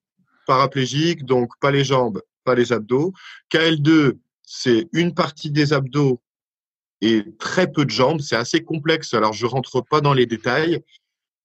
paraplégique, 0.46 1.26
donc 1.26 1.52
pas 1.62 1.72
les 1.72 1.84
jambes, 1.84 2.22
pas 2.44 2.56
les 2.56 2.74
abdos. 2.74 3.14
KL2, 3.52 4.18
c'est 4.44 4.88
une 4.92 5.14
partie 5.14 5.50
des 5.50 5.72
abdos 5.72 6.22
et 7.02 7.24
très 7.40 7.72
peu 7.72 7.86
de 7.86 7.90
jambes. 7.90 8.20
C'est 8.20 8.36
assez 8.36 8.64
complexe. 8.64 9.14
Alors, 9.14 9.34
je 9.34 9.46
rentre 9.46 9.82
pas 9.82 10.02
dans 10.02 10.14
les 10.14 10.26
détails, 10.26 10.82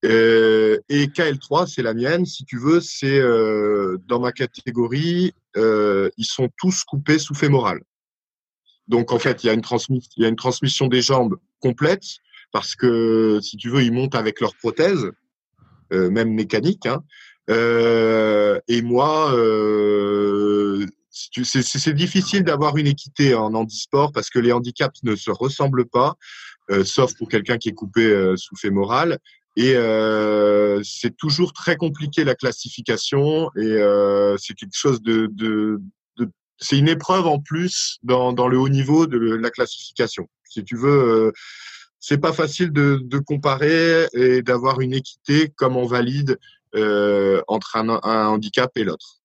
euh, 0.05 0.79
et 0.87 1.07
KL3, 1.07 1.67
c'est 1.67 1.81
la 1.81 1.93
mienne, 1.93 2.25
si 2.25 2.45
tu 2.45 2.57
veux, 2.57 2.79
c'est 2.79 3.19
euh, 3.19 3.97
dans 4.07 4.19
ma 4.19 4.31
catégorie, 4.31 5.33
euh, 5.57 6.09
ils 6.17 6.25
sont 6.25 6.49
tous 6.57 6.83
coupés 6.83 7.19
sous 7.19 7.35
fémoral. 7.35 7.81
Donc 8.87 9.11
en 9.11 9.19
fait, 9.19 9.43
il 9.43 9.47
y 9.47 9.49
a 9.49 9.53
une 9.53 9.63
y 10.17 10.25
a 10.25 10.27
une 10.27 10.35
transmission 10.35 10.87
des 10.87 11.01
jambes 11.01 11.37
complète 11.59 12.03
parce 12.51 12.75
que 12.75 13.39
si 13.41 13.57
tu 13.57 13.69
veux, 13.69 13.83
ils 13.83 13.91
montent 13.91 14.15
avec 14.15 14.39
leur 14.41 14.55
prothèse, 14.55 15.11
euh, 15.91 16.09
même 16.09 16.33
mécanique. 16.33 16.85
Hein. 16.85 17.03
Euh, 17.49 18.59
et 18.67 18.81
moi, 18.81 19.33
c'est 21.11 21.93
difficile 21.93 22.43
d'avoir 22.43 22.77
une 22.77 22.87
équité 22.87 23.35
en 23.35 23.53
handisport 23.53 24.11
parce 24.11 24.29
que 24.29 24.39
les 24.39 24.51
handicaps 24.51 25.03
ne 25.03 25.15
se 25.15 25.29
ressemblent 25.29 25.87
pas, 25.87 26.15
sauf 26.83 27.15
pour 27.15 27.27
quelqu'un 27.27 27.57
qui 27.57 27.69
est 27.69 27.73
coupé 27.73 28.33
sous 28.37 28.55
fémoral. 28.55 29.19
Et 29.59 29.75
euh, 29.75 30.81
c'est 30.85 31.17
toujours 31.17 31.51
très 31.51 31.75
compliqué 31.75 32.23
la 32.23 32.33
classification 32.33 33.51
et 33.57 33.73
euh, 33.73 34.37
c'est 34.37 34.53
quelque 34.53 34.77
chose 34.77 35.01
de, 35.01 35.27
de, 35.33 35.81
de 36.15 36.31
c'est 36.59 36.77
une 36.77 36.87
épreuve 36.87 37.27
en 37.27 37.39
plus 37.39 37.97
dans, 38.01 38.31
dans 38.31 38.47
le 38.47 38.57
haut 38.57 38.69
niveau 38.69 39.05
de 39.05 39.17
la 39.17 39.49
classification. 39.49 40.29
Si 40.49 40.63
tu 40.63 40.77
veux, 40.77 40.89
euh, 40.89 41.31
c'est 41.99 42.19
pas 42.19 42.31
facile 42.31 42.71
de, 42.71 43.01
de 43.03 43.17
comparer 43.17 44.07
et 44.13 44.41
d'avoir 44.43 44.79
une 44.79 44.93
équité 44.93 45.51
comme 45.57 45.75
on 45.75 45.85
valide 45.85 46.39
entre 47.49 47.75
un, 47.75 47.89
un 47.89 48.27
handicap 48.27 48.71
et 48.77 48.85
l'autre. 48.85 49.17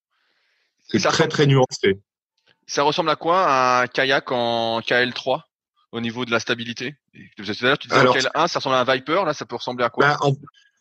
C'est 0.88 0.98
très 0.98 1.28
très 1.28 1.46
nuancé. 1.46 2.00
Ça 2.66 2.82
ressemble 2.82 3.10
à 3.10 3.16
quoi 3.16 3.82
un 3.82 3.86
kayak 3.86 4.32
en 4.32 4.80
KL3 4.80 5.42
au 5.94 6.00
niveau 6.00 6.24
de 6.24 6.32
la 6.32 6.40
stabilité 6.40 6.96
Tu 7.12 7.42
disais 7.42 7.66
alors, 7.92 8.16
KL1, 8.16 8.48
ça 8.48 8.58
ressemble 8.58 8.74
à 8.74 8.80
un 8.80 8.94
Viper, 8.94 9.22
là, 9.24 9.32
ça 9.32 9.46
peut 9.46 9.54
ressembler 9.54 9.84
à 9.84 9.90
quoi? 9.90 10.08
Bah, 10.08 10.18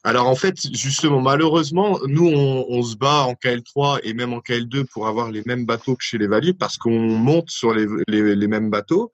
Alors 0.03 0.27
en 0.27 0.35
fait, 0.35 0.55
justement, 0.75 1.21
malheureusement, 1.21 1.99
nous, 2.07 2.27
on, 2.27 2.65
on, 2.67 2.81
se 2.81 2.95
bat 2.97 3.21
en 3.21 3.33
KL3 3.33 3.99
et 4.03 4.13
même 4.15 4.33
en 4.33 4.39
KL2 4.39 4.85
pour 4.91 5.07
avoir 5.07 5.29
les 5.29 5.43
mêmes 5.45 5.65
bateaux 5.67 5.95
que 5.95 6.03
chez 6.03 6.17
les 6.17 6.25
valides 6.25 6.57
parce 6.57 6.77
qu'on 6.77 6.99
monte 6.99 7.51
sur 7.51 7.75
les, 7.75 7.85
les, 8.07 8.35
les 8.35 8.47
mêmes 8.47 8.71
bateaux. 8.71 9.11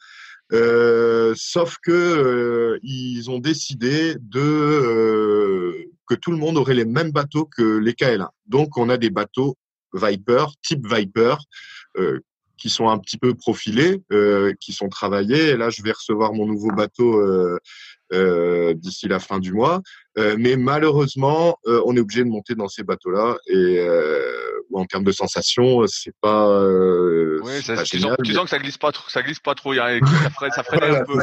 Euh, 0.53 1.33
sauf 1.35 1.77
que 1.83 1.91
euh, 1.91 2.79
ils 2.81 3.29
ont 3.29 3.39
décidé 3.39 4.15
de 4.19 4.39
euh, 4.39 5.91
que 6.07 6.15
tout 6.15 6.31
le 6.31 6.37
monde 6.37 6.57
aurait 6.57 6.73
les 6.73 6.85
mêmes 6.85 7.11
bateaux 7.11 7.45
que 7.45 7.77
les 7.77 7.91
KL1. 7.91 8.29
Donc 8.47 8.77
on 8.77 8.89
a 8.89 8.97
des 8.97 9.11
bateaux 9.11 9.57
Viper, 9.93 10.45
type 10.63 10.87
Viper, 10.87 11.35
qui 12.59 12.69
sont 12.69 12.89
un 12.89 12.97
petit 12.97 13.17
peu 13.17 13.33
profilés, 13.33 14.01
euh, 14.11 14.53
qui 14.59 14.73
sont 14.73 14.89
travaillés. 14.89 15.49
Et 15.49 15.57
là, 15.57 15.69
je 15.69 15.81
vais 15.81 15.91
recevoir 15.91 16.33
mon 16.33 16.45
nouveau 16.45 16.71
bateau 16.71 17.19
euh, 17.19 17.57
euh, 18.13 18.73
d'ici 18.73 19.07
la 19.07 19.19
fin 19.19 19.39
du 19.39 19.53
mois. 19.53 19.81
Euh, 20.17 20.35
mais 20.37 20.57
malheureusement, 20.57 21.57
euh, 21.67 21.81
on 21.85 21.95
est 21.95 21.99
obligé 21.99 22.23
de 22.23 22.29
monter 22.29 22.55
dans 22.55 22.67
ces 22.67 22.83
bateaux-là. 22.83 23.37
Et 23.47 23.79
euh, 23.79 24.61
en 24.73 24.85
termes 24.85 25.03
de 25.03 25.11
sensations, 25.11 25.85
c'est 25.87 26.15
pas. 26.21 26.47
oui, 27.41 27.61
ça, 27.63 27.75
pas 27.75 27.83
tu, 27.83 27.97
génial, 27.97 28.15
sens, 28.17 28.25
tu, 28.25 28.33
sens, 28.33 28.43
que 28.43 28.49
ça 28.49 28.59
glisse 28.59 28.77
pas 28.77 28.91
trop. 28.91 29.09
Ça 29.09 29.21
glisse 29.21 29.39
pas 29.39 29.55
trop. 29.55 29.73
Il 29.73 29.77
y 29.77 29.79
a, 29.79 29.99
ça 29.99 30.29
freine, 30.29 30.51
ça 30.51 30.63
freine 30.63 30.95
un 30.95 31.03
peu. 31.05 31.13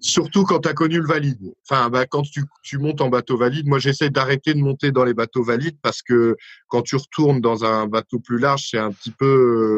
Surtout 0.00 0.44
quand 0.44 0.60
tu 0.60 0.68
as 0.68 0.74
connu 0.74 0.98
le 0.98 1.06
valide. 1.06 1.52
Enfin, 1.68 1.90
bah, 1.90 2.06
quand 2.06 2.22
tu, 2.22 2.42
tu 2.62 2.78
montes 2.78 3.00
en 3.00 3.08
bateau 3.08 3.36
valide, 3.36 3.66
moi 3.66 3.78
j'essaie 3.78 4.10
d'arrêter 4.10 4.54
de 4.54 4.60
monter 4.60 4.92
dans 4.92 5.04
les 5.04 5.14
bateaux 5.14 5.42
valides 5.42 5.78
parce 5.82 6.02
que 6.02 6.36
quand 6.68 6.82
tu 6.82 6.96
retournes 6.96 7.40
dans 7.40 7.64
un 7.64 7.86
bateau 7.86 8.18
plus 8.18 8.38
large, 8.38 8.68
c'est 8.70 8.78
un 8.78 8.92
petit 8.92 9.10
peu 9.10 9.26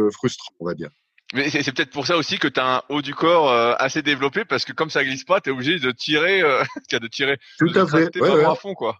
euh, 0.08 0.10
frustrant, 0.12 0.52
on 0.60 0.66
va 0.66 0.74
dire. 0.74 0.90
Mais 1.34 1.48
c'est 1.48 1.72
peut-être 1.72 1.90
pour 1.90 2.06
ça 2.06 2.16
aussi 2.16 2.38
que 2.38 2.48
tu 2.48 2.60
as 2.60 2.76
un 2.76 2.82
haut 2.88 3.02
du 3.02 3.14
corps 3.14 3.50
euh, 3.50 3.74
assez 3.78 4.02
développé 4.02 4.44
parce 4.44 4.64
que 4.64 4.72
comme 4.72 4.90
ça 4.90 5.02
glisse 5.02 5.24
pas, 5.24 5.40
tu 5.40 5.48
es 5.48 5.52
obligé 5.52 5.78
de 5.78 5.90
tirer, 5.90 6.42
euh, 6.42 6.62
de 6.92 7.06
tirer, 7.08 7.38
Tout 7.58 7.68
de 7.68 7.80
à 7.80 7.86
fait. 7.86 8.20
Ouais, 8.20 8.30
ouais. 8.30 8.44
à 8.44 8.54
fond 8.54 8.74
quoi. 8.74 8.98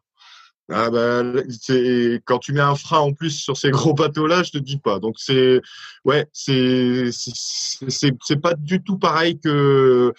Ah 0.71 0.91
bah, 0.91 1.23
c'est 1.51 2.23
quand 2.25 2.39
tu 2.39 2.53
mets 2.53 2.61
un 2.61 2.77
frein 2.77 3.01
en 3.01 3.13
plus 3.13 3.31
sur 3.31 3.57
ces 3.57 3.71
gros 3.71 3.93
bateaux 3.95 4.27
là, 4.27 4.43
je 4.43 4.53
te 4.53 4.59
dis 4.59 4.79
pas. 4.79 4.99
Donc 4.99 5.17
c'est 5.19 5.61
ouais, 6.05 6.27
c'est 6.33 7.11
c'est 7.13 8.41
pas 8.41 8.55
du 8.55 8.83
tout 8.83 8.97
pareil 8.97 9.39
que 9.39 10.15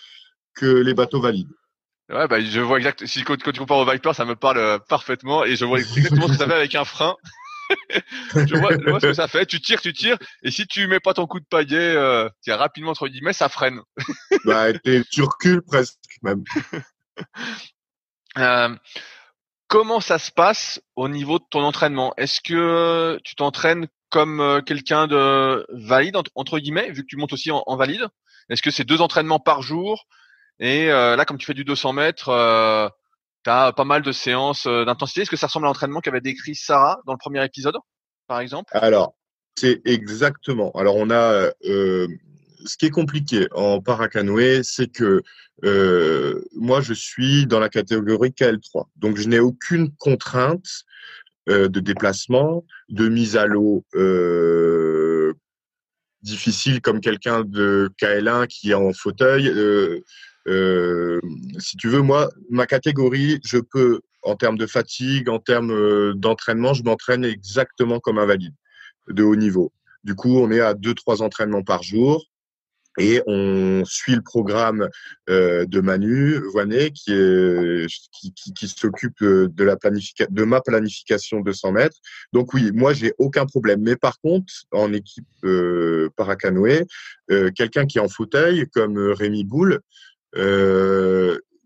que 0.55 0.65
les 0.65 0.93
bateaux 0.93 1.21
valides. 1.21 1.49
Ouais, 2.09 2.27
bah, 2.27 2.41
je 2.41 2.59
vois 2.59 2.77
exact. 2.77 3.05
Si 3.05 3.23
quand, 3.23 3.37
tu 3.37 3.59
compares 3.59 3.77
au 3.77 3.89
Viper, 3.89 4.13
ça 4.13 4.25
me 4.25 4.35
parle 4.35 4.57
euh, 4.57 4.77
parfaitement 4.77 5.45
et 5.45 5.55
je 5.55 5.65
vois 5.65 5.79
exactement 5.79 6.27
ce 6.27 6.33
que 6.33 6.37
ça 6.37 6.47
fait 6.47 6.53
avec 6.53 6.75
un 6.75 6.85
frein. 6.85 7.15
je, 8.35 8.57
vois, 8.57 8.71
je, 8.77 8.89
vois, 8.89 8.99
ce 8.99 9.07
que 9.07 9.13
ça 9.13 9.27
fait. 9.27 9.45
Tu 9.45 9.61
tires, 9.61 9.81
tu 9.81 9.93
tires, 9.93 10.17
et 10.43 10.51
si 10.51 10.67
tu 10.67 10.87
mets 10.87 10.99
pas 10.99 11.13
ton 11.13 11.27
coup 11.27 11.39
de 11.39 11.45
paillet, 11.45 11.95
euh, 11.95 12.29
rapidement 12.47 12.91
entre 12.91 13.07
guillemets, 13.07 13.33
ça 13.33 13.49
freine. 13.49 13.81
bah, 14.45 14.73
tu 14.73 15.21
recules 15.21 15.61
presque 15.61 15.97
même. 16.21 16.43
Euh, 18.37 18.75
comment 19.67 19.99
ça 19.99 20.19
se 20.19 20.31
passe 20.31 20.81
au 20.95 21.07
niveau 21.07 21.39
de 21.39 21.45
ton 21.49 21.63
entraînement? 21.63 22.13
Est-ce 22.17 22.41
que 22.41 23.19
tu 23.23 23.35
t'entraînes 23.35 23.87
comme 24.09 24.39
euh, 24.39 24.61
quelqu'un 24.61 25.07
de 25.07 25.65
valide 25.69 26.17
entre 26.35 26.59
guillemets, 26.59 26.91
vu 26.91 27.03
que 27.03 27.07
tu 27.07 27.17
montes 27.17 27.33
aussi 27.33 27.51
en, 27.51 27.63
en 27.65 27.75
valide? 27.75 28.07
Est-ce 28.49 28.61
que 28.61 28.71
c'est 28.71 28.83
deux 28.83 29.01
entraînements 29.01 29.39
par 29.39 29.61
jour? 29.61 30.05
Et 30.59 30.89
euh, 30.91 31.15
là, 31.15 31.25
comme 31.25 31.37
tu 31.37 31.45
fais 31.45 31.53
du 31.53 31.63
200 31.63 31.93
mètres, 31.93 32.29
euh, 32.29 32.87
tu 33.43 33.49
as 33.49 33.73
pas 33.73 33.83
mal 33.83 34.01
de 34.01 34.11
séances 34.11 34.67
d'intensité. 34.67 35.21
Est-ce 35.21 35.29
que 35.29 35.37
ça 35.37 35.47
ressemble 35.47 35.65
à 35.65 35.69
l'entraînement 35.69 35.99
qu'avait 35.99 36.21
décrit 36.21 36.55
Sarah 36.55 37.01
dans 37.05 37.13
le 37.13 37.17
premier 37.17 37.43
épisode, 37.43 37.75
par 38.27 38.39
exemple? 38.39 38.71
Alors, 38.75 39.15
c'est 39.57 39.81
exactement. 39.85 40.71
Alors, 40.71 40.95
on 40.95 41.09
a 41.09 41.49
ce 41.61 42.77
qui 42.77 42.85
est 42.85 42.91
compliqué 42.91 43.47
en 43.51 43.81
paracanoë, 43.81 44.63
c'est 44.63 44.87
que 44.87 45.21
moi, 46.53 46.79
je 46.79 46.93
suis 46.93 47.45
dans 47.45 47.59
la 47.59 47.69
catégorie 47.69 48.29
KL3. 48.29 48.85
Donc, 48.95 49.17
je 49.17 49.27
n'ai 49.27 49.39
aucune 49.39 49.91
contrainte 49.97 50.85
de 51.47 51.79
déplacement, 51.79 52.63
de 52.87 53.09
mise 53.09 53.35
à 53.35 53.45
l'eau 53.45 53.83
difficile 56.21 56.79
comme 56.79 57.01
quelqu'un 57.01 57.43
de 57.43 57.89
KL1 58.01 58.47
qui 58.47 58.71
est 58.71 58.75
en 58.75 58.93
fauteuil. 58.93 59.51
Euh, 60.47 61.03
euh, 61.13 61.21
si 61.59 61.77
tu 61.77 61.89
veux, 61.89 62.01
moi, 62.01 62.29
ma 62.49 62.65
catégorie, 62.65 63.39
je 63.45 63.57
peux, 63.57 64.01
en 64.21 64.35
termes 64.35 64.57
de 64.57 64.67
fatigue, 64.67 65.29
en 65.29 65.39
termes 65.39 65.71
euh, 65.71 66.13
d'entraînement, 66.15 66.73
je 66.73 66.83
m'entraîne 66.83 67.25
exactement 67.25 67.99
comme 67.99 68.17
un 68.17 68.25
valide 68.25 68.53
de 69.09 69.23
haut 69.23 69.35
niveau. 69.35 69.71
Du 70.03 70.15
coup, 70.15 70.37
on 70.37 70.51
est 70.51 70.59
à 70.59 70.73
deux, 70.73 70.93
trois 70.93 71.21
entraînements 71.21 71.63
par 71.63 71.83
jour 71.83 72.25
et 72.99 73.21
on 73.25 73.83
suit 73.85 74.15
le 74.15 74.21
programme 74.21 74.87
euh, 75.29 75.65
de 75.65 75.81
Manu 75.81 76.37
Voinet 76.51 76.91
qui 76.91 77.11
est 77.11 77.87
qui, 78.11 78.33
qui, 78.33 78.53
qui 78.53 78.67
s'occupe 78.67 79.23
de 79.23 79.63
la 79.63 79.77
planification 79.77 80.31
de 80.31 80.43
ma 80.43 80.61
planification 80.61 81.41
de 81.41 81.51
100 81.51 81.71
mètres. 81.71 81.97
Donc 82.33 82.53
oui, 82.53 82.71
moi 82.71 82.93
j'ai 82.93 83.13
aucun 83.17 83.45
problème. 83.47 83.81
Mais 83.81 83.95
par 83.95 84.19
contre, 84.19 84.53
en 84.71 84.93
équipe 84.93 85.25
euh, 85.43 86.09
paracanoë, 86.15 86.85
euh, 87.31 87.49
quelqu'un 87.55 87.87
qui 87.87 87.97
est 87.97 88.01
en 88.01 88.09
fauteuil 88.09 88.67
comme 88.71 88.99
Rémi 88.99 89.43
Boule, 89.43 89.73
euh, 89.73 89.79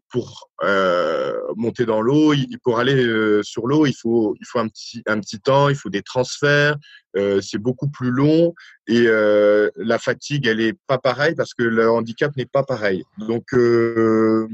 pour 0.10 0.49
euh, 0.63 1.34
monter 1.56 1.86
dans 1.86 2.01
l'eau, 2.01 2.34
pour 2.63 2.80
aller 2.80 2.95
euh, 2.95 3.43
sur 3.43 3.67
l'eau, 3.67 3.86
il 3.86 3.93
faut 3.93 4.36
il 4.39 4.45
faut 4.45 4.60
un 4.60 4.67
petit 4.67 5.03
un 5.06 5.19
petit 5.19 5.39
temps, 5.39 5.69
il 5.69 5.75
faut 5.75 5.89
des 5.89 6.01
transferts, 6.01 6.77
euh, 7.17 7.41
c'est 7.41 7.58
beaucoup 7.58 7.89
plus 7.89 8.12
long 8.12 8.53
et 8.88 9.06
euh, 9.08 9.69
la 9.75 9.99
fatigue 9.99 10.47
elle 10.47 10.62
est 10.62 10.77
pas 10.88 10.97
pareille 10.97 11.36
parce 11.36 11.53
que 11.53 11.63
le 11.63 11.89
handicap 11.89 12.36
n'est 12.38 12.45
pas 12.45 12.63
pareil. 12.63 13.03
Donc 13.17 13.53
euh, 13.53 14.47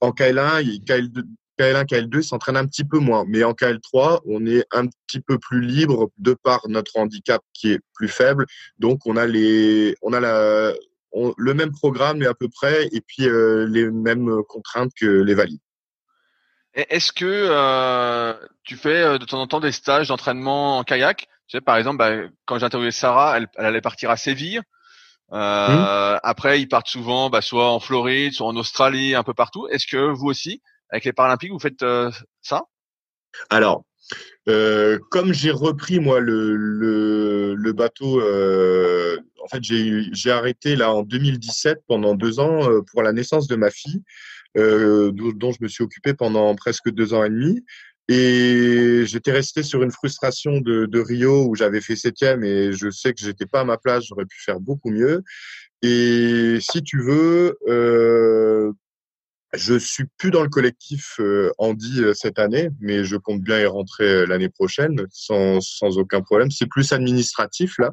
en 0.00 0.10
KL1, 0.10 0.84
KL2, 0.84 1.22
KL1, 1.58 1.86
KL2 1.86 2.22
s'entraîne 2.22 2.56
un 2.56 2.66
petit 2.66 2.84
peu 2.84 2.98
moins, 2.98 3.24
mais 3.28 3.44
en 3.44 3.52
KL3, 3.52 4.20
on 4.26 4.46
est 4.46 4.64
un 4.72 4.86
petit 4.86 5.20
peu 5.20 5.38
plus 5.38 5.60
libre 5.60 6.10
de 6.18 6.34
par 6.34 6.66
notre 6.68 6.96
handicap 6.96 7.42
qui 7.52 7.72
est 7.72 7.80
plus 7.94 8.08
faible. 8.08 8.46
Donc 8.78 9.06
on 9.06 9.16
a 9.16 9.26
les 9.26 9.94
on 10.02 10.12
a 10.12 10.20
la 10.20 10.74
le 11.12 11.54
même 11.54 11.72
programme 11.72 12.22
est 12.22 12.26
à 12.26 12.34
peu 12.34 12.48
près 12.48 12.88
et 12.92 13.00
puis 13.00 13.28
euh, 13.28 13.66
les 13.68 13.90
mêmes 13.90 14.42
contraintes 14.48 14.92
que 14.94 15.06
les 15.06 15.34
valides. 15.34 15.60
Est-ce 16.74 17.12
que 17.12 17.24
euh, 17.26 18.34
tu 18.62 18.76
fais 18.76 19.02
euh, 19.02 19.18
de 19.18 19.24
temps 19.24 19.40
en 19.40 19.46
temps 19.46 19.60
des 19.60 19.72
stages 19.72 20.08
d'entraînement 20.08 20.78
en 20.78 20.84
kayak? 20.84 21.26
Tu 21.48 21.56
sais, 21.56 21.60
Par 21.60 21.76
exemple, 21.76 21.98
bah, 21.98 22.12
quand 22.44 22.58
j'ai 22.58 22.66
interviewé 22.66 22.92
Sarah, 22.92 23.38
elle, 23.38 23.48
allait 23.56 23.80
partir 23.80 24.10
à 24.10 24.16
Séville. 24.16 24.62
Euh, 25.32 26.16
mmh. 26.16 26.20
Après, 26.22 26.60
ils 26.60 26.68
partent 26.68 26.88
souvent, 26.88 27.28
bah, 27.28 27.40
soit 27.40 27.70
en 27.70 27.80
Floride, 27.80 28.32
soit 28.32 28.46
en 28.46 28.56
Australie, 28.56 29.16
un 29.16 29.24
peu 29.24 29.34
partout. 29.34 29.66
Est-ce 29.68 29.86
que 29.86 30.12
vous 30.12 30.26
aussi, 30.26 30.62
avec 30.90 31.04
les 31.04 31.12
Paralympiques, 31.12 31.50
vous 31.50 31.58
faites 31.58 31.84
ça? 32.40 32.62
Alors, 33.48 33.82
euh, 34.48 34.98
comme 35.10 35.32
j'ai 35.32 35.50
repris 35.50 36.00
moi 36.00 36.20
le, 36.20 37.72
bateau, 37.72 38.20
euh, 38.20 39.16
en 39.42 39.48
fait 39.48 39.62
j'ai 39.62 40.30
arrêté 40.30 40.76
là 40.76 40.92
en 40.92 41.02
2017 41.02 41.78
pendant 41.86 42.14
deux 42.14 42.40
ans 42.40 42.70
euh, 42.70 42.80
pour 42.90 43.02
la 43.02 43.12
naissance 43.12 43.46
de 43.46 43.56
ma 43.56 43.70
fille, 43.70 44.02
dont 44.56 45.52
je 45.52 45.62
me 45.62 45.68
suis 45.68 45.84
occupé 45.84 46.14
pendant 46.14 46.54
presque 46.54 46.90
deux 46.90 47.14
ans 47.14 47.24
et 47.24 47.30
demi. 47.30 47.64
Et 48.08 49.04
j'étais 49.06 49.30
resté 49.30 49.62
sur 49.62 49.84
une 49.84 49.92
frustration 49.92 50.60
de, 50.60 50.86
de 50.86 51.00
Rio 51.00 51.46
où 51.46 51.54
j'avais 51.54 51.80
fait 51.80 51.94
septième 51.94 52.42
et 52.42 52.72
je 52.72 52.90
sais 52.90 53.12
que 53.12 53.20
j'étais 53.20 53.46
pas 53.46 53.60
à 53.60 53.64
ma 53.64 53.78
place, 53.78 54.04
j'aurais 54.08 54.26
pu 54.26 54.40
faire 54.40 54.58
beaucoup 54.58 54.90
mieux. 54.90 55.22
Et 55.82 56.58
si 56.60 56.82
tu 56.82 57.00
veux, 57.00 57.56
je 59.52 59.74
suis 59.74 60.04
plus 60.16 60.30
dans 60.30 60.42
le 60.42 60.48
collectif 60.48 61.16
euh, 61.18 61.50
Andy 61.58 62.02
euh, 62.02 62.14
cette 62.14 62.38
année, 62.38 62.70
mais 62.80 63.04
je 63.04 63.16
compte 63.16 63.40
bien 63.40 63.58
y 63.60 63.66
rentrer 63.66 64.08
euh, 64.08 64.26
l'année 64.26 64.48
prochaine 64.48 65.06
sans, 65.10 65.60
sans 65.60 65.98
aucun 65.98 66.20
problème. 66.20 66.50
C'est 66.50 66.66
plus 66.68 66.92
administratif 66.92 67.76
là. 67.78 67.90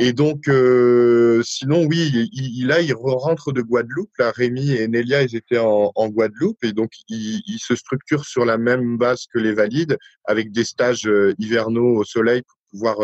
Et 0.00 0.12
donc, 0.12 0.48
euh, 0.48 1.40
sinon, 1.44 1.84
oui, 1.84 2.28
il, 2.32 2.66
là, 2.66 2.80
il 2.80 2.94
rentre 2.94 3.52
de 3.52 3.62
Guadeloupe. 3.62 4.10
Là, 4.18 4.32
Rémi 4.32 4.72
et 4.72 4.88
Nelia, 4.88 5.22
ils 5.22 5.36
étaient 5.36 5.58
en, 5.58 5.92
en 5.94 6.08
Guadeloupe 6.08 6.64
et 6.64 6.72
donc 6.72 6.90
ils, 7.08 7.42
ils, 7.46 7.58
se 7.60 7.76
structurent 7.76 8.24
sur 8.24 8.44
la 8.44 8.58
même 8.58 8.98
base 8.98 9.26
que 9.32 9.38
les 9.38 9.52
valides, 9.52 9.96
avec 10.24 10.50
des 10.52 10.64
stages 10.64 11.08
hivernaux 11.38 11.96
au 11.96 12.04
soleil 12.04 12.42
pour 12.42 12.58
pouvoir 12.70 12.96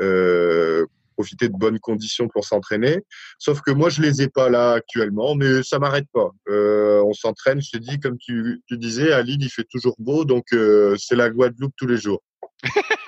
euh, 0.00 0.86
profiter 1.12 1.48
de 1.48 1.56
bonnes 1.56 1.78
conditions 1.78 2.28
pour 2.28 2.44
s'entraîner. 2.44 2.98
Sauf 3.38 3.60
que 3.60 3.70
moi, 3.70 3.90
je 3.90 4.02
les 4.02 4.22
ai 4.22 4.28
pas 4.28 4.48
là 4.48 4.72
actuellement, 4.72 5.34
mais 5.34 5.62
ça 5.62 5.78
m'arrête 5.78 6.08
pas. 6.12 6.30
Euh, 6.48 7.02
on 7.04 7.12
s'entraîne, 7.12 7.60
je 7.60 7.70
te 7.70 7.78
dis, 7.78 8.00
comme 8.00 8.18
tu, 8.18 8.62
tu 8.66 8.78
disais, 8.78 9.12
à 9.12 9.22
Lille, 9.22 9.42
il 9.42 9.50
fait 9.50 9.66
toujours 9.70 9.94
beau, 9.98 10.24
donc 10.24 10.46
euh, 10.52 10.96
c'est 10.98 11.16
la 11.16 11.30
Guadeloupe 11.30 11.74
tous 11.76 11.86
les 11.86 11.98
jours. 11.98 12.22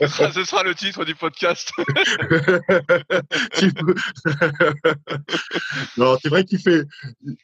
Ce 0.00 0.44
sera 0.44 0.64
le 0.64 0.74
titre 0.74 1.04
du 1.04 1.14
podcast. 1.14 1.70
non, 5.96 6.16
c'est 6.20 6.28
vrai 6.28 6.44
qu'il 6.44 6.58
fait, 6.58 6.84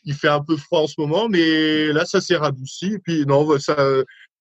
il 0.04 0.14
fait 0.14 0.28
un 0.28 0.42
peu 0.42 0.56
froid 0.56 0.80
en 0.80 0.86
ce 0.86 0.94
moment, 0.98 1.28
mais 1.28 1.92
là, 1.92 2.04
ça 2.04 2.20
s'est 2.20 2.36
radouci. 2.36 2.94
Et 2.94 2.98
puis, 2.98 3.24
non, 3.24 3.58
ça, 3.58 3.76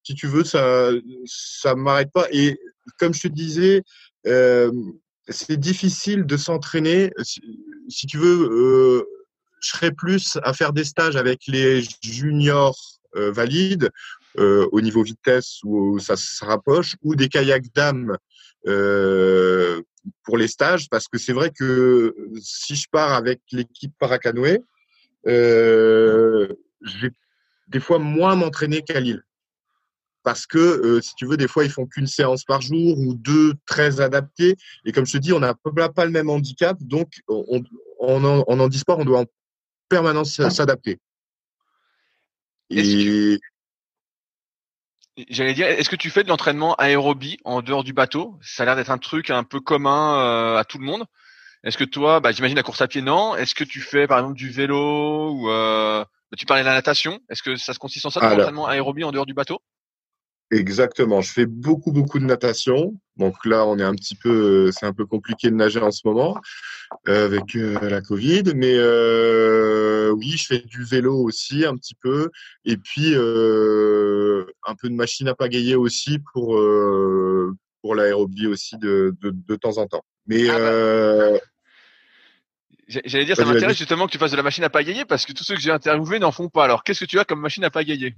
si 0.03 0.15
tu 0.15 0.27
veux, 0.27 0.43
ça, 0.43 0.89
ça 1.25 1.75
m'arrête 1.75 2.11
pas. 2.11 2.25
Et 2.31 2.59
comme 2.97 3.13
je 3.13 3.21
te 3.21 3.27
disais, 3.27 3.83
c'est 4.23 5.57
difficile 5.57 6.25
de 6.25 6.37
s'entraîner. 6.37 7.11
Si, 7.87 8.07
tu 8.07 8.17
veux, 8.17 9.05
je 9.61 9.69
serais 9.69 9.91
plus 9.91 10.37
à 10.43 10.53
faire 10.53 10.73
des 10.73 10.83
stages 10.83 11.15
avec 11.15 11.41
les 11.47 11.83
juniors 12.01 12.77
valides 13.13 13.89
au 14.37 14.81
niveau 14.81 15.03
vitesse 15.03 15.59
où 15.63 15.99
ça 15.99 16.15
se 16.15 16.43
rapproche, 16.43 16.95
ou 17.03 17.15
des 17.15 17.29
kayaks 17.29 17.73
dames 17.73 18.17
euh, 18.67 19.81
pour 20.23 20.37
les 20.37 20.47
stages, 20.47 20.89
parce 20.89 21.07
que 21.07 21.17
c'est 21.17 21.33
vrai 21.33 21.51
que 21.51 22.15
si 22.41 22.75
je 22.75 22.87
pars 22.91 23.13
avec 23.13 23.41
l'équipe 23.51 23.93
paracanoë, 23.99 24.59
euh, 25.27 26.47
je 26.81 27.07
des 27.67 27.79
fois 27.79 27.99
moins 27.99 28.35
m'entraîner 28.35 28.81
qu'à 28.81 28.99
Lille 28.99 29.23
parce 30.23 30.45
que 30.45 30.57
euh, 30.57 31.01
si 31.01 31.15
tu 31.15 31.25
veux, 31.25 31.37
des 31.37 31.47
fois 31.47 31.63
ils 31.63 31.71
font 31.71 31.85
qu'une 31.85 32.07
séance 32.07 32.43
par 32.43 32.61
jour 32.61 32.97
ou 32.99 33.13
deux 33.13 33.53
très 33.65 34.01
adaptées. 34.01 34.55
Et 34.85 34.91
comme 34.91 35.05
je 35.05 35.13
te 35.13 35.17
dis, 35.17 35.33
on 35.33 35.39
n'a 35.39 35.53
pas 35.53 36.05
le 36.05 36.11
même 36.11 36.29
handicap, 36.29 36.77
donc 36.81 37.07
on, 37.27 37.63
on, 37.99 38.23
en, 38.23 38.43
en 38.47 38.59
handisport, 38.59 38.99
on 38.99 39.05
doit 39.05 39.21
en 39.21 39.25
permanence 39.89 40.41
s'adapter. 40.49 40.99
Et 42.69 43.39
J'allais 45.27 45.53
dire, 45.53 45.67
est-ce 45.67 45.89
que 45.89 45.97
tu 45.97 46.09
fais 46.09 46.23
de 46.23 46.29
l'entraînement 46.29 46.75
aérobie 46.75 47.39
en 47.43 47.61
dehors 47.61 47.83
du 47.83 47.91
bateau? 47.91 48.37
Ça 48.41 48.63
a 48.63 48.65
l'air 48.65 48.75
d'être 48.77 48.91
un 48.91 48.97
truc 48.97 49.29
un 49.29 49.43
peu 49.43 49.59
commun 49.59 50.17
euh, 50.17 50.57
à 50.57 50.63
tout 50.63 50.77
le 50.77 50.85
monde. 50.85 51.05
Est-ce 51.63 51.77
que 51.77 51.83
toi, 51.83 52.21
bah, 52.21 52.31
j'imagine 52.31 52.55
la 52.55 52.63
course 52.63 52.81
à 52.81 52.87
pied, 52.87 53.01
non 53.01 53.35
Est-ce 53.35 53.53
que 53.53 53.65
tu 53.65 53.81
fais 53.81 54.07
par 54.07 54.19
exemple 54.19 54.37
du 54.37 54.49
vélo 54.49 55.31
ou 55.31 55.49
euh, 55.49 56.05
tu 56.37 56.45
parlais 56.45 56.63
de 56.63 56.67
la 56.67 56.73
natation 56.73 57.19
Est-ce 57.29 57.43
que 57.43 57.57
ça 57.57 57.73
se 57.73 57.79
consiste 57.79 58.05
en 58.05 58.09
ça, 58.09 58.21
de 58.21 58.35
l'entraînement 58.35 58.67
aérobie 58.67 59.03
en 59.03 59.11
dehors 59.11 59.25
du 59.25 59.33
bateau? 59.33 59.59
Exactement. 60.51 61.21
Je 61.21 61.31
fais 61.31 61.45
beaucoup, 61.45 61.91
beaucoup 61.91 62.17
de 62.17 62.25
natation. 62.25 62.95
Donc 63.17 63.45
là, 63.45 63.65
on 63.67 63.77
est 63.77 63.83
un 63.83 63.93
petit 63.93 64.15
peu, 64.15 64.71
c'est 64.71 64.85
un 64.85 64.93
peu 64.93 65.05
compliqué 65.05 65.49
de 65.51 65.55
nager 65.55 65.79
en 65.79 65.91
ce 65.91 66.01
moment 66.05 66.37
euh, 67.07 67.25
avec 67.25 67.55
euh, 67.55 67.77
la 67.87 68.01
Covid. 68.01 68.43
Mais 68.55 68.73
euh, 68.75 70.09
oui, 70.09 70.31
je 70.31 70.45
fais 70.47 70.59
du 70.59 70.83
vélo 70.83 71.15
aussi 71.17 71.65
un 71.65 71.75
petit 71.75 71.95
peu. 71.95 72.29
Et 72.65 72.77
puis 72.77 73.13
euh, 73.13 74.45
un 74.65 74.73
peu 74.75 74.89
de 74.89 74.95
machine 74.95 75.27
à 75.27 75.35
pagayer 75.35 75.75
aussi 75.75 76.17
pour 76.33 76.57
euh, 76.57 77.55
pour 77.81 77.93
l'aérobie 77.93 78.47
aussi 78.47 78.77
de, 78.77 79.15
de, 79.21 79.31
de, 79.31 79.55
temps 79.55 79.77
en 79.77 79.87
temps. 79.87 80.03
Mais 80.25 80.49
ah 80.49 80.57
bah. 80.57 81.39
J'allais 82.87 83.25
dire, 83.25 83.35
ça 83.35 83.45
m'intéresse 83.45 83.77
justement 83.77 84.07
que 84.07 84.11
tu 84.11 84.17
fasses 84.17 84.31
de 84.31 84.37
la 84.37 84.41
machine 84.41 84.63
à 84.63 84.69
pagayer 84.69 85.05
parce 85.05 85.27
que 85.27 85.31
tous 85.31 85.43
ceux 85.43 85.53
que 85.53 85.61
j'ai 85.61 85.69
interviewés 85.69 86.17
n'en 86.17 86.31
font 86.31 86.49
pas. 86.49 86.63
Alors, 86.63 86.83
qu'est-ce 86.83 87.01
que 87.01 87.05
tu 87.05 87.19
as 87.19 87.23
comme 87.23 87.39
machine 87.39 87.63
à 87.63 87.69
pagayer? 87.69 88.15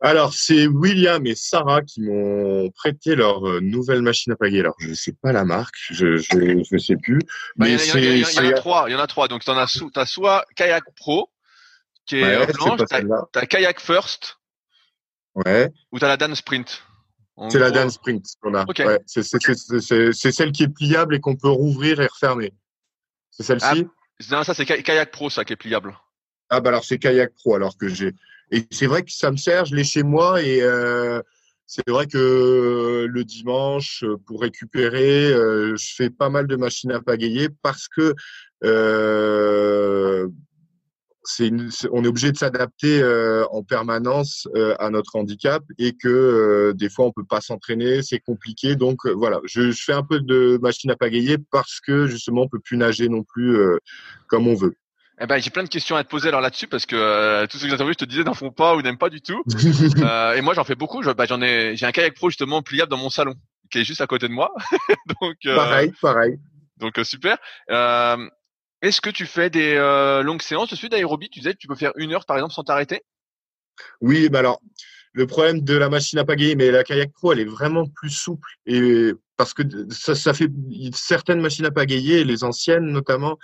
Alors, 0.00 0.34
c'est 0.34 0.66
William 0.66 1.24
et 1.26 1.34
Sarah 1.34 1.82
qui 1.82 2.02
m'ont 2.02 2.70
prêté 2.72 3.14
leur 3.14 3.48
euh, 3.48 3.60
nouvelle 3.60 4.02
machine 4.02 4.32
à 4.32 4.36
pagayer. 4.36 4.60
Alors, 4.60 4.74
je 4.78 4.90
ne 4.90 4.94
sais 4.94 5.12
pas 5.12 5.32
la 5.32 5.44
marque, 5.44 5.76
je 5.90 6.16
je, 6.18 6.78
sais 6.78 6.96
plus. 6.96 7.20
Bah, 7.56 7.66
mais 7.66 7.74
il 7.76 8.18
y, 8.18 8.24
en 8.38 8.44
a 8.44 8.52
trois. 8.52 8.84
Il 8.88 8.92
y 8.92 8.94
en 8.94 8.98
a 8.98 9.06
trois. 9.06 9.28
Donc, 9.28 9.44
tu 9.44 9.50
as, 9.50 9.80
as 9.94 10.06
soit 10.06 10.44
Kayak 10.56 10.84
Pro, 10.96 11.30
qui 12.06 12.16
est 12.16 12.38
ouais, 12.38 12.46
blanche, 12.52 12.80
tu 12.86 13.38
as, 13.38 13.46
Kayak 13.46 13.80
First, 13.80 14.36
ouais. 15.36 15.70
ou 15.90 15.98
tu 15.98 16.04
as 16.04 16.08
la 16.08 16.16
Dan 16.16 16.34
Sprint. 16.34 16.82
C'est 17.48 17.58
la 17.58 17.70
Dan 17.70 17.90
Sprint 17.90 18.26
qu'on 18.40 18.54
a. 18.54 18.64
Ouais, 18.66 19.00
c'est 19.06 19.22
celle 20.32 20.52
qui 20.52 20.64
est 20.64 20.68
pliable 20.68 21.14
et 21.14 21.20
qu'on 21.20 21.36
peut 21.36 21.48
rouvrir 21.48 22.00
et 22.00 22.06
refermer. 22.06 22.52
C'est 23.30 23.42
celle-ci? 23.42 23.86
Ah, 23.86 24.26
Non, 24.30 24.44
ça 24.44 24.54
c'est 24.54 24.66
Kayak 24.66 25.10
Pro, 25.10 25.30
ça 25.30 25.44
qui 25.44 25.54
est 25.54 25.56
pliable. 25.56 25.96
Ah 26.50 26.60
bah 26.60 26.70
alors 26.70 26.84
c'est 26.84 26.98
kayak 26.98 27.34
pro 27.34 27.54
alors 27.54 27.76
que 27.76 27.88
j'ai 27.88 28.12
et 28.50 28.64
c'est 28.70 28.86
vrai 28.86 29.02
que 29.02 29.10
ça 29.10 29.30
me 29.30 29.36
sert, 29.36 29.64
je 29.64 29.74
l'ai 29.74 29.84
chez 29.84 30.02
moi 30.02 30.42
et 30.42 30.62
euh, 30.62 31.20
c'est 31.66 31.88
vrai 31.88 32.06
que 32.06 33.06
le 33.08 33.24
dimanche 33.24 34.04
pour 34.26 34.42
récupérer, 34.42 35.32
euh, 35.32 35.74
je 35.76 35.94
fais 35.94 36.10
pas 36.10 36.28
mal 36.28 36.46
de 36.46 36.56
machines 36.56 36.92
à 36.92 37.00
pagayer 37.00 37.48
parce 37.62 37.88
que 37.88 38.14
euh, 38.64 40.28
c'est 41.24 41.50
on 41.90 42.04
est 42.04 42.06
obligé 42.06 42.32
de 42.32 42.36
s'adapter 42.36 43.00
euh, 43.02 43.44
en 43.50 43.62
permanence 43.62 44.46
euh, 44.54 44.74
à 44.78 44.90
notre 44.90 45.16
handicap 45.16 45.64
et 45.78 45.94
que 45.94 46.08
euh, 46.08 46.72
des 46.74 46.90
fois 46.90 47.06
on 47.06 47.12
peut 47.12 47.24
pas 47.24 47.40
s'entraîner, 47.40 48.02
c'est 48.02 48.20
compliqué. 48.20 48.76
Donc 48.76 49.06
voilà, 49.06 49.40
je, 49.44 49.70
je, 49.70 49.82
fais 49.82 49.94
un 49.94 50.02
peu 50.02 50.20
de 50.20 50.58
machine 50.62 50.90
à 50.90 50.96
pagayer 50.96 51.38
parce 51.50 51.80
que 51.80 52.06
justement 52.06 52.42
on 52.42 52.48
peut 52.48 52.60
plus 52.60 52.76
nager 52.76 53.08
non 53.08 53.22
plus 53.22 53.56
comme 54.28 54.46
on 54.46 54.54
veut. 54.54 54.76
Eh 55.20 55.26
ben, 55.26 55.38
j'ai 55.38 55.50
plein 55.50 55.62
de 55.62 55.68
questions 55.68 55.94
à 55.94 56.02
te 56.02 56.08
poser 56.08 56.28
alors 56.28 56.40
là-dessus 56.40 56.66
parce 56.66 56.86
que 56.86 57.46
tous 57.46 57.58
ceux 57.58 57.68
que 57.68 57.76
j'ai 57.76 57.86
je 57.86 57.92
te 57.92 58.04
disais 58.04 58.24
n'en 58.24 58.34
font 58.34 58.50
pas 58.50 58.74
ou 58.74 58.82
n'aiment 58.82 58.98
pas 58.98 59.10
du 59.10 59.20
tout. 59.20 59.42
et 60.36 60.40
moi, 60.40 60.54
j'en 60.54 60.64
fais 60.64 60.74
beaucoup. 60.74 61.02
Bah, 61.02 61.24
j'en 61.26 61.40
ai, 61.40 61.76
j'ai 61.76 61.86
un 61.86 61.92
kayak 61.92 62.14
pro 62.14 62.30
justement 62.30 62.62
pliable 62.62 62.90
dans 62.90 62.96
mon 62.96 63.10
salon 63.10 63.34
qui 63.70 63.78
est 63.78 63.84
juste 63.84 64.00
à 64.00 64.06
côté 64.06 64.28
de 64.28 64.32
moi. 64.32 64.52
donc 65.20 65.36
pareil, 65.44 65.92
pareil. 66.00 66.38
Donc 66.78 66.98
super. 67.04 67.38
Euh, 67.70 68.28
est-ce 68.82 69.00
que 69.00 69.10
tu 69.10 69.26
fais 69.26 69.50
des 69.50 69.74
euh, 69.76 70.22
longues 70.22 70.42
séances 70.42 70.70
de 70.70 70.76
suite 70.76 70.90
d'aérobie? 70.90 71.30
Tu 71.30 71.40
disais 71.40 71.52
que 71.52 71.58
tu 71.58 71.68
peux 71.68 71.74
faire 71.74 71.92
une 71.96 72.12
heure 72.12 72.26
par 72.26 72.36
exemple 72.36 72.54
sans 72.54 72.64
t'arrêter? 72.64 73.02
Oui, 74.00 74.28
bah 74.28 74.40
alors 74.40 74.60
le 75.12 75.26
problème 75.26 75.60
de 75.60 75.74
la 75.76 75.88
machine 75.88 76.18
à 76.18 76.24
pagayer, 76.24 76.56
mais 76.56 76.70
la 76.72 76.82
kayak 76.82 77.12
pro, 77.12 77.32
elle 77.32 77.40
est 77.40 77.44
vraiment 77.44 77.86
plus 77.86 78.10
souple 78.10 78.48
et 78.66 79.12
parce 79.36 79.54
que 79.54 79.62
ça, 79.90 80.14
ça 80.14 80.34
fait 80.34 80.50
certaines 80.92 81.40
machines 81.40 81.64
à 81.64 81.70
pagayer, 81.70 82.24
les 82.24 82.44
anciennes 82.44 82.86
notamment, 82.86 83.38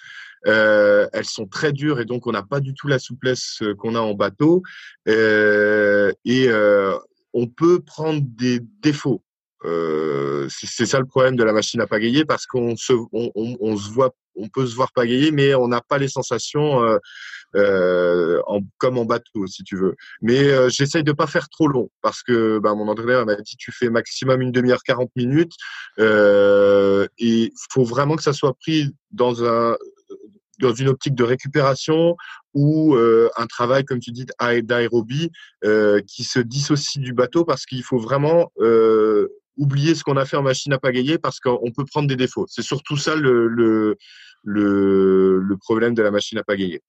euh, 0.47 1.07
elles 1.13 1.27
sont 1.27 1.47
très 1.47 1.73
dures 1.73 2.01
et 2.01 2.05
donc 2.05 2.27
on 2.27 2.33
n'a 2.33 2.43
pas 2.43 2.61
du 2.61 2.75
tout 2.75 2.89
la 2.89 2.99
souplesse 2.99 3.59
euh, 3.63 3.75
qu'on 3.75 3.95
a 3.95 4.01
en 4.01 4.15
bateau 4.15 4.63
euh, 5.09 6.13
et 6.25 6.49
euh, 6.49 6.97
on 7.33 7.47
peut 7.47 7.81
prendre 7.81 8.23
des 8.23 8.61
défauts. 8.81 9.23
Euh, 9.67 10.49
c'est 10.49 10.87
ça 10.87 10.99
le 10.99 11.05
problème 11.05 11.37
de 11.37 11.45
la 11.45 11.53
machine 11.53 11.83
à 11.83 11.87
pagayer 11.87 12.25
parce 12.25 12.47
qu'on 12.47 12.77
se, 12.77 12.95
on, 13.13 13.31
on, 13.35 13.77
se 13.77 13.91
voit, 13.91 14.15
on 14.35 14.49
peut 14.49 14.67
se 14.67 14.75
voir 14.75 14.91
pagayer, 14.93 15.33
mais 15.33 15.55
on 15.55 15.69
n'a 15.69 15.83
pas 15.83 15.99
les 15.99 16.09
sensations 16.09 16.83
euh, 17.55 18.41
en, 18.47 18.61
comme 18.79 18.97
en 18.97 19.05
bateau, 19.05 19.47
si 19.47 19.63
tu 19.63 19.77
veux. 19.77 19.97
Mais 20.23 20.71
j'essaye 20.71 21.05
de 21.05 21.13
pas 21.13 21.27
faire 21.27 21.51
trop 21.51 21.69
long 21.69 21.91
parce 22.01 22.23
que 22.23 22.59
bah, 22.59 22.75
mon 22.75 22.89
entraîneur 22.89 23.27
m'a 23.27 23.37
dit 23.37 23.57
tu 23.59 23.71
fais 23.71 23.91
maximum 23.91 24.41
une 24.41 24.51
demi-heure, 24.51 24.83
40 24.83 25.11
minutes, 25.15 25.53
et 25.99 27.53
faut 27.71 27.85
vraiment 27.85 28.17
que 28.17 28.23
ça 28.23 28.33
soit 28.33 28.55
pris 28.55 28.97
dans 29.11 29.45
un 29.45 29.77
dans 30.61 30.75
une 30.75 30.89
optique 30.89 31.15
de 31.15 31.25
récupération 31.25 32.17
ou 32.55 32.95
euh, 32.95 33.29
un 33.37 33.47
travail, 33.47 33.85
comme 33.85 34.01
tu 34.01 34.11
dis, 34.11 34.27
d'aérobie 34.63 35.31
euh, 35.65 36.01
qui 36.07 36.25
se 36.25 36.41
dissocie 36.41 37.03
du 37.03 37.13
bateau 37.13 37.45
parce 37.45 37.67
qu'il 37.67 37.83
faut 37.83 37.99
vraiment 37.99 38.53
euh, 38.61 39.29
oublier 39.57 39.95
ce 39.95 40.05
qu'on 40.05 40.17
a 40.17 40.25
fait 40.25 40.37
en 40.37 40.43
machine 40.43 40.73
à 40.73 40.79
pagayer 40.79 41.19
parce 41.19 41.41
qu'on 41.41 41.71
peut 41.75 41.85
prendre 41.85 42.09
des 42.09 42.17
défauts. 42.17 42.47
C'est 42.49 42.63
surtout 42.63 42.97
ça 42.97 43.15
le, 43.15 43.49
le, 43.49 43.97
le, 44.43 45.39
le, 45.39 45.57
problème 45.57 45.95
de 45.95 46.03
la 46.03 46.11
machine 46.11 46.39
à 46.39 46.45
pagayer. 46.45 46.83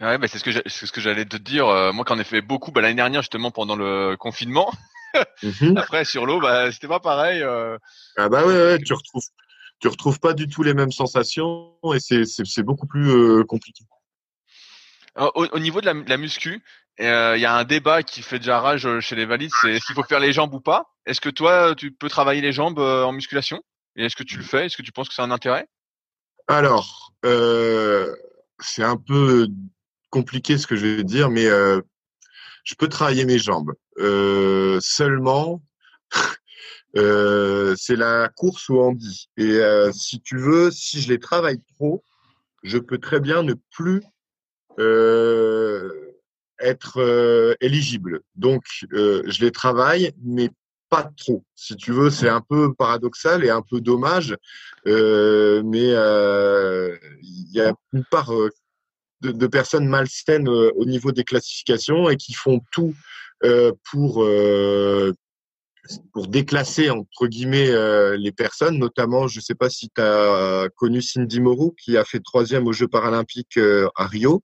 Ouais, 0.00 0.16
bah 0.16 0.28
c'est 0.28 0.38
ce 0.38 0.44
que 0.44 0.52
c'est 0.52 0.86
ce 0.86 0.92
que 0.92 1.00
j'allais 1.00 1.24
te 1.24 1.36
dire. 1.36 1.66
Euh, 1.66 1.92
moi, 1.92 2.04
en 2.08 2.18
ai 2.18 2.24
fait 2.24 2.40
beaucoup 2.40 2.70
bah, 2.70 2.80
l'année 2.80 2.94
dernière 2.94 3.22
justement 3.22 3.50
pendant 3.50 3.74
le 3.74 4.16
confinement. 4.16 4.72
Mhm. 5.42 5.76
Après 5.76 6.04
sur 6.04 6.24
l'eau, 6.24 6.40
bah 6.40 6.70
c'était 6.70 6.88
pas 6.88 7.00
pareil. 7.00 7.42
Euh... 7.42 7.76
Ah 8.16 8.28
bah 8.28 8.46
ouais, 8.46 8.54
ouais, 8.54 8.78
tu 8.78 8.92
retrouves 8.92 9.24
tu 9.80 9.88
retrouves 9.88 10.20
pas 10.20 10.34
du 10.34 10.48
tout 10.48 10.62
les 10.62 10.74
mêmes 10.74 10.92
sensations 10.92 11.74
et 11.94 11.98
c'est 12.00 12.62
beaucoup 12.62 12.86
plus 12.86 13.10
euh, 13.10 13.44
compliqué. 13.44 13.84
Au, 15.16 15.46
au, 15.52 15.58
niveau 15.58 15.80
de 15.80 15.86
la, 15.86 15.94
la 15.94 16.16
muscu, 16.16 16.62
euh, 17.00 17.34
il 17.36 17.40
y 17.40 17.46
a 17.46 17.54
un 17.54 17.64
débat 17.64 18.02
qui 18.02 18.22
fait 18.22 18.38
déjà 18.38 18.60
rage 18.60 18.86
euh, 18.86 19.00
chez 19.00 19.14
les 19.14 19.24
valides, 19.24 19.50
c'est 19.60 19.74
est-ce 19.74 19.86
qu'il 19.86 19.94
faut 19.94 20.02
faire 20.02 20.20
les 20.20 20.32
jambes 20.32 20.54
ou 20.54 20.60
pas? 20.60 20.86
Est-ce 21.06 21.20
que 21.20 21.28
toi, 21.28 21.74
tu 21.76 21.92
peux 21.92 22.08
travailler 22.08 22.40
les 22.40 22.52
jambes 22.52 22.78
euh, 22.78 23.04
en 23.04 23.12
musculation? 23.12 23.62
Et 23.96 24.04
est-ce 24.04 24.16
que 24.16 24.24
tu 24.24 24.36
le 24.36 24.42
fais? 24.42 24.66
Est-ce 24.66 24.76
que 24.76 24.82
tu 24.82 24.92
penses 24.92 25.08
que 25.08 25.14
c'est 25.14 25.22
un 25.22 25.30
intérêt? 25.30 25.68
Alors, 26.48 27.12
euh, 27.24 28.14
c'est 28.58 28.82
un 28.82 28.96
peu 28.96 29.48
compliqué 30.10 30.58
ce 30.58 30.66
que 30.66 30.76
je 30.76 30.86
vais 30.86 31.04
dire, 31.04 31.30
mais 31.30 31.46
euh, 31.46 31.80
je 32.64 32.74
peux 32.74 32.88
travailler 32.88 33.24
mes 33.24 33.38
jambes. 33.38 33.72
Euh, 36.96 37.74
c'est 37.76 37.96
la 37.96 38.28
course 38.28 38.70
au 38.70 38.80
handi. 38.80 39.28
Et 39.36 39.60
si 39.92 40.20
tu 40.20 40.38
veux, 40.38 40.70
si 40.70 41.00
je 41.00 41.08
les 41.08 41.18
travaille 41.18 41.60
trop, 41.76 42.02
je 42.62 42.78
peux 42.78 42.98
très 42.98 43.20
bien 43.20 43.42
ne 43.42 43.54
plus 43.70 44.02
être 46.60 47.00
euh, 47.00 47.54
éligible. 47.60 48.20
Donc, 48.34 48.62
euh, 48.92 49.22
je 49.26 49.44
les 49.44 49.50
travaille, 49.50 50.12
mais 50.22 50.50
pas 50.88 51.10
trop. 51.16 51.44
Si 51.54 51.76
tu 51.76 51.92
veux, 51.92 52.10
c'est 52.10 52.28
un 52.28 52.40
peu 52.40 52.72
paradoxal 52.74 53.44
et 53.44 53.50
un 53.50 53.62
peu 53.62 53.80
dommage, 53.80 54.36
euh, 54.86 55.62
mais 55.64 55.88
il 57.22 57.50
y 57.52 57.60
a 57.60 57.74
une 57.92 58.04
part 58.10 58.32
de, 59.20 59.32
de, 59.32 59.46
personnes 59.46 59.86
malsaines 59.86 60.48
au 60.48 60.84
niveau 60.86 61.12
des 61.12 61.24
classifications 61.24 62.08
et 62.08 62.16
qui 62.16 62.32
font 62.32 62.60
tout 62.72 62.94
pour 63.90 64.24
pour 66.12 66.28
déclasser 66.28 66.90
entre 66.90 67.26
guillemets 67.26 67.70
les 68.16 68.32
personnes, 68.32 68.78
notamment, 68.78 69.26
je 69.26 69.38
ne 69.38 69.42
sais 69.42 69.54
pas 69.54 69.70
si 69.70 69.88
tu 69.88 70.00
as 70.00 70.68
connu 70.76 71.02
Cindy 71.02 71.40
Moreau 71.40 71.74
qui 71.82 71.96
a 71.96 72.04
fait 72.04 72.20
troisième 72.20 72.66
aux 72.66 72.72
Jeux 72.72 72.88
paralympiques 72.88 73.58
à 73.96 74.06
Rio. 74.06 74.42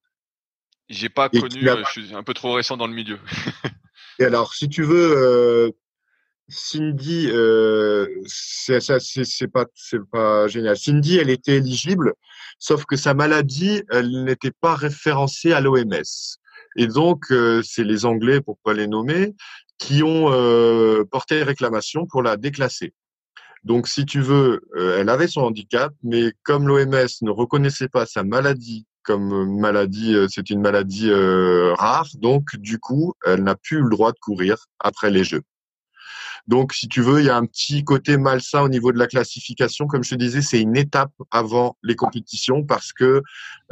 J'ai 0.88 1.08
pas 1.08 1.28
connu, 1.28 1.68
euh, 1.68 1.82
je 1.86 2.00
suis 2.00 2.14
un 2.14 2.22
peu 2.22 2.34
trop 2.34 2.52
récent 2.52 2.76
dans 2.76 2.86
le 2.86 2.92
milieu. 2.92 3.18
et 4.18 4.24
alors, 4.24 4.54
si 4.54 4.68
tu 4.68 4.82
veux, 4.82 5.16
euh, 5.16 5.70
Cindy, 6.48 7.28
euh, 7.30 8.06
c'est 8.26 9.48
pas, 9.48 9.64
c'est 9.74 10.04
pas 10.12 10.46
génial. 10.46 10.76
Cindy, 10.76 11.16
elle 11.16 11.30
était 11.30 11.56
éligible, 11.56 12.12
sauf 12.58 12.84
que 12.84 12.96
sa 12.96 13.14
maladie, 13.14 13.82
elle 13.90 14.24
n'était 14.24 14.50
pas 14.50 14.74
référencée 14.74 15.52
à 15.52 15.60
l'OMS. 15.60 16.38
Et 16.76 16.86
donc, 16.86 17.30
euh, 17.30 17.62
c'est 17.62 17.84
les 17.84 18.04
Anglais, 18.04 18.40
pour 18.40 18.58
pas 18.58 18.74
les 18.74 18.86
nommer, 18.86 19.34
qui 19.78 20.02
ont 20.02 20.32
euh, 20.32 21.04
porté 21.10 21.42
réclamation 21.42 22.06
pour 22.06 22.22
la 22.22 22.36
déclasser. 22.36 22.92
Donc, 23.64 23.88
si 23.88 24.04
tu 24.04 24.20
veux, 24.20 24.60
elle 24.76 25.08
avait 25.08 25.26
son 25.26 25.40
handicap, 25.40 25.92
mais 26.02 26.32
comme 26.42 26.68
l'OMS 26.68 27.08
ne 27.22 27.30
reconnaissait 27.30 27.88
pas 27.88 28.04
sa 28.04 28.22
maladie 28.22 28.86
comme 29.04 29.60
maladie, 29.60 30.14
euh, 30.14 30.26
c'est 30.28 30.50
une 30.50 30.60
maladie 30.60 31.10
euh, 31.10 31.74
rare, 31.74 32.08
donc 32.16 32.56
du 32.56 32.78
coup, 32.80 33.14
elle 33.24 33.44
n'a 33.44 33.54
plus 33.54 33.80
le 33.80 33.90
droit 33.90 34.10
de 34.10 34.18
courir 34.18 34.56
après 34.80 35.10
les 35.10 35.22
Jeux. 35.22 35.42
Donc, 36.46 36.74
si 36.74 36.88
tu 36.88 37.00
veux, 37.00 37.20
il 37.20 37.26
y 37.26 37.30
a 37.30 37.36
un 37.36 37.46
petit 37.46 37.84
côté 37.84 38.16
malsain 38.18 38.60
au 38.62 38.68
niveau 38.68 38.92
de 38.92 38.98
la 38.98 39.06
classification. 39.06 39.86
Comme 39.86 40.04
je 40.04 40.10
te 40.10 40.14
disais, 40.16 40.42
c'est 40.42 40.60
une 40.60 40.76
étape 40.76 41.12
avant 41.30 41.78
les 41.82 41.96
compétitions 41.96 42.64
parce 42.64 42.92
que 42.92 43.22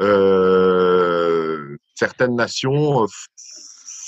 euh, 0.00 1.76
certaines 1.94 2.34
nations 2.34 3.06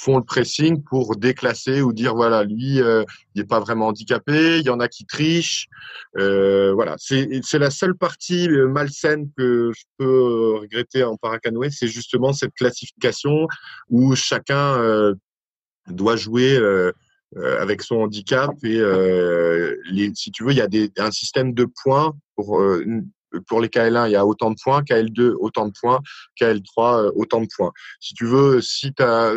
font 0.04 0.18
le 0.18 0.24
pressing 0.24 0.82
pour 0.82 1.16
déclasser 1.16 1.80
ou 1.80 1.92
dire 1.92 2.14
voilà 2.14 2.44
lui 2.44 2.80
euh, 2.82 3.04
il 3.34 3.40
n'est 3.40 3.46
pas 3.46 3.60
vraiment 3.60 3.86
handicapé 3.86 4.58
il 4.58 4.66
y 4.66 4.70
en 4.70 4.78
a 4.78 4.88
qui 4.88 5.06
trichent 5.06 5.66
euh, 6.18 6.74
voilà 6.74 6.96
c'est 6.98 7.58
la 7.58 7.70
seule 7.70 7.96
partie 7.96 8.48
euh, 8.48 8.68
malsaine 8.68 9.30
que 9.36 9.72
je 9.74 9.84
peux 9.96 10.58
regretter 10.60 11.04
en 11.04 11.16
paracanoë 11.16 11.70
c'est 11.70 11.88
justement 11.88 12.34
cette 12.34 12.52
classification 12.52 13.46
où 13.88 14.14
chacun 14.14 15.14
doit 15.88 16.16
jouer 16.16 16.58
avec 17.58 17.82
son 17.82 17.96
handicap 17.96 18.50
et 18.62 18.80
si 20.14 20.30
tu 20.30 20.44
veux 20.44 20.52
il 20.52 20.58
y 20.58 20.60
a 20.60 20.68
des, 20.68 20.92
un 20.98 21.10
système 21.10 21.54
de 21.54 21.66
points 21.82 22.14
pour 22.36 22.62
pour 23.48 23.60
les 23.60 23.66
KL1, 23.66 24.08
il 24.08 24.12
y 24.12 24.16
a 24.16 24.24
autant 24.24 24.52
de 24.52 24.56
points, 24.62 24.82
KL2, 24.82 25.34
autant 25.40 25.66
de 25.66 25.72
points, 25.80 25.98
KL3, 26.40 27.10
autant 27.16 27.40
de 27.40 27.48
points. 27.56 27.72
Si 27.98 28.14
tu 28.14 28.26
veux, 28.26 28.60
si 28.60 28.94
tu 28.94 29.02
as 29.02 29.34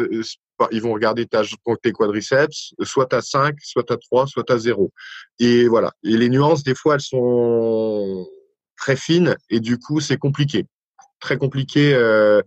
ils 0.72 0.82
vont 0.82 0.94
regarder 0.94 1.26
ta, 1.26 1.44
tes 1.82 1.92
quadriceps, 1.92 2.74
soit 2.84 3.14
à 3.14 3.22
5, 3.22 3.56
soit 3.62 3.90
à 3.92 3.98
3, 3.98 4.28
soit 4.28 4.50
à 4.50 4.58
0. 4.58 4.92
Et 5.40 5.68
voilà. 5.68 5.94
Et 6.04 6.18
les 6.18 6.30
nuances, 6.30 6.64
des 6.64 6.76
fois, 6.76 6.96
elles 6.96 7.02
sont 7.02 8.28
très 8.76 8.96
fines 8.96 9.36
et 9.50 9.60
du 9.60 9.78
coup, 9.78 10.00
c'est 10.00 10.18
compliqué. 10.18 10.66
Très 11.20 11.38
compliqué. 11.38 11.94
Euh. 11.94 12.42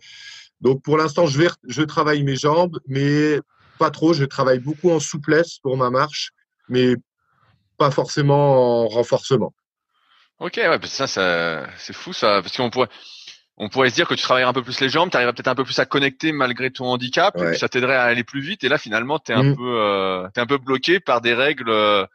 Donc, 0.60 0.82
pour 0.82 0.98
l'instant, 0.98 1.26
je, 1.26 1.82
travaille 1.82 2.22
mes 2.22 2.36
jambes, 2.36 2.78
mais 2.86 3.40
pas 3.78 3.90
trop. 3.90 4.12
Je 4.12 4.24
travaille 4.24 4.58
beaucoup 4.58 4.90
en 4.90 5.00
souplesse 5.00 5.58
pour 5.58 5.76
ma 5.76 5.90
marche, 5.90 6.32
mais 6.68 6.96
pas 7.78 7.90
forcément 7.90 8.84
en 8.84 8.88
renforcement. 8.88 9.54
Ok, 10.38 10.56
ouais, 10.56 10.78
ça, 10.84 11.06
ça 11.06 11.68
c'est 11.78 11.92
fou 11.92 12.12
ça, 12.14 12.40
parce 12.42 12.56
qu'on 12.56 12.70
pourrait, 12.70 12.88
on 13.62 13.68
pourrait 13.68 13.90
se 13.90 13.94
dire 13.94 14.08
que 14.08 14.14
tu 14.14 14.22
travaillerais 14.22 14.48
un 14.48 14.54
peu 14.54 14.62
plus 14.62 14.80
les 14.80 14.88
jambes, 14.88 15.10
tu 15.10 15.16
arriverais 15.18 15.34
peut-être 15.34 15.48
un 15.48 15.54
peu 15.54 15.64
plus 15.64 15.78
à 15.78 15.84
connecter 15.84 16.32
malgré 16.32 16.70
ton 16.70 16.86
handicap, 16.86 17.38
et 17.38 17.58
ça 17.58 17.68
t'aiderait 17.68 17.94
à 17.94 18.04
aller 18.04 18.24
plus 18.24 18.40
vite. 18.40 18.64
Et 18.64 18.70
là, 18.70 18.78
finalement, 18.78 19.18
t'es 19.18 19.34
un 19.34 19.42
mm. 19.42 19.56
peu, 19.56 19.78
euh, 19.78 20.26
es 20.34 20.40
un 20.40 20.46
peu 20.46 20.56
bloqué 20.56 20.98
par 20.98 21.20
des 21.20 21.34
règles 21.34 21.68
euh, 21.68 22.06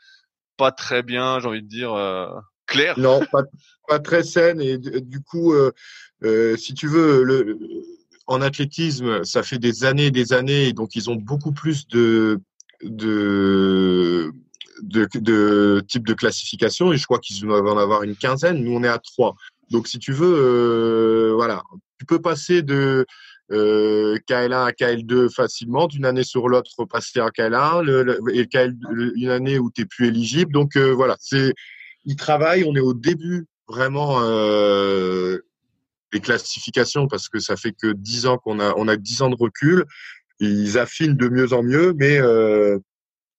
pas 0.57 0.71
très 0.71 1.03
bien, 1.03 1.39
j'ai 1.39 1.47
envie 1.47 1.61
de 1.61 1.67
dire, 1.67 1.93
euh, 1.93 2.27
claires. 2.65 2.97
Non, 2.97 3.23
pas, 3.31 3.43
pas 3.87 3.99
très 3.99 4.23
saines. 4.23 4.59
Et 4.59 4.79
du 4.79 5.21
coup, 5.21 5.53
euh, 5.53 6.57
si 6.57 6.73
tu 6.73 6.87
veux, 6.87 7.23
le, 7.23 7.59
en 8.25 8.41
athlétisme, 8.41 9.23
ça 9.23 9.43
fait 9.43 9.59
des 9.59 9.85
années 9.85 10.07
et 10.07 10.11
des 10.11 10.33
années, 10.33 10.73
donc 10.73 10.95
ils 10.95 11.11
ont 11.11 11.15
beaucoup 11.15 11.51
plus 11.51 11.87
de 11.87 12.39
de 12.81 14.31
de, 14.81 15.07
de 15.15 15.83
types 15.87 16.05
de 16.05 16.13
classification 16.13 16.91
et 16.91 16.97
je 16.97 17.05
crois 17.05 17.19
qu'ils 17.19 17.39
doivent 17.41 17.67
en 17.67 17.77
avoir 17.77 18.03
une 18.03 18.15
quinzaine. 18.15 18.63
Nous, 18.63 18.75
on 18.75 18.83
est 18.83 18.87
à 18.87 18.97
trois. 18.99 19.35
Donc, 19.71 19.87
si 19.87 19.99
tu 19.99 20.11
veux, 20.11 20.35
euh, 20.35 21.33
voilà, 21.35 21.63
tu 21.99 22.05
peux 22.05 22.21
passer 22.21 22.61
de 22.61 23.05
euh, 23.51 24.17
KL1 24.27 24.65
à 24.65 24.71
KL2 24.71 25.33
facilement, 25.33 25.87
d'une 25.87 26.05
année 26.05 26.23
sur 26.23 26.47
l'autre 26.49 26.71
repasser 26.77 27.19
à 27.19 27.27
KL1, 27.29 27.83
le, 27.83 28.19
et 28.33 28.47
KL, 28.47 28.75
une 29.15 29.29
année 29.29 29.59
où 29.59 29.71
tu 29.71 29.81
es 29.81 29.85
plus 29.85 30.07
éligible. 30.07 30.51
Donc 30.51 30.75
euh, 30.75 30.91
voilà, 30.91 31.15
c'est 31.19 31.53
ils 32.05 32.15
travaillent, 32.15 32.63
on 32.65 32.75
est 32.75 32.79
au 32.79 32.93
début 32.93 33.45
vraiment 33.67 34.21
euh, 34.21 35.39
classifications 36.21 37.07
parce 37.07 37.27
que 37.29 37.39
ça 37.39 37.55
fait 37.57 37.73
que 37.73 37.91
dix 37.91 38.25
ans 38.25 38.37
qu'on 38.37 38.59
a 38.59 38.73
on 38.77 38.87
a 38.87 38.95
dix 38.95 39.21
ans 39.21 39.29
de 39.29 39.35
recul. 39.35 39.85
Ils 40.39 40.77
affinent 40.77 41.15
de 41.15 41.29
mieux 41.29 41.53
en 41.53 41.63
mieux, 41.63 41.93
mais 41.97 42.19
euh, 42.19 42.77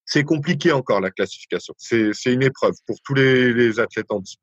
c'est 0.06 0.24
compliqué 0.24 0.72
encore 0.72 1.00
la 1.00 1.10
classification. 1.10 1.74
C'est 1.76 2.12
une 2.26 2.42
épreuve 2.42 2.74
pour 2.86 2.96
tous 3.04 3.14
les, 3.14 3.52
les 3.52 3.80
athlètes 3.80 4.10
en 4.10 4.20
dessous. 4.20 4.36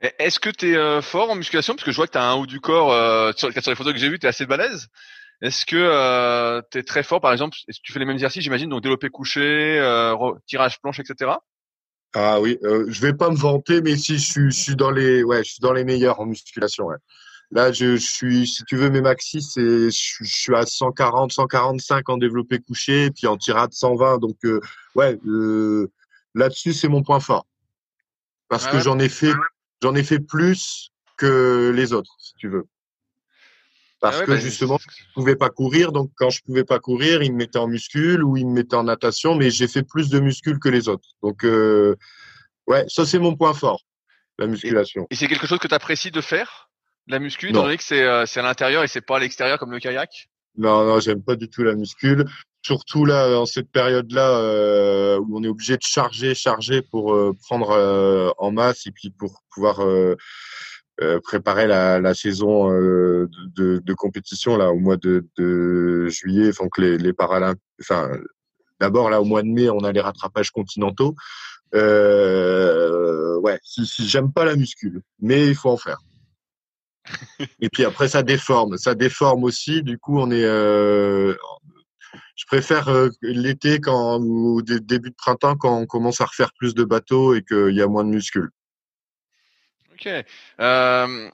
Est-ce 0.00 0.40
que 0.40 0.50
tu 0.50 0.72
es 0.72 0.76
euh, 0.76 1.02
fort 1.02 1.30
en 1.30 1.34
musculation? 1.34 1.74
Parce 1.74 1.84
que 1.84 1.90
je 1.90 1.96
vois 1.96 2.06
que 2.06 2.12
tu 2.12 2.18
as 2.18 2.24
un 2.24 2.34
haut 2.34 2.46
du 2.46 2.60
corps, 2.60 2.92
euh, 2.92 3.32
sur, 3.36 3.48
les 3.50 3.74
photos 3.74 3.92
que 3.92 3.98
j'ai 3.98 4.08
vues, 4.08 4.18
tu 4.18 4.26
es 4.26 4.28
assez 4.28 4.46
balèze. 4.46 4.88
Est-ce 5.42 5.64
que 5.64 5.76
euh, 5.76 6.60
tu 6.70 6.78
es 6.78 6.82
très 6.82 7.02
fort, 7.02 7.20
par 7.20 7.32
exemple? 7.32 7.56
Est-ce 7.68 7.78
que 7.78 7.82
tu 7.84 7.92
fais 7.92 7.98
les 7.98 8.04
mêmes 8.04 8.16
exercices, 8.16 8.42
j'imagine, 8.42 8.68
donc 8.68 8.82
développé 8.82 9.08
couché, 9.08 9.78
euh, 9.78 10.14
tirage 10.46 10.80
planche, 10.80 11.00
etc. 11.00 11.32
Ah 12.12 12.40
oui, 12.40 12.58
euh, 12.64 12.86
je 12.88 13.00
vais 13.00 13.14
pas 13.14 13.30
me 13.30 13.36
vanter, 13.36 13.80
mais 13.80 13.96
si 13.96 14.18
je 14.18 14.24
suis, 14.24 14.50
je 14.50 14.60
suis 14.60 14.76
dans 14.76 14.90
les, 14.90 15.22
ouais, 15.22 15.44
je 15.44 15.52
suis 15.52 15.60
dans 15.60 15.72
les 15.72 15.84
meilleurs 15.84 16.20
en 16.20 16.26
musculation. 16.26 16.86
Ouais. 16.86 16.96
Là, 17.52 17.72
je, 17.72 17.96
je, 17.96 18.06
suis, 18.06 18.46
si 18.46 18.64
tu 18.64 18.76
veux, 18.76 18.90
mes 18.90 19.00
maxi, 19.00 19.40
c'est, 19.40 19.90
je, 19.90 20.14
je, 20.20 20.24
suis 20.24 20.54
à 20.54 20.66
140, 20.66 21.32
145 21.32 22.08
en 22.08 22.18
développé 22.18 22.58
couché, 22.58 23.06
et 23.06 23.10
puis 23.10 23.26
en 23.26 23.38
tirade 23.38 23.72
120. 23.72 24.18
Donc, 24.18 24.36
euh, 24.44 24.60
ouais, 24.94 25.18
là-dessus, 26.34 26.74
c'est 26.74 26.88
mon 26.88 27.02
point 27.02 27.20
fort. 27.20 27.46
Parce 28.48 28.66
ah 28.66 28.72
que 28.72 28.80
j'en 28.80 28.98
ai 28.98 29.08
fait 29.08 29.32
j'en 29.82 29.94
ai 29.94 30.02
fait 30.02 30.20
plus 30.20 30.90
que 31.16 31.72
les 31.74 31.92
autres, 31.92 32.14
si 32.18 32.34
tu 32.34 32.48
veux. 32.48 32.66
Parce 34.00 34.20
ah 34.20 34.24
que 34.24 34.30
bah, 34.30 34.36
justement, 34.38 34.78
je 34.78 35.04
pouvais 35.14 35.36
pas 35.36 35.50
courir, 35.50 35.92
donc 35.92 36.10
quand 36.16 36.30
je 36.30 36.42
pouvais 36.42 36.64
pas 36.64 36.78
courir, 36.78 37.22
ils 37.22 37.32
me 37.32 37.36
mettaient 37.36 37.58
en 37.58 37.68
muscule 37.68 38.24
ou 38.24 38.38
ils 38.38 38.46
me 38.46 38.52
mettaient 38.52 38.76
en 38.76 38.84
natation, 38.84 39.34
mais 39.34 39.50
j'ai 39.50 39.68
fait 39.68 39.82
plus 39.82 40.08
de 40.08 40.20
muscule 40.20 40.58
que 40.58 40.70
les 40.70 40.88
autres. 40.88 41.10
Donc, 41.22 41.44
euh, 41.44 41.96
ouais, 42.66 42.84
ça 42.88 43.04
c'est 43.04 43.18
mon 43.18 43.36
point 43.36 43.52
fort, 43.52 43.82
la 44.38 44.46
musculation. 44.46 45.06
Et, 45.10 45.16
c'est 45.16 45.28
quelque 45.28 45.46
chose 45.46 45.58
que 45.58 45.68
tu 45.68 45.74
apprécies 45.74 46.10
de 46.10 46.22
faire, 46.22 46.70
la 47.08 47.18
muscu, 47.18 47.50
étant 47.50 47.62
donné 47.62 47.76
que 47.76 47.84
c'est 47.84 48.02
euh, 48.02 48.24
à 48.24 48.42
l'intérieur 48.42 48.84
et 48.84 48.88
c'est 48.88 49.02
pas 49.02 49.16
à 49.16 49.20
l'extérieur 49.20 49.58
comme 49.58 49.70
le 49.70 49.80
kayak? 49.80 50.30
Non, 50.56 50.84
non, 50.86 50.98
j'aime 50.98 51.22
pas 51.22 51.36
du 51.36 51.50
tout 51.50 51.62
la 51.62 51.74
muscule 51.74 52.24
surtout 52.62 53.04
là 53.04 53.38
en 53.38 53.46
cette 53.46 53.70
période-là 53.70 54.38
euh, 54.38 55.18
où 55.18 55.38
on 55.38 55.42
est 55.42 55.48
obligé 55.48 55.76
de 55.76 55.82
charger, 55.82 56.34
charger 56.34 56.82
pour 56.82 57.14
euh, 57.14 57.34
prendre 57.46 57.70
euh, 57.70 58.30
en 58.38 58.52
masse 58.52 58.86
et 58.86 58.90
puis 58.90 59.10
pour 59.10 59.42
pouvoir 59.50 59.80
préparer 61.24 61.66
la, 61.66 61.98
la 61.98 62.12
saison 62.12 62.68
de, 62.70 63.26
de, 63.56 63.78
de, 63.82 63.94
compétition 63.94 64.58
là 64.58 64.70
au 64.70 64.78
mois 64.78 64.98
de, 64.98 65.26
de 65.38 66.08
juillet, 66.08 66.50
enfin 66.50 66.68
que 66.68 66.82
les, 66.82 66.98
les 66.98 67.14
Paralympiques, 67.14 67.62
enfin 67.80 68.10
d'abord 68.80 69.08
là 69.08 69.22
au 69.22 69.24
mois 69.24 69.42
de 69.42 69.48
mai 69.48 69.70
on 69.70 69.80
a 69.80 69.92
les 69.92 70.02
rattrapages 70.02 70.50
continentaux. 70.50 71.14
ouais, 71.72 73.58
si, 73.62 73.86
si 73.86 74.06
j'aime 74.06 74.30
pas 74.30 74.44
la 74.44 74.56
muscule, 74.56 75.00
mais 75.20 75.46
il 75.46 75.54
faut 75.54 75.70
en 75.70 75.78
faire. 75.78 76.00
Et 77.60 77.68
puis 77.70 77.84
après, 77.84 78.08
ça 78.08 78.22
déforme. 78.22 78.76
Ça 78.76 78.94
déforme 78.94 79.44
aussi. 79.44 79.82
Du 79.82 79.98
coup, 79.98 80.18
on 80.18 80.30
est, 80.30 80.44
euh, 80.44 81.34
je 82.40 82.46
préfère 82.46 82.88
euh, 82.88 83.10
l'été 83.20 83.80
quand 83.80 84.18
ou 84.18 84.62
début 84.62 85.10
de 85.10 85.14
printemps 85.14 85.56
quand 85.56 85.78
on 85.78 85.84
commence 85.84 86.22
à 86.22 86.24
refaire 86.24 86.54
plus 86.54 86.74
de 86.74 86.84
bateaux 86.84 87.34
et 87.34 87.42
qu'il 87.42 87.74
y 87.74 87.82
a 87.82 87.86
moins 87.86 88.02
de 88.02 88.08
muscles. 88.08 88.48
Ok. 89.92 90.08
Euh, 90.58 91.30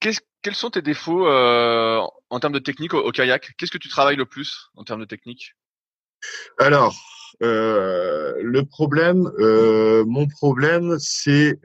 quels 0.00 0.54
sont 0.54 0.68
tes 0.68 0.82
défauts 0.82 1.26
euh, 1.26 2.02
en 2.28 2.40
termes 2.40 2.52
de 2.52 2.58
technique 2.58 2.92
au, 2.92 3.10
kayak? 3.10 3.54
Qu'est-ce 3.56 3.70
que 3.70 3.78
tu 3.78 3.88
travailles 3.88 4.16
le 4.16 4.26
plus 4.26 4.68
en 4.74 4.84
termes 4.84 5.00
de 5.00 5.06
technique? 5.06 5.54
Alors, 6.58 6.94
le 7.40 8.60
problème, 8.64 9.30
mon 10.06 10.26
problème, 10.26 10.98
c'est 10.98 11.58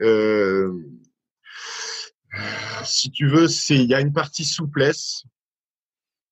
si 2.84 3.10
tu 3.10 3.28
veux, 3.28 3.46
c'est 3.46 3.76
il 3.76 3.90
y 3.90 3.94
a 3.94 4.00
une 4.00 4.14
partie 4.14 4.46
souplesse 4.46 5.24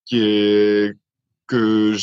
qui 0.06 0.24
est 0.24 0.96
que 1.48 1.96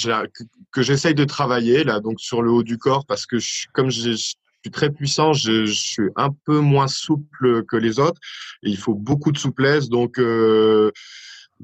que 0.71 0.81
j'essaye 0.81 1.15
de 1.15 1.23
travailler 1.23 1.83
là 1.83 1.99
donc 1.99 2.19
sur 2.19 2.41
le 2.41 2.51
haut 2.51 2.63
du 2.63 2.77
corps 2.77 3.05
parce 3.05 3.25
que 3.25 3.39
je, 3.39 3.67
comme 3.73 3.89
je, 3.89 4.11
suis 4.11 4.35
très 4.71 4.89
puissant, 4.89 5.31
je, 5.31 5.65
je, 5.65 5.73
suis 5.73 6.09
un 6.15 6.29
peu 6.45 6.59
moins 6.59 6.87
souple 6.87 7.63
que 7.65 7.77
les 7.77 7.99
autres 7.99 8.19
et 8.63 8.69
il 8.71 8.77
faut 8.77 8.95
beaucoup 8.95 9.31
de 9.31 9.37
souplesse 9.37 9.87
donc 9.89 10.19
euh, 10.19 10.91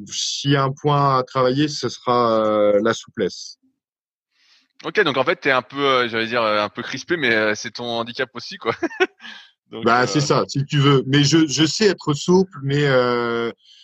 s'il 0.05 0.51
y 0.51 0.55
a 0.55 0.63
un 0.63 0.71
point 0.71 1.17
à 1.17 1.23
travailler, 1.23 1.67
ce 1.67 1.89
sera 1.89 2.45
euh, 2.45 2.79
la 2.84 2.93
souplesse. 2.93 3.57
Ok, 4.84 4.99
donc 5.03 5.17
en 5.17 5.23
fait, 5.23 5.41
tu 5.41 5.49
es 5.49 5.51
un 5.51 5.61
peu, 5.61 5.84
euh, 5.84 6.07
j'allais 6.07 6.27
dire, 6.27 6.43
un 6.43 6.69
peu 6.69 6.82
crispé, 6.82 7.17
mais 7.17 7.53
c'est 7.55 7.71
ton 7.71 7.86
handicap 7.86 8.29
aussi, 8.34 8.57
quoi. 8.57 8.73
donc, 9.71 9.84
bah, 9.84 10.07
c'est 10.07 10.21
ça, 10.21 10.43
si 10.47 10.65
tu 10.65 10.79
veux. 10.79 11.03
Mais 11.07 11.23
je, 11.23 11.45
je 11.45 11.65
sais 11.65 11.88
être 11.88 12.13
souple, 12.13 12.57
mais 12.63 12.88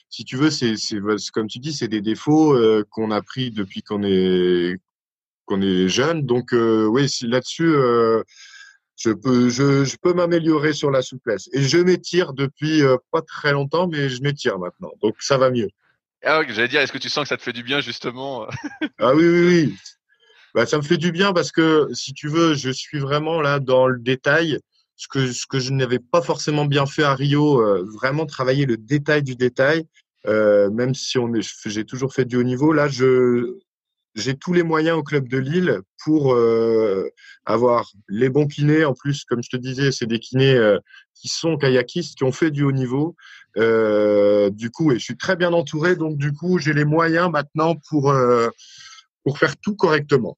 si 0.10 0.24
tu 0.24 0.38
veux, 0.38 0.50
c'est 0.50 0.76
comme 1.34 1.48
tu 1.48 1.60
dis, 1.60 1.74
c'est 1.74 1.88
des 1.88 2.02
défauts 2.02 2.54
euh, 2.54 2.86
qu'on 2.90 3.12
a 3.12 3.22
pris 3.22 3.52
depuis 3.52 3.82
qu'on 3.82 4.04
est 4.04 4.78
qu'on 5.46 5.62
est 5.62 5.88
jeune. 5.88 6.26
Donc 6.26 6.54
euh, 6.54 6.86
oui, 6.86 7.08
là-dessus, 7.24 7.68
euh, 7.68 8.24
je 8.98 9.12
peux 9.12 9.50
je, 9.50 9.84
je 9.84 9.98
peux 10.02 10.14
m'améliorer 10.14 10.74
sur 10.74 10.92
la 10.92 11.02
souplesse. 11.02 11.50
Et 11.54 11.64
je 11.64 11.78
m'étire 11.78 12.34
depuis 12.34 12.82
pas 13.12 13.22
très 13.22 13.52
longtemps, 13.52 13.88
mais 13.88 14.10
je 14.10 14.22
m'étire 14.22 14.60
maintenant. 14.60 14.92
Donc 15.02 15.16
ça 15.20 15.38
va 15.38 15.50
mieux. 15.52 15.70
Ah 16.24 16.40
oui, 16.40 16.46
j'allais 16.50 16.68
dire, 16.68 16.82
est-ce 16.82 16.92
que 16.92 16.98
tu 16.98 17.10
sens 17.10 17.24
que 17.24 17.30
ça 17.30 17.38
te 17.38 17.44
fait 17.44 17.54
du 17.54 17.64
bien 17.64 17.80
justement 17.80 18.48
Ah 19.00 19.14
oui, 19.14 19.28
oui, 19.28 19.46
oui. 19.46 19.76
Bah, 20.54 20.66
ça 20.66 20.78
me 20.78 20.82
fait 20.82 20.98
du 20.98 21.12
bien 21.12 21.34
parce 21.34 21.52
que 21.52 21.88
si 21.94 22.14
tu 22.14 22.30
veux, 22.30 22.56
je 22.56 22.72
suis 22.72 22.98
vraiment 22.98 23.42
là 23.42 23.60
dans 23.60 23.86
le 23.86 24.00
détail 24.00 24.58
ce 24.98 25.08
que, 25.08 25.32
ce 25.32 25.46
que 25.46 25.60
je 25.60 25.72
n'avais 25.72 26.00
pas 26.00 26.22
forcément 26.22 26.66
bien 26.66 26.86
fait 26.86 27.04
à 27.04 27.14
Rio, 27.14 27.62
euh, 27.62 27.88
vraiment 27.94 28.26
travailler 28.26 28.66
le 28.66 28.78
détail 28.78 29.22
du 29.24 29.36
détail, 29.36 29.86
euh, 30.26 30.70
même 30.72 30.96
si 30.96 31.18
on 31.20 31.32
j'ai 31.66 31.86
toujours 31.86 32.14
fait 32.14 32.26
du 32.26 32.36
haut 32.36 32.44
niveau. 32.44 32.74
Là, 32.74 32.88
je, 32.88 33.60
j'ai 34.16 34.36
tous 34.36 34.54
les 34.54 34.64
moyens 34.64 34.98
au 34.98 35.04
club 35.04 35.28
de 35.30 35.38
Lille 35.38 35.82
pour 36.04 36.34
euh, 36.34 37.08
avoir 37.46 37.92
les 38.10 38.30
bons 38.30 38.48
kinés. 38.48 38.86
En 38.86 38.94
plus, 38.94 39.24
comme 39.24 39.44
je 39.44 39.52
te 39.52 39.58
disais, 39.58 39.92
c'est 39.92 40.08
des 40.08 40.20
kinés 40.20 40.56
euh, 40.56 40.80
qui 41.14 41.28
sont 41.28 41.58
kayakistes, 41.58 42.18
qui 42.18 42.24
ont 42.24 42.32
fait 42.32 42.50
du 42.50 42.64
haut 42.64 42.72
niveau. 42.72 43.16
Euh, 43.58 44.50
du 44.50 44.72
coup, 44.72 44.92
et 44.92 44.98
je 44.98 45.04
suis 45.04 45.18
très 45.18 45.36
bien 45.36 45.54
entouré, 45.54 45.96
donc 45.96 46.18
du 46.18 46.34
coup, 46.34 46.58
j'ai 46.58 46.74
les 46.74 46.86
moyens 46.86 47.30
maintenant 47.32 47.76
pour 47.90 48.14
pour 49.24 49.38
faire 49.38 49.58
tout 49.58 49.76
correctement 49.76 50.38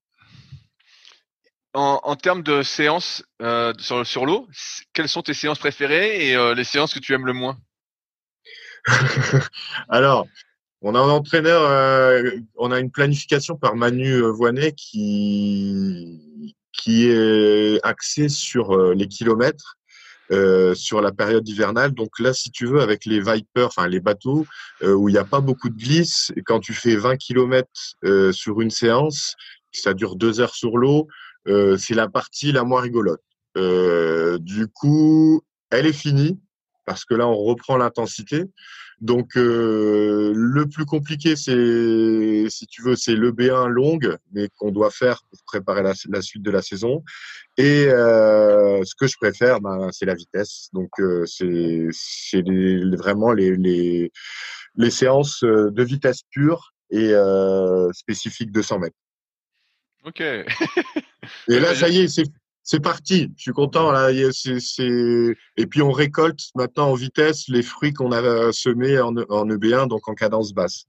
en, 1.74 2.16
termes 2.16 2.42
de 2.42 2.62
séances 2.62 3.24
euh, 3.42 3.72
sur, 3.78 4.26
l'eau, 4.26 4.48
quelles 4.92 5.08
sont 5.08 5.22
tes 5.22 5.34
séances 5.34 5.58
préférées 5.58 6.28
et 6.28 6.36
euh, 6.36 6.54
les 6.54 6.64
séances 6.64 6.94
que 6.94 6.98
tu 6.98 7.14
aimes 7.14 7.26
le 7.26 7.32
moins? 7.32 7.58
Alors, 9.88 10.26
on 10.82 10.94
a 10.94 10.98
un 10.98 11.10
entraîneur, 11.10 11.62
euh, 11.62 12.30
on 12.56 12.72
a 12.72 12.80
une 12.80 12.90
planification 12.90 13.56
par 13.56 13.76
Manu 13.76 14.20
Voinet 14.20 14.72
qui 14.72 16.54
qui 16.72 17.08
est 17.08 17.78
axée 17.84 18.28
sur 18.28 18.94
les 18.94 19.06
kilomètres. 19.06 19.76
sur 20.74 21.02
la 21.02 21.12
période 21.12 21.46
hivernale. 21.48 21.92
Donc 21.92 22.20
là, 22.20 22.32
si 22.32 22.50
tu 22.50 22.64
veux, 22.66 22.80
avec 22.80 23.04
les 23.04 23.20
Vipers, 23.20 23.66
enfin 23.66 23.88
les 23.88 24.00
bateaux, 24.00 24.46
où 24.82 25.08
il 25.08 25.12
n'y 25.12 25.18
a 25.18 25.24
pas 25.24 25.40
beaucoup 25.40 25.68
de 25.68 25.76
glisse, 25.76 26.32
quand 26.46 26.60
tu 26.60 26.72
fais 26.72 26.94
20 26.96 27.16
km 27.16 27.68
sur 28.32 28.60
une 28.60 28.70
séance, 28.70 29.34
ça 29.72 29.92
dure 29.92 30.16
deux 30.16 30.40
heures 30.40 30.54
sur 30.54 30.78
l'eau, 30.78 31.08
c'est 31.46 31.94
la 31.94 32.08
partie 32.08 32.52
la 32.52 32.64
moins 32.64 32.80
rigolote. 32.80 33.22
Euh, 33.56 34.38
du 34.38 34.68
coup, 34.68 35.42
elle 35.70 35.86
est 35.86 35.92
finie 35.92 36.38
parce 36.86 37.04
que 37.04 37.14
là, 37.14 37.28
on 37.28 37.36
reprend 37.36 37.76
l'intensité. 37.76 38.44
Donc, 39.00 39.36
euh, 39.36 40.32
le 40.34 40.66
plus 40.66 40.84
compliqué, 40.84 41.36
c'est, 41.36 42.46
si 42.50 42.66
tu 42.66 42.82
veux, 42.82 42.96
c'est 42.96 43.14
le 43.14 43.32
B1 43.32 43.68
longue, 43.68 44.16
mais 44.32 44.48
qu'on 44.56 44.70
doit 44.70 44.90
faire 44.90 45.22
pour 45.30 45.38
préparer 45.46 45.82
la, 45.82 45.94
suite 45.94 46.42
de 46.42 46.50
la 46.50 46.62
saison. 46.62 47.02
Et 47.56 47.86
euh, 47.86 48.82
ce 48.84 48.94
que 48.94 49.06
je 49.06 49.16
préfère, 49.16 49.60
ben, 49.60 49.88
c'est 49.92 50.04
la 50.04 50.14
vitesse. 50.14 50.68
Donc, 50.72 50.90
euh, 50.98 51.24
c'est, 51.26 52.42
vraiment 52.96 53.32
les, 53.32 53.56
les, 53.56 54.12
les 54.76 54.90
séances 54.90 55.42
de 55.44 55.82
vitesse 55.82 56.22
pure 56.30 56.72
et 56.90 57.14
euh, 57.14 57.90
spécifiques 57.92 58.52
de 58.52 58.62
100 58.62 58.80
mètres. 58.80 58.96
Ok. 60.04 60.20
et 60.20 60.46
là, 61.48 61.74
ça 61.74 61.88
y 61.88 62.00
est, 62.00 62.08
c'est 62.08 62.24
c'est 62.62 62.80
parti. 62.80 63.32
Je 63.36 63.42
suis 63.42 63.52
content 63.52 63.90
là. 63.90 64.10
C'est. 64.32 65.36
Et 65.56 65.66
puis 65.66 65.82
on 65.82 65.90
récolte 65.90 66.40
maintenant 66.54 66.90
en 66.90 66.94
vitesse 66.94 67.48
les 67.48 67.62
fruits 67.62 67.92
qu'on 67.92 68.12
a 68.12 68.52
semés 68.52 69.00
en, 69.00 69.16
en 69.16 69.48
EB1, 69.48 69.88
donc 69.88 70.08
en 70.08 70.14
cadence 70.14 70.52
basse. 70.52 70.84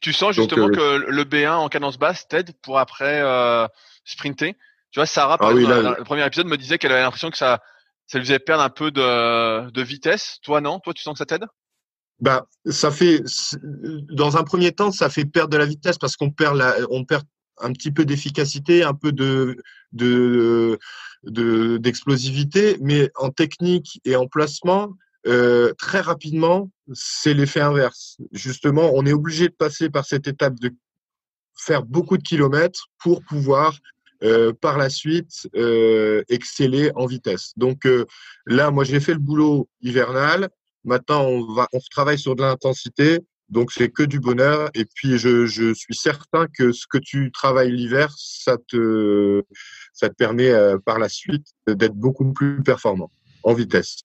Tu 0.00 0.12
sens 0.12 0.34
justement 0.34 0.68
que 0.68 1.10
le 1.10 1.24
B1 1.24 1.54
en 1.54 1.68
cadence 1.68 1.98
basse 1.98 2.28
t'aide 2.28 2.52
pour 2.62 2.78
après 2.78 3.22
sprinter? 4.04 4.54
Tu 4.90 5.00
vois, 5.00 5.06
Sarah, 5.06 5.36
ah 5.40 5.52
dans 5.52 5.54
le 5.54 6.04
premier 6.04 6.24
épisode, 6.24 6.46
me 6.46 6.56
disait 6.56 6.78
qu'elle 6.78 6.92
avait 6.92 7.02
l'impression 7.02 7.30
que 7.30 7.36
ça, 7.36 7.60
ça 8.06 8.18
lui 8.18 8.24
faisait 8.24 8.38
perdre 8.38 8.62
un 8.62 8.70
peu 8.70 8.90
de, 8.90 9.70
de 9.70 9.82
vitesse. 9.82 10.38
Toi, 10.42 10.60
non? 10.60 10.80
Toi, 10.80 10.94
tu 10.94 11.02
sens 11.02 11.14
que 11.14 11.18
ça 11.18 11.26
t'aide? 11.26 11.44
Bah, 12.20 12.46
ça 12.66 12.90
fait, 12.90 13.22
dans 14.10 14.36
un 14.36 14.44
premier 14.44 14.72
temps, 14.72 14.90
ça 14.90 15.10
fait 15.10 15.24
perdre 15.24 15.50
de 15.50 15.56
la 15.56 15.66
vitesse 15.66 15.98
parce 15.98 16.16
qu'on 16.16 16.30
perd 16.30 16.56
la, 16.56 16.74
on 16.90 17.04
perd 17.04 17.24
un 17.60 17.72
petit 17.72 17.90
peu 17.90 18.04
d'efficacité, 18.04 18.82
un 18.82 18.94
peu 18.94 19.12
de, 19.12 19.56
de, 19.92 20.78
d'explosivité, 21.78 22.76
mais 22.80 23.10
en 23.16 23.30
technique 23.30 24.00
et 24.04 24.16
en 24.16 24.26
placement, 24.26 24.94
euh, 25.26 25.72
très 25.74 26.00
rapidement, 26.00 26.70
c'est 26.92 27.34
l'effet 27.34 27.60
inverse. 27.60 28.18
Justement, 28.32 28.92
on 28.94 29.04
est 29.04 29.12
obligé 29.12 29.48
de 29.48 29.54
passer 29.54 29.90
par 29.90 30.04
cette 30.04 30.28
étape 30.28 30.58
de 30.60 30.70
faire 31.54 31.82
beaucoup 31.82 32.16
de 32.16 32.22
kilomètres 32.22 32.86
pour 32.98 33.22
pouvoir 33.24 33.76
euh, 34.22 34.52
par 34.52 34.78
la 34.78 34.90
suite 34.90 35.48
euh, 35.54 36.22
exceller 36.28 36.92
en 36.94 37.06
vitesse. 37.06 37.52
Donc 37.56 37.86
là, 38.46 38.70
moi, 38.70 38.84
j'ai 38.84 39.00
fait 39.00 39.12
le 39.12 39.18
boulot 39.18 39.68
hivernal. 39.82 40.48
Maintenant, 40.84 41.24
on 41.24 41.52
va, 41.52 41.68
on 41.72 41.80
travaille 41.90 42.18
sur 42.18 42.36
de 42.36 42.42
l'intensité. 42.42 43.20
Donc 43.48 43.72
c'est 43.72 43.88
que 43.90 44.02
du 44.02 44.20
bonheur. 44.20 44.70
Et 44.74 44.84
puis 44.84 45.18
je, 45.18 45.46
je, 45.46 45.72
suis 45.72 45.94
certain 45.94 46.46
que 46.46 46.72
ce 46.72 46.86
que 46.86 46.98
tu 46.98 47.30
travailles 47.32 47.72
l'hiver, 47.72 48.12
ça 48.16 48.56
te, 48.68 49.42
ça 49.92 50.08
te 50.08 50.14
permet 50.14 50.50
euh, 50.50 50.78
par 50.78 50.98
la 50.98 51.08
suite 51.08 51.46
d'être 51.66 51.94
beaucoup 51.94 52.30
plus 52.32 52.62
performant 52.62 53.10
en 53.42 53.54
vitesse. 53.54 54.02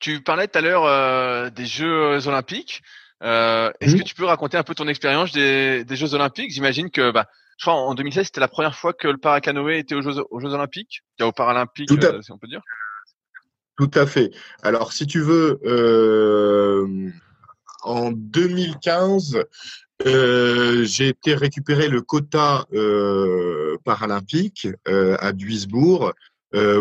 Tu 0.00 0.22
parlais 0.22 0.48
tout 0.48 0.58
à 0.58 0.60
l'heure 0.60 0.84
euh, 0.84 1.50
des 1.50 1.66
Jeux 1.66 2.26
Olympiques. 2.26 2.82
Euh, 3.22 3.70
Est-ce 3.80 3.96
que 3.96 4.02
tu 4.02 4.14
peux 4.14 4.24
raconter 4.24 4.56
un 4.56 4.64
peu 4.64 4.74
ton 4.74 4.88
expérience 4.88 5.32
des, 5.32 5.84
des, 5.84 5.96
Jeux 5.96 6.14
Olympiques? 6.14 6.50
J'imagine 6.50 6.90
que, 6.90 7.12
bah, 7.12 7.26
je 7.58 7.64
crois 7.64 7.74
en 7.74 7.94
2016, 7.94 8.26
c'était 8.26 8.40
la 8.40 8.48
première 8.48 8.76
fois 8.76 8.92
que 8.92 9.06
le 9.06 9.16
paracanoë 9.16 9.78
était 9.78 9.94
aux 9.94 10.02
Jeux, 10.02 10.22
aux 10.30 10.40
Jeux 10.40 10.52
Olympiques, 10.52 11.02
aux 11.22 11.32
Paralympiques, 11.32 11.88
si 11.88 12.32
on 12.32 12.38
peut 12.38 12.48
dire. 12.48 12.60
Tout 13.78 13.90
à 13.94 14.06
fait. 14.06 14.30
Alors, 14.62 14.92
si 14.92 15.06
tu 15.06 15.20
veux, 15.20 15.60
en 17.84 18.10
2015, 18.12 19.44
euh, 20.06 20.84
j'ai 20.84 21.08
été 21.08 21.34
récupérer 21.34 21.88
le 21.88 22.02
quota 22.02 22.66
euh, 22.72 23.76
paralympique 23.84 24.66
euh, 24.88 25.16
à 25.20 25.32
Duisbourg, 25.32 26.12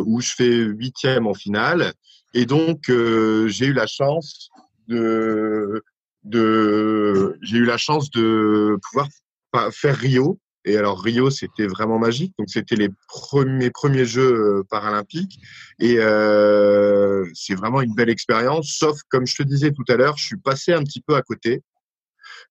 où 0.06 0.22
je 0.22 0.30
fais 0.36 0.56
huitième 0.56 1.26
en 1.26 1.34
finale. 1.34 1.94
Et 2.36 2.46
donc, 2.46 2.84
j'ai 2.88 3.66
eu 3.66 3.74
la 3.74 3.88
chance 3.88 4.50
de 4.88 5.84
j'ai 6.32 7.58
eu 7.58 7.66
la 7.66 7.78
chance 7.78 8.12
de 8.12 8.78
pouvoir 8.84 9.08
faire 9.72 9.98
Rio 9.98 10.38
et 10.66 10.78
alors 10.78 11.02
Rio, 11.02 11.30
c'était 11.30 11.68
vraiment 11.68 12.00
magique. 12.00 12.34
Donc 12.38 12.50
c'était 12.50 12.76
les 12.76 12.90
premiers 13.08 13.70
premiers 13.70 14.06
Jeux 14.06 14.34
euh, 14.34 14.64
paralympiques 14.70 15.40
et 15.80 15.98
euh, 16.00 17.26
c'est 17.34 17.56
vraiment 17.56 17.82
une 17.82 17.94
belle 17.94 18.10
expérience. 18.10 18.70
Sauf 18.78 19.00
comme 19.10 19.26
je 19.28 19.36
te 19.36 19.44
disais 19.44 19.72
tout 19.72 19.84
à 19.90 19.96
l'heure, 19.96 20.18
je 20.18 20.26
suis 20.26 20.38
passé 20.38 20.74
un 20.74 20.84
petit 20.84 21.02
peu 21.02 21.16
à 21.16 21.22
côté 21.22 21.62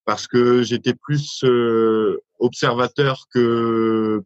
parce 0.04 0.26
que 0.26 0.62
j'étais 0.62 0.94
plus 0.94 1.42
euh, 1.44 2.18
observateur 2.38 3.26
que, 3.32 4.22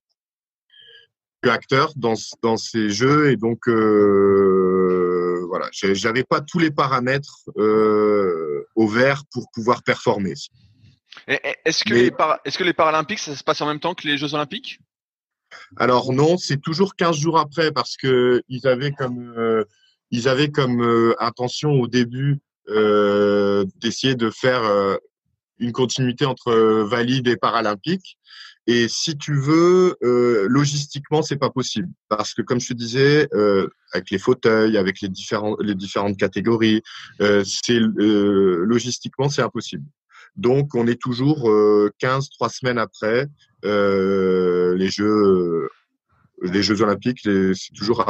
que 1.43 1.49
acteur 1.49 1.93
dans 1.97 2.15
dans 2.43 2.57
ces 2.57 2.91
jeux 2.91 3.31
et 3.31 3.37
donc 3.37 3.69
euh, 3.69 5.45
voilà, 5.49 5.69
j'avais 5.73 6.25
pas 6.25 6.41
tous 6.41 6.59
les 6.59 6.71
paramètres 6.71 7.49
euh, 7.57 8.67
au 8.75 8.89
vert 8.89 9.23
pour 9.33 9.51
pouvoir 9.53 9.83
performer. 9.83 10.35
Est-ce 11.27 11.85
que, 11.85 11.95
les 11.95 12.13
est-ce 12.45 12.57
que 12.57 12.65
les 12.65 12.73
Paralympiques, 12.73 13.19
ça 13.19 13.35
se 13.35 13.43
passe 13.43 13.61
en 13.61 13.67
même 13.67 13.81
temps 13.81 13.95
que 13.95 14.07
les 14.07 14.17
Jeux 14.17 14.35
Olympiques? 14.35 14.79
Alors 15.77 16.13
non, 16.13 16.37
c'est 16.37 16.61
toujours 16.61 16.95
15 16.95 17.17
jours 17.17 17.39
après 17.39 17.73
parce 17.73 17.97
que 17.97 18.43
ils 18.49 18.67
avaient 18.67 18.93
comme, 18.93 19.35
euh, 19.37 19.65
ils 20.11 20.29
avaient 20.29 20.51
comme 20.51 20.83
euh, 20.83 21.15
intention 21.19 21.73
au 21.73 21.89
début 21.89 22.39
euh, 22.69 23.65
d'essayer 23.77 24.15
de 24.15 24.31
faire 24.31 24.63
euh, 24.65 24.97
une 25.59 25.73
continuité 25.73 26.27
entre 26.27 26.53
valide 26.83 27.29
et 27.29 27.37
paralympique. 27.37 28.19
Et 28.69 28.89
si 28.89 29.17
tu 29.17 29.39
veux, 29.39 29.97
euh, 30.03 30.47
logistiquement, 30.49 31.23
c'est 31.23 31.37
pas 31.37 31.51
possible 31.51 31.89
parce 32.09 32.35
que, 32.35 32.43
comme 32.43 32.61
je 32.61 32.69
te 32.69 32.75
disais, 32.75 33.29
euh, 33.33 33.69
avec 33.93 34.11
les 34.11 34.19
fauteuils, 34.19 34.77
avec 34.77 35.01
les 35.01 35.09
différents, 35.09 35.57
les 35.61 35.77
différentes 35.77 36.17
catégories, 36.17 36.83
euh, 37.21 37.45
c'est 37.45 37.79
logistiquement 37.79 39.29
c'est 39.29 39.43
impossible. 39.43 39.85
Donc, 40.37 40.75
on 40.75 40.87
est 40.87 41.01
toujours 41.01 41.51
15, 41.99 42.31
trois 42.31 42.49
semaines 42.49 42.79
après 42.79 43.27
euh, 43.65 44.75
les 44.77 44.89
Jeux, 44.89 45.69
les 46.43 46.63
Jeux 46.63 46.83
Olympiques. 46.83 47.21
C'est 47.23 47.75
toujours 47.75 48.05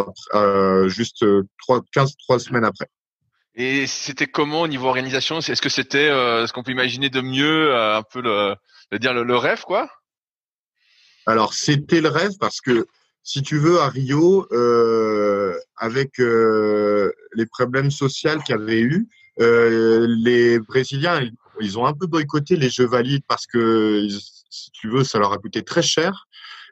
juste 0.88 1.24
3, 1.58 1.82
15, 1.92 2.16
trois 2.18 2.38
semaines 2.38 2.64
après. 2.64 2.88
Et 3.56 3.86
c'était 3.86 4.26
comment 4.26 4.62
au 4.62 4.68
niveau 4.68 4.86
organisation? 4.86 5.38
Est-ce 5.38 5.62
que 5.62 5.70
c'était 5.70 6.10
euh, 6.10 6.46
ce 6.46 6.52
qu'on 6.52 6.62
peut 6.62 6.72
imaginer 6.72 7.08
de 7.08 7.22
mieux, 7.22 7.74
euh, 7.74 7.96
un 7.96 8.02
peu 8.02 8.20
le, 8.20 8.54
le 8.90 8.98
dire 8.98 9.14
le, 9.14 9.36
rêve, 9.36 9.62
quoi? 9.62 9.90
Alors, 11.24 11.54
c'était 11.54 12.02
le 12.02 12.10
rêve 12.10 12.32
parce 12.38 12.60
que 12.60 12.86
si 13.22 13.42
tu 13.42 13.58
veux, 13.58 13.80
à 13.80 13.88
Rio, 13.88 14.46
euh, 14.52 15.58
avec 15.76 16.20
euh, 16.20 17.10
les 17.34 17.46
problèmes 17.46 17.90
sociaux 17.90 18.38
qu'il 18.44 18.54
y 18.54 18.58
avait 18.58 18.80
eu, 18.80 19.08
euh, 19.40 20.06
les 20.06 20.58
Brésiliens, 20.60 21.26
ils 21.60 21.78
ont 21.78 21.86
un 21.86 21.92
peu 21.92 22.06
boycotté 22.06 22.56
les 22.56 22.70
Jeux 22.70 22.86
valides 22.86 23.24
parce 23.28 23.46
que, 23.46 24.06
si 24.50 24.70
tu 24.72 24.88
veux, 24.88 25.04
ça 25.04 25.18
leur 25.18 25.32
a 25.32 25.38
coûté 25.38 25.62
très 25.62 25.82
cher. 25.82 26.26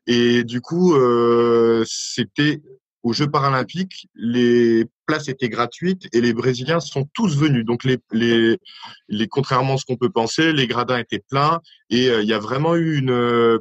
Et 0.06 0.44
du 0.44 0.60
coup, 0.60 0.94
euh, 0.94 1.84
c'était 1.86 2.62
aux 3.02 3.12
Jeux 3.12 3.30
paralympiques, 3.30 4.08
les 4.14 4.86
places 5.06 5.28
étaient 5.28 5.50
gratuites 5.50 6.08
et 6.14 6.22
les 6.22 6.32
Brésiliens 6.32 6.80
sont 6.80 7.06
tous 7.12 7.36
venus. 7.36 7.64
Donc, 7.64 7.84
les, 7.84 7.98
les, 8.12 8.58
les 9.08 9.28
contrairement 9.28 9.74
à 9.74 9.76
ce 9.76 9.84
qu'on 9.84 9.96
peut 9.96 10.10
penser, 10.10 10.52
les 10.52 10.66
gradins 10.66 10.96
étaient 10.96 11.22
pleins 11.30 11.60
et 11.90 12.08
euh, 12.08 12.22
il 12.22 12.28
y 12.28 12.32
a 12.32 12.38
vraiment 12.38 12.76
eu 12.76 12.96
une, 12.96 13.60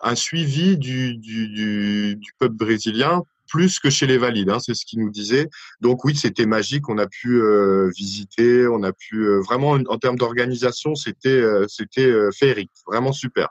un 0.00 0.14
suivi 0.14 0.76
du, 0.78 1.16
du, 1.16 2.16
du 2.16 2.32
peuple 2.38 2.54
brésilien 2.54 3.22
plus 3.54 3.78
que 3.78 3.88
chez 3.88 4.08
les 4.08 4.18
valides, 4.18 4.50
hein, 4.50 4.58
c'est 4.58 4.74
ce 4.74 4.84
qu'il 4.84 4.98
nous 4.98 5.10
disait. 5.10 5.48
Donc 5.80 6.04
oui, 6.04 6.16
c'était 6.16 6.44
magique, 6.44 6.88
on 6.88 6.98
a 6.98 7.06
pu 7.06 7.40
euh, 7.40 7.88
visiter, 7.96 8.66
on 8.66 8.82
a 8.82 8.92
pu 8.92 9.18
euh, 9.18 9.40
vraiment 9.42 9.78
en 9.86 9.96
termes 9.96 10.18
d'organisation, 10.18 10.96
c'était 10.96 11.28
euh, 11.28 11.64
c'était 11.68 12.12
féerique, 12.36 12.72
vraiment 12.84 13.12
super. 13.12 13.50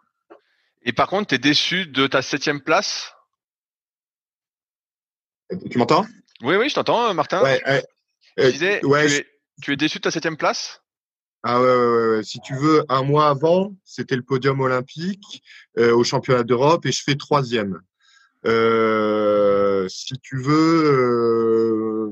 Et 0.81 0.91
par 0.91 1.07
contre, 1.07 1.27
tu 1.27 1.35
es 1.35 1.37
déçu 1.37 1.85
de 1.85 2.05
ta 2.05 2.21
septième 2.21 2.59
place? 2.59 3.13
Tu 5.71 5.77
m'entends? 5.77 6.05
Oui, 6.41 6.57
oui, 6.57 6.67
je 6.67 6.75
t'entends, 6.75 7.13
Martin. 7.13 7.41
Ouais, 7.41 7.61
je 8.37 8.49
disais, 8.49 8.83
ouais, 8.83 9.07
tu, 9.07 9.13
es, 9.13 9.27
tu 9.61 9.71
es 9.71 9.77
déçu 9.77 9.99
de 9.99 10.01
ta 10.01 10.11
septième 10.11 10.35
place? 10.35 10.81
Ah 11.43 11.61
ouais, 11.61 11.75
ouais, 11.75 12.07
ouais, 12.17 12.23
si 12.23 12.41
tu 12.41 12.55
veux, 12.55 12.83
un 12.89 13.03
mois 13.03 13.29
avant, 13.29 13.73
c'était 13.85 14.17
le 14.17 14.23
podium 14.23 14.59
olympique 14.59 15.41
au 15.77 16.03
championnat 16.03 16.43
d'Europe 16.43 16.85
et 16.85 16.91
je 16.91 17.01
fais 17.01 17.15
troisième. 17.15 17.79
Euh, 18.45 19.87
si 19.89 20.15
tu 20.21 20.37
veux, 20.37 22.11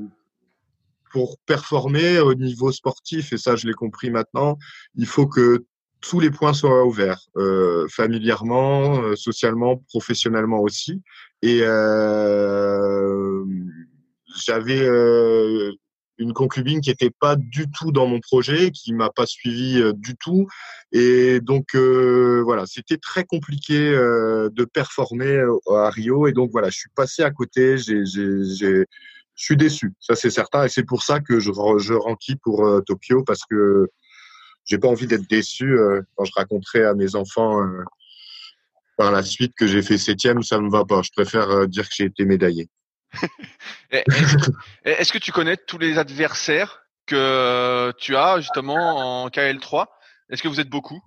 pour 1.12 1.38
performer 1.46 2.20
au 2.20 2.34
niveau 2.34 2.72
sportif, 2.72 3.32
et 3.32 3.36
ça 3.38 3.56
je 3.56 3.66
l'ai 3.66 3.74
compris 3.74 4.10
maintenant, 4.10 4.58
il 4.96 5.06
faut 5.06 5.26
que 5.26 5.64
tous 6.00 6.20
les 6.20 6.30
points 6.30 6.52
soient 6.52 6.84
ouverts, 6.84 7.20
euh, 7.36 7.86
familièrement, 7.88 9.02
euh, 9.02 9.14
socialement, 9.14 9.76
professionnellement 9.88 10.60
aussi. 10.60 11.00
Et 11.42 11.60
euh, 11.62 13.44
j'avais 14.44 14.88
une 16.18 16.32
concubine 16.32 16.80
qui 16.80 16.90
n'était 16.90 17.10
pas 17.10 17.36
du 17.36 17.70
tout 17.70 17.92
dans 17.92 18.06
mon 18.06 18.20
projet, 18.20 18.70
qui 18.70 18.92
m'a 18.92 19.10
pas 19.10 19.26
suivi 19.26 19.80
euh, 19.80 19.92
du 19.92 20.16
tout, 20.16 20.46
et 20.92 21.40
donc 21.40 21.74
euh, 21.74 22.42
voilà, 22.44 22.66
c'était 22.66 22.98
très 22.98 23.24
compliqué 23.24 23.76
euh, 23.76 24.48
de 24.52 24.64
performer 24.64 25.42
à 25.70 25.90
Rio, 25.90 26.26
et 26.26 26.32
donc 26.32 26.50
voilà, 26.52 26.70
je 26.70 26.78
suis 26.78 26.90
passé 26.94 27.22
à 27.22 27.30
côté, 27.30 27.78
je 27.78 28.84
suis 29.34 29.56
déçu, 29.56 29.92
ça 30.00 30.14
c'est 30.14 30.30
certain, 30.30 30.64
et 30.64 30.68
c'est 30.68 30.84
pour 30.84 31.02
ça 31.02 31.20
que 31.20 31.40
je, 31.40 31.50
je 31.78 32.34
pour 32.42 32.82
Tokyo 32.86 33.22
parce 33.24 33.42
que 33.50 33.88
j'ai 34.64 34.78
pas 34.78 34.88
envie 34.88 35.06
d'être 35.06 35.28
déçu 35.28 35.76
quand 36.14 36.24
je 36.24 36.32
raconterai 36.36 36.84
à 36.84 36.94
mes 36.94 37.16
enfants 37.16 37.60
par 38.96 39.10
la 39.10 39.22
suite 39.22 39.54
que 39.56 39.66
j'ai 39.66 39.82
fait 39.82 39.98
septième, 39.98 40.42
ça 40.42 40.60
me 40.60 40.70
va 40.70 40.84
pas. 40.84 41.02
Je 41.02 41.10
préfère 41.10 41.66
dire 41.66 41.88
que 41.88 41.94
j'ai 41.94 42.04
été 42.04 42.24
médaillé. 42.24 42.68
Est-ce 44.84 45.12
que 45.12 45.18
tu 45.18 45.32
connais 45.32 45.56
tous 45.56 45.78
les 45.78 45.98
adversaires 45.98 46.82
que 47.06 47.92
tu 47.98 48.16
as 48.16 48.40
justement 48.40 49.24
en 49.24 49.28
KL3 49.28 49.86
Est-ce 50.30 50.42
que 50.42 50.48
vous 50.48 50.60
êtes 50.60 50.70
beaucoup? 50.70 51.02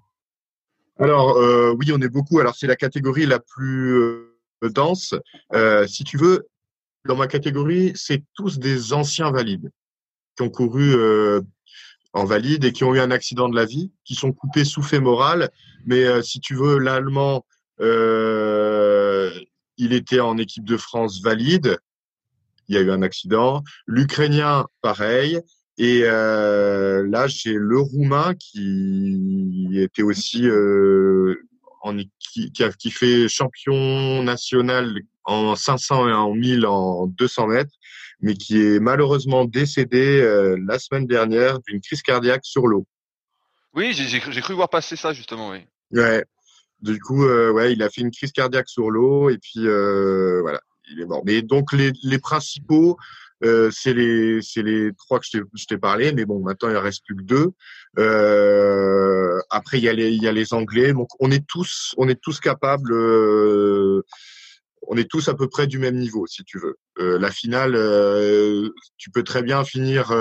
Alors 1.00 1.38
euh, 1.38 1.74
oui, 1.78 1.92
on 1.94 2.02
est 2.02 2.10
beaucoup. 2.10 2.40
Alors 2.40 2.56
c'est 2.56 2.68
la 2.68 2.76
catégorie 2.76 3.26
la 3.26 3.40
plus 3.40 3.94
euh, 3.94 4.38
dense. 4.64 5.16
Euh, 5.54 5.88
si 5.88 6.04
tu 6.04 6.18
veux, 6.18 6.48
dans 7.06 7.16
ma 7.16 7.28
catégorie, 7.28 7.92
c'est 7.96 8.24
tous 8.34 8.60
des 8.60 8.94
anciens 8.94 9.32
valides 9.32 9.72
qui 10.38 10.44
ont 10.44 10.50
couru 10.50 10.94
en 12.14 12.26
valide 12.26 12.66
et 12.66 12.74
qui 12.74 12.84
ont 12.84 12.94
eu 12.94 13.00
un 13.00 13.12
accident 13.12 13.48
de 13.48 13.56
la 13.56 13.64
vie, 13.64 13.94
qui 14.04 14.16
sont 14.16 14.34
coupés 14.34 14.66
sous 14.66 14.84
fémoral. 14.84 15.50
Mais 15.86 16.22
si 16.24 16.42
tu 16.42 16.56
veux, 16.56 16.78
l'allemand, 16.78 17.46
il 17.80 17.86
était 19.94 20.20
en 20.20 20.38
équipe 20.38 20.66
de 20.66 20.76
France 20.76 21.22
valide. 21.22 21.78
Il 22.68 22.76
y 22.76 22.78
a 22.78 22.82
eu 22.82 22.92
un 22.92 23.02
accident. 23.02 23.64
L'Ukrainien, 23.88 24.66
pareil. 24.82 25.40
Et 25.78 26.02
euh, 26.04 27.06
là, 27.10 27.28
j'ai 27.28 27.54
le 27.54 27.80
Roumain 27.80 28.34
qui 28.36 29.70
était 29.74 30.04
aussi 30.04 30.48
euh, 30.48 31.36
en, 31.82 31.98
qui, 32.20 32.52
qui, 32.52 32.64
a, 32.64 32.72
qui, 32.72 32.92
fait 32.92 33.28
champion 33.28 34.24
national 34.24 35.02
en 35.26 35.56
500 35.56 36.10
et 36.10 36.14
en 36.14 36.34
1000 36.34 36.66
en 36.66 37.08
200 37.08 37.48
mètres, 37.48 37.74
mais 38.22 38.36
qui 38.36 38.62
est 38.62 38.80
malheureusement 38.80 39.44
décédé 39.44 40.22
euh, 40.22 40.58
la 40.66 40.80
semaine 40.80 41.08
dernière 41.08 41.60
d'une 41.60 41.82
crise 41.82 42.02
cardiaque 42.02 42.46
sur 42.46 42.68
l'eau. 42.68 42.86
Oui, 43.74 43.92
j'ai 43.94 44.42
cru 44.42 44.54
voir 44.54 44.70
passer 44.70 44.96
ça 44.96 45.12
justement. 45.12 45.50
Oui. 45.50 45.60
Ouais. 45.92 46.24
Du 46.82 47.00
coup, 47.00 47.26
euh, 47.26 47.52
ouais, 47.52 47.74
il 47.74 47.84
a 47.84 47.90
fait 47.90 48.02
une 48.02 48.12
crise 48.12 48.32
cardiaque 48.32 48.70
sur 48.70 48.90
l'eau 48.92 49.30
et 49.30 49.38
puis 49.38 49.68
euh, 49.68 50.40
voilà, 50.42 50.62
il 50.92 51.02
est 51.02 51.06
mort. 51.06 51.24
Mais 51.26 51.42
donc 51.42 51.74
les, 51.74 51.92
les 52.04 52.20
principaux, 52.20 52.98
euh, 53.44 53.70
c'est 53.72 53.94
les 53.94 54.42
c'est 54.42 54.64
les 54.64 54.92
trois 54.98 55.20
que 55.20 55.26
je 55.32 55.66
t'ai 55.66 55.78
parlé, 55.78 56.14
mais 56.14 56.26
bon, 56.26 56.40
maintenant 56.40 56.70
il 56.70 56.78
reste 56.78 57.04
plus 57.06 57.16
que 57.16 57.24
deux. 57.24 57.52
Euh, 58.00 59.40
après 59.50 59.78
il 59.78 59.84
y 59.84 59.90
a 59.90 59.94
les 59.94 60.10
il 60.12 60.24
y 60.24 60.28
a 60.28 60.32
les 60.32 60.54
Anglais. 60.54 60.94
Donc 60.94 61.10
on 61.20 61.32
est 61.32 61.46
tous 61.46 61.94
on 61.98 62.08
est 62.08 62.20
tous 62.22 62.40
capables. 62.40 62.94
Euh, 62.94 64.04
on 64.88 64.98
est 64.98 65.10
tous 65.10 65.28
à 65.30 65.34
peu 65.34 65.48
près 65.48 65.68
du 65.68 65.80
même 65.80 65.96
niveau, 65.98 66.28
si 66.28 66.44
tu 66.44 66.60
veux. 66.60 66.78
Euh, 67.00 67.18
la 67.18 67.32
finale, 67.32 67.74
euh, 67.76 68.70
tu 68.98 69.10
peux 69.10 69.24
très 69.24 69.42
bien 69.42 69.64
finir 69.64 70.14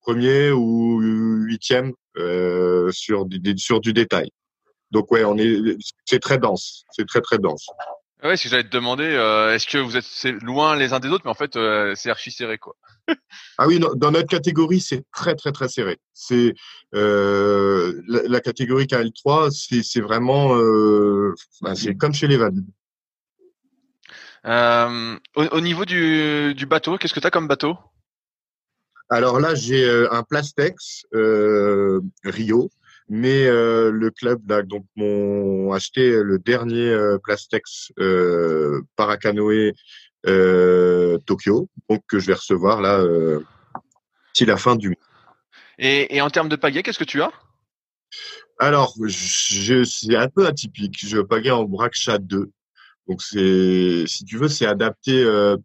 premier 0.00 0.50
ou 0.50 1.00
huitième 1.00 1.92
sur 2.90 3.26
du 3.26 3.58
sur 3.58 3.80
du 3.80 3.92
détail. 3.92 4.30
Donc 4.90 5.10
ouais, 5.10 5.24
on 5.24 5.36
est 5.36 5.76
c'est 6.04 6.20
très 6.20 6.38
dense, 6.38 6.84
c'est 6.92 7.06
très 7.06 7.20
très 7.20 7.38
dense. 7.38 7.66
Ouais, 8.24 8.36
ce 8.36 8.44
que 8.44 8.48
j'allais 8.48 8.64
te 8.64 8.68
demander, 8.68 9.04
euh, 9.04 9.54
est-ce 9.54 9.66
que 9.66 9.78
vous 9.78 9.96
êtes 9.96 10.42
loin 10.42 10.74
les 10.74 10.92
uns 10.92 10.98
des 10.98 11.08
autres, 11.08 11.22
mais 11.24 11.30
en 11.30 11.34
fait, 11.34 11.54
euh, 11.54 11.94
c'est 11.94 12.10
archi 12.10 12.32
serré, 12.32 12.58
quoi. 12.58 12.74
ah 13.58 13.68
oui, 13.68 13.78
dans 13.78 14.10
notre 14.10 14.26
catégorie, 14.26 14.80
c'est 14.80 15.04
très 15.12 15.36
très 15.36 15.52
très 15.52 15.68
serré. 15.68 15.98
C'est 16.12 16.54
euh, 16.96 18.02
la, 18.08 18.40
catégorie 18.40 18.86
KL3, 18.86 19.50
c'est 19.84 20.00
vraiment, 20.00 20.56
bah, 21.60 21.76
c'est 21.76 21.94
comme 21.94 22.12
chez 22.12 22.26
les 22.26 22.36
valides. 22.36 22.66
Au, 24.44 25.44
au, 25.52 25.60
niveau 25.60 25.84
du, 25.84 26.54
du 26.54 26.66
bateau, 26.66 26.98
qu'est-ce 26.98 27.14
que 27.14 27.20
tu 27.20 27.26
as 27.26 27.30
comme 27.30 27.46
bateau? 27.46 27.76
Alors 29.10 29.38
là, 29.38 29.54
j'ai 29.54 29.88
un 30.10 30.24
Plastex 30.24 31.06
Rio 32.24 32.68
mais 33.08 33.46
euh, 33.46 33.90
le 33.90 34.10
club 34.10 34.48
là, 34.50 34.62
donc 34.62 34.84
m'ont 34.96 35.72
acheté 35.72 36.10
le 36.22 36.38
dernier 36.38 36.88
euh, 36.90 37.18
Plastex 37.18 37.92
euh, 37.98 38.82
Paracanoë 38.96 39.74
euh, 40.26 41.18
Tokyo, 41.26 41.68
donc 41.88 42.02
que 42.08 42.18
je 42.18 42.26
vais 42.26 42.34
recevoir 42.34 42.80
là 42.80 42.98
euh, 43.00 43.40
d'ici 44.34 44.44
la 44.44 44.56
fin 44.56 44.76
du 44.76 44.88
mois. 44.88 44.96
Et, 45.78 46.16
et 46.16 46.20
en 46.20 46.30
termes 46.30 46.48
de 46.48 46.56
pagaie, 46.56 46.82
qu'est-ce 46.82 46.98
que 46.98 47.04
tu 47.04 47.22
as? 47.22 47.32
Alors, 48.58 48.94
je, 49.04 49.84
c'est 49.84 50.16
un 50.16 50.28
peu 50.28 50.46
atypique. 50.46 51.06
Je 51.06 51.20
pagaie 51.20 51.52
en 51.52 51.64
Braksha 51.64 52.18
2. 52.18 52.50
Donc 53.06 53.22
c'est, 53.22 54.04
si 54.06 54.24
tu 54.24 54.36
veux, 54.36 54.48
c'est 54.48 54.66
adapté 54.66 55.22
euh, 55.22 55.56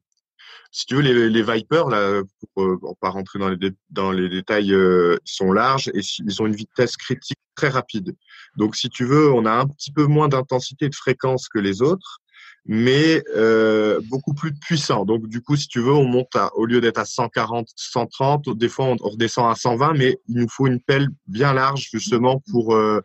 si 0.74 0.88
tu 0.88 0.96
veux, 0.96 1.02
les, 1.02 1.30
les 1.30 1.44
Vipers, 1.44 1.88
là, 1.88 2.24
pour, 2.56 2.64
euh, 2.64 2.80
pas 3.00 3.10
rentrer 3.10 3.38
dans 3.38 3.50
les, 3.50 3.72
dans 3.92 4.12
les 4.12 4.28
détails, 4.28 4.74
euh, 4.74 5.18
sont 5.24 5.52
larges 5.52 5.90
et 5.94 6.02
ils 6.26 6.42
ont 6.42 6.48
une 6.48 6.56
vitesse 6.56 6.98
critique 6.98 7.38
très 7.56 7.70
rapide. 7.70 8.16
Donc, 8.58 8.76
si 8.76 8.90
tu 8.90 9.06
veux, 9.06 9.32
on 9.32 9.46
a 9.46 9.52
un 9.52 9.68
petit 9.68 9.92
peu 9.92 10.08
moins 10.08 10.28
d'intensité 10.28 10.90
de 10.90 10.96
fréquence 10.96 11.48
que 11.48 11.60
les 11.60 11.84
autres, 11.84 12.22
mais 12.66 13.22
euh, 13.36 14.02
beaucoup 14.10 14.34
plus 14.34 14.52
puissant. 14.52 15.06
Donc, 15.06 15.28
du 15.28 15.42
coup, 15.42 15.56
si 15.56 15.68
tu 15.68 15.80
veux, 15.80 15.94
on 15.94 16.06
monte 16.06 16.36
à, 16.36 16.52
au 16.56 16.66
lieu 16.66 16.82
d'être 16.82 16.98
à 16.98 17.06
140, 17.06 17.68
130, 17.76 18.58
des 18.58 18.70
fois, 18.70 18.86
on, 18.86 18.96
redescend 18.96 19.52
à 19.52 19.56
120, 19.56 19.94
mais 19.94 20.18
il 20.28 20.38
nous 20.38 20.50
faut 20.50 20.66
une 20.66 20.80
pelle 20.80 21.08
bien 21.28 21.54
large, 21.54 21.88
justement, 21.92 22.42
pour, 22.50 22.74
euh, 22.74 23.00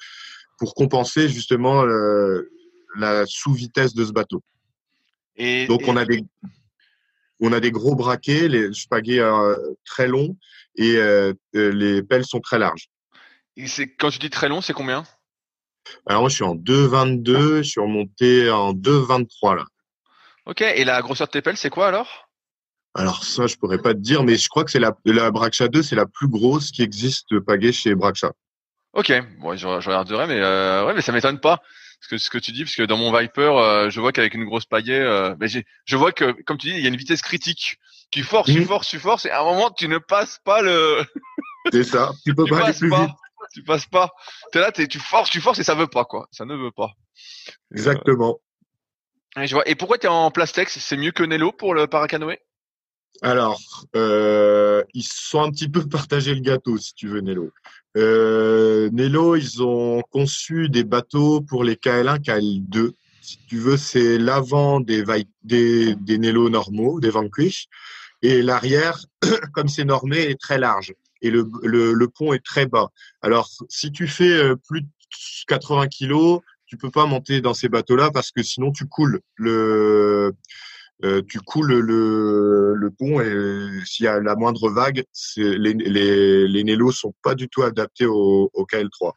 pour 0.59 0.75
compenser, 0.75 1.29
justement, 1.29 1.85
euh, 1.85 2.51
la 2.97 3.27
sous-vitesse 3.27 3.93
de 3.93 4.07
ce 4.07 4.13
bateau. 4.13 4.43
Et, 5.37 5.67
Donc, 5.67 5.83
on 5.87 5.99
a 5.99 6.07
des 6.07 6.25
on 7.41 7.53
a 7.53 7.61
des 7.61 7.71
gros 7.71 7.95
braquets, 7.95 8.49
les 8.49 8.73
spaghettis 8.73 9.21
euh, 9.21 9.55
très 9.85 10.09
longs 10.09 10.37
et 10.77 10.97
euh, 10.97 11.33
euh, 11.55 11.71
les 11.71 12.03
pelles 12.03 12.25
sont 12.25 12.41
très 12.41 12.59
larges. 12.59 12.89
Et 13.57 13.67
c'est 13.67 13.89
quand 13.89 14.11
tu 14.11 14.19
dis 14.19 14.31
très 14.31 14.49
long, 14.49 14.61
c'est 14.61 14.73
combien? 14.73 15.05
Alors 16.07 16.23
moi, 16.23 16.29
je 16.29 16.35
suis 16.35 16.45
en 16.45 16.55
2,22, 16.55 17.59
je 17.59 17.63
suis 17.63 17.81
remonté 17.81 18.51
en 18.51 18.73
2,23 18.73 19.57
là. 19.57 19.65
Ok, 20.47 20.63
et 20.63 20.85
la 20.85 21.03
grosseur 21.03 21.27
de 21.27 21.33
tes 21.33 21.43
pelles, 21.43 21.57
c'est 21.57 21.71
quoi 21.71 21.89
alors? 21.89 22.29
Alors 22.95 23.25
ça, 23.25 23.47
je 23.47 23.57
pourrais 23.57 23.79
pas 23.79 23.95
te 23.95 23.99
dire, 23.99 24.23
mais 24.23 24.37
je 24.37 24.49
crois 24.49 24.65
que 24.65 24.71
c'est 24.71 24.81
la, 24.81 24.97
la 25.05 25.31
Braxa 25.31 25.69
2, 25.69 25.83
c'est 25.83 25.97
la 25.97 26.07
plus 26.07 26.29
grosse 26.29 26.71
qui 26.71 26.83
existe 26.83 27.27
de 27.31 27.39
pagaie 27.39 27.73
chez 27.73 27.95
Braxa. 27.95 28.33
Ok, 28.95 29.13
bon, 29.39 29.55
je, 29.55 29.59
je 29.59 29.89
regarderai, 29.89 30.27
mais 30.27 30.41
euh, 30.41 30.87
ouais, 30.87 30.95
mais 30.95 31.03
ça 31.03 31.13
m'étonne 31.13 31.39
pas 31.39 31.61
ce 32.01 32.09
que 32.09 32.19
ce 32.19 32.31
que 32.31 32.39
tu 32.39 32.53
dis, 32.53 32.65
parce 32.65 32.77
que 32.77 32.83
dans 32.83 32.97
mon 32.97 33.17
Viper, 33.17 33.59
euh, 33.59 33.91
je 33.91 34.01
vois 34.01 34.13
qu'avec 34.13 34.35
une 34.35 34.45
grosse 34.45 34.67
pagaie, 34.67 35.01
euh, 35.01 35.35
ben 35.35 35.49
je 35.49 35.97
vois 35.97 36.13
que, 36.13 36.33
comme 36.43 36.59
tu 36.59 36.69
dis, 36.69 36.75
il 36.75 36.81
y 36.81 36.87
a 36.87 36.89
une 36.89 36.97
vitesse 36.97 37.23
critique. 37.23 37.79
Tu 38.11 38.23
forces, 38.23 38.51
tu 38.51 38.61
mhm. 38.61 38.67
forces, 38.67 38.89
tu 38.89 38.99
forces, 38.99 39.27
et 39.27 39.31
à 39.31 39.41
un 39.41 39.45
moment, 39.45 39.71
tu 39.71 39.89
ne 39.89 39.99
passes 39.99 40.39
pas 40.45 40.63
le. 40.63 41.05
C'est 41.73 41.85
ça. 41.85 42.13
Tu 42.25 42.35
peux 42.35 42.45
pas 42.49 42.65
aller 42.65 42.79
plus 42.79 42.91
vite. 42.91 43.11
Tu 43.53 43.63
passes 43.63 43.87
pas. 43.87 44.11
T'es 44.53 44.61
là, 44.61 44.71
es, 44.77 44.87
tu 44.87 44.99
forces, 44.99 45.31
tu 45.31 45.41
forces, 45.41 45.59
et 45.59 45.65
ça 45.65 45.75
veut 45.75 45.87
pas, 45.87 46.05
quoi. 46.05 46.29
Ça 46.31 46.45
ne 46.45 46.55
veut 46.55 46.71
pas. 46.71 46.93
Exactement. 47.73 48.39
Et, 49.37 49.47
je 49.47 49.55
vois. 49.55 49.69
Et 49.69 49.75
pourquoi 49.75 49.99
t'es 49.99 50.09
en 50.09 50.31
Plastex? 50.31 50.79
C'est 50.79 50.97
mieux 50.97 51.13
que 51.13 51.23
Nello 51.23 51.53
pour 51.53 51.75
le 51.75 51.87
paracanoë? 51.87 52.39
Alors, 53.23 53.61
euh, 53.97 54.83
ils 54.95 55.03
sont 55.05 55.43
un 55.43 55.51
petit 55.51 55.69
peu 55.69 55.85
partagés 55.89 56.35
le 56.35 56.41
gâteau, 56.41 56.77
si 56.79 56.95
tu 56.95 57.09
veux, 57.09 57.21
Nello. 57.21 57.53
Euh, 57.97 58.91
Nello, 58.93 59.37
ils 59.37 59.63
ont 59.63 60.03
conçu 60.11 60.69
des 60.69 60.85
bateaux 60.85 61.41
pour 61.41 61.65
les 61.65 61.75
KL1, 61.75 62.21
KL2. 62.21 62.93
Si 63.21 63.39
tu 63.49 63.59
veux, 63.59 63.77
c'est 63.77 64.19
l'avant 64.19 64.81
des, 64.81 65.05
des, 65.43 65.95
des 65.97 66.19
Nello 66.19 66.49
normaux, 66.49 67.01
des 67.01 67.11
Vanquish, 67.11 67.69
et 68.23 68.43
l'arrière, 68.43 68.99
comme 69.53 69.69
c'est 69.69 69.85
normé, 69.85 70.19
est 70.19 70.41
très 70.41 70.59
large. 70.59 70.95
Et 71.21 71.31
le, 71.31 71.49
le, 71.65 72.09
pont 72.09 72.33
est 72.33 72.45
très 72.45 72.67
bas. 72.67 72.91
Alors, 73.23 73.51
si 73.69 73.91
tu 73.91 74.07
fais 74.07 74.31
euh, 74.31 74.55
plus 74.55 74.83
de 74.83 74.89
80 75.49 75.89
kilos, 75.89 76.41
tu 76.67 76.77
peux 76.77 76.91
pas 76.91 77.07
monter 77.07 77.41
dans 77.41 77.55
ces 77.55 77.69
bateaux-là 77.69 78.11
parce 78.13 78.31
que 78.31 78.43
sinon 78.43 78.71
tu 78.71 78.87
coules. 78.87 79.21
Le, 79.35 80.33
euh, 81.05 81.23
tu 81.29 81.39
coules 81.41 81.79
le, 81.79 82.75
le 82.75 82.91
pont 82.91 83.21
et 83.21 83.85
s'il 83.85 84.05
y 84.05 84.09
a 84.09 84.21
la 84.21 84.35
moindre 84.35 84.69
vague, 84.71 85.05
les, 85.37 85.73
les, 85.75 86.49
les 86.49 86.65
Nélos 86.65 86.93
sont 86.93 87.15
pas 87.23 87.35
du 87.35 87.49
tout 87.49 87.63
adaptés 87.63 88.07
au, 88.07 88.51
au 88.53 88.65
KL3. 88.65 89.13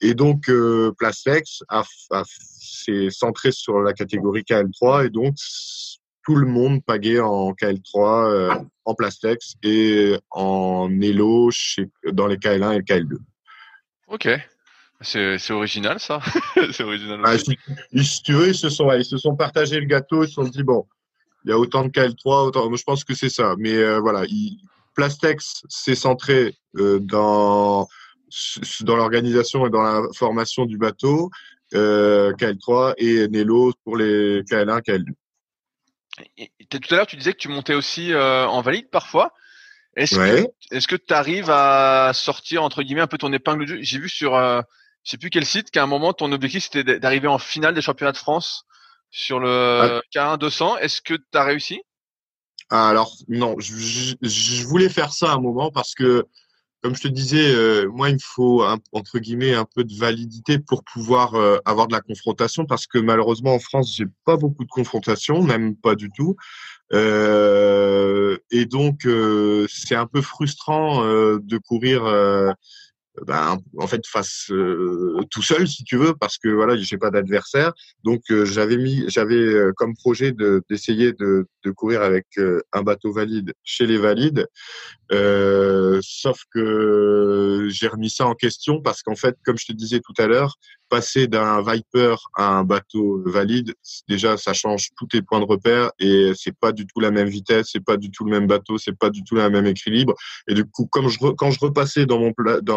Et 0.00 0.14
donc, 0.14 0.48
euh, 0.48 0.92
Plastex 0.98 1.62
a, 1.68 1.82
a 2.10 2.22
s'est 2.26 3.10
centré 3.10 3.52
sur 3.52 3.80
la 3.80 3.92
catégorie 3.92 4.42
KL3 4.42 5.06
et 5.06 5.10
donc 5.10 5.34
tout 6.24 6.36
le 6.36 6.46
monde 6.46 6.82
pagait 6.84 7.20
en 7.20 7.52
KL3, 7.52 8.30
euh, 8.30 8.54
en 8.84 8.94
Plastex 8.94 9.54
et 9.62 10.16
en 10.30 10.88
Nélo 10.88 11.50
chez, 11.50 11.90
dans 12.12 12.26
les 12.26 12.36
KL1 12.36 12.74
et 12.74 12.78
le 12.78 12.82
KL2. 12.82 13.16
Ok. 14.08 14.28
C'est 15.02 15.50
original 15.50 16.00
ça. 16.00 16.20
c'est 16.72 16.82
original. 16.82 17.20
Ah, 17.24 17.36
si, 17.36 17.58
si, 18.02 18.22
tu 18.22 18.32
veux, 18.32 18.48
ils 18.48 18.54
se 18.54 18.70
sont, 18.70 18.90
ils 18.92 19.04
se 19.04 19.18
sont 19.18 19.36
partagés 19.36 19.78
le 19.78 19.86
gâteau. 19.86 20.24
Ils 20.24 20.28
se 20.28 20.34
sont 20.34 20.44
dit 20.44 20.62
bon, 20.62 20.86
il 21.44 21.50
y 21.50 21.52
a 21.52 21.58
autant 21.58 21.84
de 21.84 21.88
KL3, 21.88 22.46
autant. 22.46 22.74
je 22.74 22.82
pense 22.82 23.04
que 23.04 23.14
c'est 23.14 23.28
ça. 23.28 23.54
Mais 23.58 23.74
euh, 23.74 24.00
voilà, 24.00 24.24
il, 24.26 24.58
Plastex 24.94 25.62
s'est 25.68 25.94
centré 25.94 26.56
euh, 26.76 26.98
dans 27.00 27.88
dans 28.80 28.96
l'organisation 28.96 29.66
et 29.66 29.70
dans 29.70 29.82
la 29.82 30.02
formation 30.12 30.66
du 30.66 30.76
bateau, 30.76 31.30
euh, 31.74 32.32
KL3 32.32 32.94
et 32.98 33.28
Nelo 33.28 33.72
pour 33.84 33.96
les 33.96 34.42
KL1, 34.42 34.82
KL2. 34.82 35.12
Et, 36.36 36.50
tout 36.68 36.80
à 36.90 36.96
l'heure, 36.96 37.06
tu 37.06 37.16
disais 37.16 37.32
que 37.32 37.38
tu 37.38 37.48
montais 37.48 37.74
aussi 37.74 38.12
euh, 38.12 38.46
en 38.46 38.60
valide 38.60 38.88
parfois. 38.90 39.32
Est-ce 39.96 40.16
que 40.16 40.48
est-ce 40.72 40.88
que 40.88 40.96
tu 40.96 41.14
arrives 41.14 41.50
à 41.50 42.10
sortir 42.14 42.64
entre 42.64 42.82
guillemets 42.82 43.02
un 43.02 43.06
peu 43.06 43.18
ton 43.18 43.32
épingle 43.32 43.64
du 43.64 43.84
J'ai 43.84 43.98
vu 43.98 44.08
sur 44.08 44.34
euh, 44.34 44.60
je 45.04 45.12
sais 45.12 45.18
plus 45.18 45.30
quel 45.30 45.46
site 45.46 45.70
qu'à 45.70 45.84
un 45.84 45.86
moment 45.86 46.12
ton 46.12 46.32
objectif 46.32 46.64
c'était 46.64 46.98
d'arriver 46.98 47.28
en 47.28 47.38
finale 47.38 47.74
des 47.74 47.80
championnats 47.80 48.10
de 48.10 48.16
France 48.16 48.64
sur 49.14 49.38
le 49.38 50.02
K1 50.12 50.38
200. 50.38 50.78
Est-ce 50.78 51.00
que 51.00 51.14
tu 51.14 51.38
as 51.38 51.44
réussi 51.44 51.80
Alors 52.68 53.14
non, 53.28 53.54
je, 53.60 54.16
je, 54.20 54.66
voulais 54.66 54.88
faire 54.88 55.12
ça 55.12 55.32
un 55.32 55.40
moment 55.40 55.70
parce 55.70 55.94
que 55.94 56.26
comme 56.82 56.96
je 56.96 57.02
te 57.02 57.08
disais, 57.08 57.54
euh, 57.54 57.88
moi, 57.90 58.10
il 58.10 58.16
me 58.16 58.20
faut 58.20 58.62
entre 58.92 59.18
guillemets 59.18 59.54
un 59.54 59.64
peu 59.64 59.84
de 59.84 59.94
validité 59.94 60.58
pour 60.58 60.84
pouvoir 60.84 61.34
euh, 61.34 61.58
avoir 61.64 61.86
de 61.86 61.94
la 61.94 62.02
confrontation, 62.02 62.66
parce 62.66 62.86
que 62.86 62.98
malheureusement 62.98 63.54
en 63.54 63.58
France, 63.58 63.94
j'ai 63.96 64.04
pas 64.26 64.36
beaucoup 64.36 64.64
de 64.64 64.70
confrontation, 64.70 65.42
même 65.42 65.76
pas 65.76 65.94
du 65.94 66.10
tout. 66.10 66.36
Euh, 66.92 68.36
et 68.50 68.66
donc, 68.66 69.08
c'est 69.68 69.94
un 69.94 70.06
peu 70.06 70.20
frustrant 70.20 71.02
de 71.04 71.56
courir 71.56 72.02
ben, 73.22 73.58
en 73.78 73.86
fait 73.86 74.04
face 74.06 74.48
euh, 74.50 75.20
tout 75.30 75.42
seul 75.42 75.68
si 75.68 75.84
tu 75.84 75.96
veux 75.96 76.14
parce 76.14 76.36
que 76.36 76.48
voilà 76.48 76.76
j'ai 76.76 76.98
pas 76.98 77.10
d'adversaire. 77.10 77.72
Donc 78.02 78.22
euh, 78.30 78.44
j'avais 78.44 78.76
mis 78.76 79.04
j'avais 79.08 79.36
euh, 79.36 79.72
comme 79.76 79.94
projet 79.94 80.32
de 80.32 80.62
d'essayer 80.68 81.12
de, 81.12 81.46
de 81.64 81.70
courir 81.70 82.02
avec 82.02 82.26
un 82.72 82.82
bateau 82.82 83.12
valide 83.12 83.54
chez 83.62 83.86
les 83.86 83.98
valides. 83.98 84.46
Sauf 86.02 86.42
que 86.52 87.68
j'ai 87.70 87.86
remis 87.86 88.10
ça 88.10 88.26
en 88.26 88.34
question 88.34 88.80
parce 88.80 89.02
qu'en 89.02 89.16
fait 89.16 89.36
comme 89.44 89.58
je 89.58 89.66
te 89.66 89.72
disais 89.72 90.00
tout 90.00 90.14
à 90.18 90.26
l'heure 90.26 90.56
passer 90.94 91.26
d'un 91.26 91.62
Viper 91.62 92.16
à 92.34 92.58
un 92.58 92.64
bateau 92.64 93.22
valide 93.26 93.74
déjà 94.08 94.36
ça 94.36 94.52
change 94.52 94.90
tous 94.96 95.06
tes 95.06 95.22
points 95.22 95.40
de 95.40 95.50
repère 95.54 95.90
et 95.98 96.32
c'est 96.36 96.56
pas 96.64 96.72
du 96.72 96.86
tout 96.86 97.00
la 97.00 97.10
même 97.10 97.28
vitesse 97.28 97.70
c'est 97.72 97.84
pas 97.84 97.96
du 97.96 98.10
tout 98.10 98.24
le 98.24 98.30
même 98.30 98.46
bateau 98.46 98.78
c'est 98.78 98.96
pas 98.96 99.10
du 99.10 99.22
tout 99.24 99.34
le 99.34 99.48
même 99.50 99.66
équilibre 99.66 100.14
et 100.48 100.54
du 100.54 100.64
coup 100.64 100.86
quand 100.90 101.08
je 101.08 101.60
repassais 101.60 102.06
dans 102.06 102.18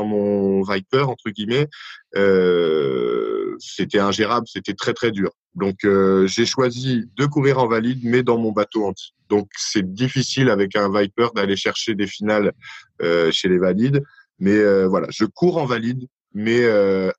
mon 0.06 0.62
Viper 0.62 1.04
entre 1.08 1.30
guillemets, 1.30 1.68
euh, 2.16 3.56
c'était 3.60 4.00
ingérable, 4.00 4.48
c'était 4.48 4.74
très 4.74 4.94
très 4.94 5.12
dur. 5.12 5.32
Donc 5.56 5.84
euh, 5.86 6.28
j'ai 6.28 6.46
choisi 6.46 7.06
de 7.18 7.26
courir 7.26 7.60
en 7.60 7.68
valide, 7.68 8.00
mais 8.04 8.24
dans 8.24 8.38
mon 8.38 8.52
bateau 8.52 8.86
anti. 8.86 9.14
Donc 9.30 9.50
c'est 9.58 9.94
difficile 9.94 10.50
avec 10.50 10.76
un 10.76 10.90
Viper 10.90 11.30
d'aller 11.36 11.56
chercher 11.56 11.96
des 11.96 12.08
finales 12.08 12.54
euh, 13.02 13.32
chez 13.32 13.50
les 13.50 13.58
valides, 13.58 14.04
mais 14.40 14.86
voilà, 14.86 15.08
je 15.10 15.26
cours 15.26 15.58
en 15.58 15.66
valide, 15.66 16.08
mais 16.38 16.66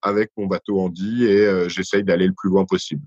avec 0.02 0.30
mon 0.36 0.46
bateau 0.46 0.80
Andy 0.80 1.24
et 1.24 1.68
j'essaye 1.68 2.04
d'aller 2.04 2.26
le 2.26 2.34
plus 2.34 2.48
loin 2.50 2.64
possible. 2.64 3.02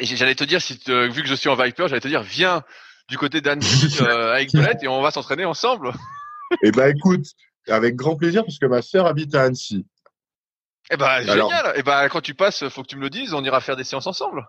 J'allais 0.00 0.34
te 0.34 0.44
dire, 0.44 0.60
si 0.60 0.74
vu 0.86 1.22
que 1.22 1.28
je 1.28 1.34
suis 1.34 1.48
en 1.48 1.56
Viper, 1.56 1.88
j'allais 1.88 2.00
te 2.00 2.08
dire, 2.08 2.22
viens 2.22 2.62
du 3.08 3.18
côté 3.18 3.40
d'Andy 3.40 3.98
avec 4.00 4.50
Colette 4.50 4.82
et 4.82 4.88
on 4.88 5.02
va 5.02 5.10
s'entraîner 5.10 5.44
ensemble. 5.44 5.92
Eh 6.62 6.70
ben 6.72 6.94
écoute, 6.94 7.26
avec 7.68 7.96
grand 7.96 8.16
plaisir, 8.16 8.44
parce 8.44 8.58
que 8.58 8.66
ma 8.66 8.82
sœur 8.82 9.06
habite 9.06 9.34
à 9.34 9.44
Annecy. 9.44 9.86
Eh 10.90 10.96
ben, 10.96 11.22
génial. 11.22 11.72
Eh 11.76 11.82
ben, 11.82 12.08
quand 12.08 12.20
tu 12.20 12.34
passes, 12.34 12.68
faut 12.68 12.82
que 12.82 12.88
tu 12.88 12.96
me 12.96 13.02
le 13.02 13.10
dises, 13.10 13.32
on 13.32 13.44
ira 13.44 13.60
faire 13.60 13.76
des 13.76 13.84
séances 13.84 14.06
ensemble. 14.06 14.44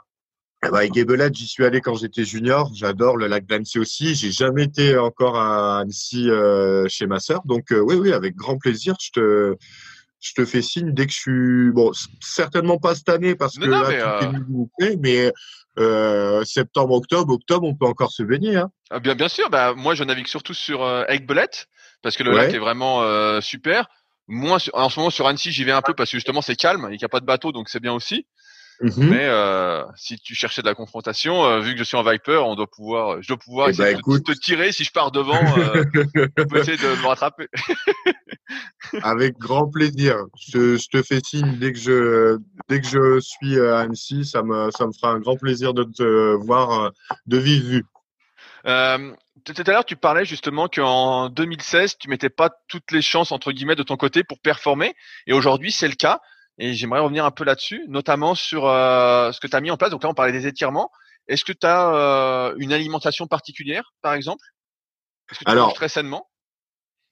Eh 0.66 0.70
ben, 0.70 0.78
avec 0.78 0.94
Gebelette, 0.94 1.36
j'y 1.36 1.48
suis 1.48 1.66
allé 1.66 1.82
quand 1.82 1.96
j'étais 1.96 2.24
junior. 2.24 2.72
J'adore 2.74 3.18
le 3.18 3.28
lac 3.28 3.46
d'Annecy 3.46 3.80
aussi. 3.80 4.16
J'ai 4.16 4.32
jamais 4.32 4.64
été 4.64 4.98
encore 4.98 5.38
à 5.38 5.80
Annecy 5.80 6.30
euh, 6.30 6.88
chez 6.88 7.06
ma 7.06 7.20
sœur. 7.20 7.42
Donc, 7.46 7.72
euh, 7.72 7.80
oui, 7.80 7.96
oui, 7.96 8.14
avec 8.14 8.36
grand 8.36 8.58
plaisir. 8.58 8.96
Je 9.02 9.12
te, 9.12 9.58
je 10.22 10.34
te 10.34 10.46
fais 10.46 10.62
signe 10.62 10.94
dès 10.94 11.08
que 11.08 11.12
je 11.12 11.18
suis, 11.18 11.72
bon, 11.72 11.92
certainement 12.22 12.78
pas 12.78 12.96
cette 12.96 13.10
année 13.10 13.36
parce 13.36 13.58
que 13.58 13.66
là, 13.66 13.84
mais, 14.80 14.96
mais 14.98 15.34
euh, 15.80 16.46
septembre, 16.46 16.94
octobre, 16.94 17.34
octobre, 17.34 17.68
on 17.68 17.76
peut 17.76 17.88
encore 17.88 18.12
se 18.12 18.22
baigner. 18.22 18.58
Hein. 18.58 18.72
Ah, 18.92 19.00
bien, 19.00 19.16
bien 19.16 19.28
sûr. 19.28 19.50
Bah, 19.50 19.74
moi, 19.76 19.96
je 19.96 20.04
navigue 20.04 20.28
surtout 20.28 20.54
sur 20.54 20.84
euh, 20.84 21.04
parce 22.04 22.16
que 22.16 22.24
le 22.24 22.32
lac 22.32 22.54
est 22.54 22.60
vraiment 22.60 23.02
euh, 23.02 23.42
super. 23.42 23.88
Moi, 24.28 24.60
en 24.74 24.90
ce 24.90 25.00
moment 25.00 25.10
sur 25.10 25.28
Annecy, 25.28 25.52
j'y 25.52 25.64
vais 25.64 25.72
un 25.72 25.82
peu 25.82 25.94
parce 25.94 26.12
que 26.12 26.18
justement 26.18 26.42
c'est 26.42 26.56
calme, 26.56 26.88
il 26.92 26.98
n'y 26.98 27.04
a 27.04 27.10
pas 27.10 27.20
de 27.20 27.26
bateau, 27.26 27.52
donc 27.52 27.68
c'est 27.68 27.82
bien 27.82 27.94
aussi. 27.94 28.28
Mhm. 28.82 29.10
Mais 29.10 29.26
euh, 29.26 29.84
si 29.96 30.18
tu 30.20 30.34
cherchais 30.34 30.62
de 30.62 30.68
la 30.68 30.74
confrontation, 30.74 31.46
euh, 31.46 31.60
vu 31.60 31.74
que 31.74 31.80
je 31.80 31.84
suis 31.84 31.98
en 31.98 32.04
Viper, 32.04 32.44
on 32.44 32.56
doit 32.56 32.70
pouvoir, 32.70 33.22
je 33.22 33.28
dois 33.28 33.38
pouvoir 33.38 33.68
eh 33.68 33.72
essayer 33.72 33.94
ben, 33.94 34.02
de 34.02 34.18
te 34.24 34.32
tirer 34.32 34.72
si 34.72 34.84
je 34.84 34.92
pars 34.92 35.12
devant. 35.12 35.40
Euh, 35.58 35.84
peux 36.50 36.60
essayer 36.60 36.78
de 36.78 37.02
me 37.02 37.08
rattraper. 37.08 37.48
Avec 39.04 39.38
grand 39.38 39.70
plaisir. 39.70 40.18
Je, 40.52 40.78
je, 40.78 40.88
te 40.90 41.04
fais 41.04 41.22
signe 41.24 41.58
dès 41.60 41.72
que 41.72 41.80
je 41.80 42.38
dès 42.68 42.82
que 42.82 42.88
je 42.88 43.20
suis 43.20 43.60
à 43.60 43.80
Annecy, 43.80 44.26
ça 44.26 44.42
me 44.42 44.72
ça 44.72 44.88
me 44.88 44.92
fera 44.92 45.14
un 45.14 45.20
grand 45.20 45.38
plaisir 45.38 45.74
de 45.74 45.84
te 45.84 46.34
voir 46.44 46.92
de 47.28 47.38
vive 47.38 47.64
vue. 47.64 47.86
Euh, 48.66 49.14
tout 49.44 49.54
à 49.58 49.72
l'heure, 49.72 49.86
tu 49.86 49.96
parlais 49.96 50.26
justement 50.26 50.68
qu'en 50.68 51.30
2016, 51.30 51.98
tu 51.98 52.10
mettais 52.10 52.30
pas 52.30 52.50
toutes 52.68 52.92
les 52.92 53.02
chances 53.02 53.32
entre 53.32 53.52
guillemets 53.52 53.76
de 53.76 53.84
ton 53.84 53.98
côté 53.98 54.24
pour 54.24 54.40
performer, 54.40 54.96
et 55.28 55.34
aujourd'hui, 55.34 55.72
c'est 55.72 55.88
le 55.88 55.96
cas. 55.96 56.20
Et 56.58 56.74
j'aimerais 56.74 57.00
revenir 57.00 57.26
un 57.26 57.32
peu 57.32 57.44
là-dessus, 57.44 57.86
notamment 57.88 58.36
sur 58.36 58.68
euh, 58.68 59.32
ce 59.32 59.40
que 59.40 59.48
tu 59.48 59.56
as 59.56 59.62
mis 59.62 59.72
en 59.72 59.78
place. 59.78 59.92
Donc 59.92 60.04
là, 60.04 60.10
on 60.10 60.14
parlait 60.14 60.32
des 60.32 60.48
étirements. 60.48 60.92
Est-ce 61.28 61.46
que 61.46 61.54
tu 61.54 61.66
as 61.66 61.94
euh, 61.94 62.56
une 62.58 62.74
alimentation 62.74 63.28
particulière, 63.28 63.94
par 64.02 64.14
exemple? 64.14 64.44
Est-ce 65.30 65.40
que 65.40 65.46
tu 65.46 65.52
alors, 65.52 65.68
manges 65.68 65.76
très 65.76 65.90
sainement? 65.90 66.30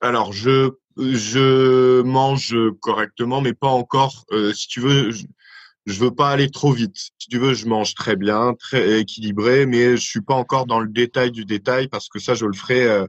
Alors, 0.02 0.34
je 0.34 0.72
je 0.98 2.02
mange 2.02 2.56
correctement, 2.82 3.42
mais 3.42 3.54
pas 3.54 3.70
encore. 3.70 4.26
Euh, 4.32 4.54
si 4.54 4.68
tu 4.68 4.82
veux, 4.82 5.12
je 5.86 6.00
veux 6.00 6.14
pas 6.14 6.30
aller 6.30 6.50
trop 6.52 6.72
vite. 6.72 6.96
Si 6.96 7.30
tu 7.30 7.40
veux, 7.40 7.54
je 7.54 7.66
mange 7.66 7.96
très 7.96 8.16
bien, 8.16 8.54
très 8.54 9.00
équilibré, 9.00 9.66
mais 9.66 9.98
je 9.98 10.06
suis 10.06 10.22
pas 10.22 10.36
encore 10.36 10.66
dans 10.66 10.80
le 10.80 10.90
détail 10.90 11.32
du 11.32 11.46
détail 11.46 11.88
parce 11.88 12.10
que 12.10 12.20
ça, 12.20 12.34
je 12.34 12.46
le 12.46 12.54
ferai 12.54 12.84
euh, 12.84 13.06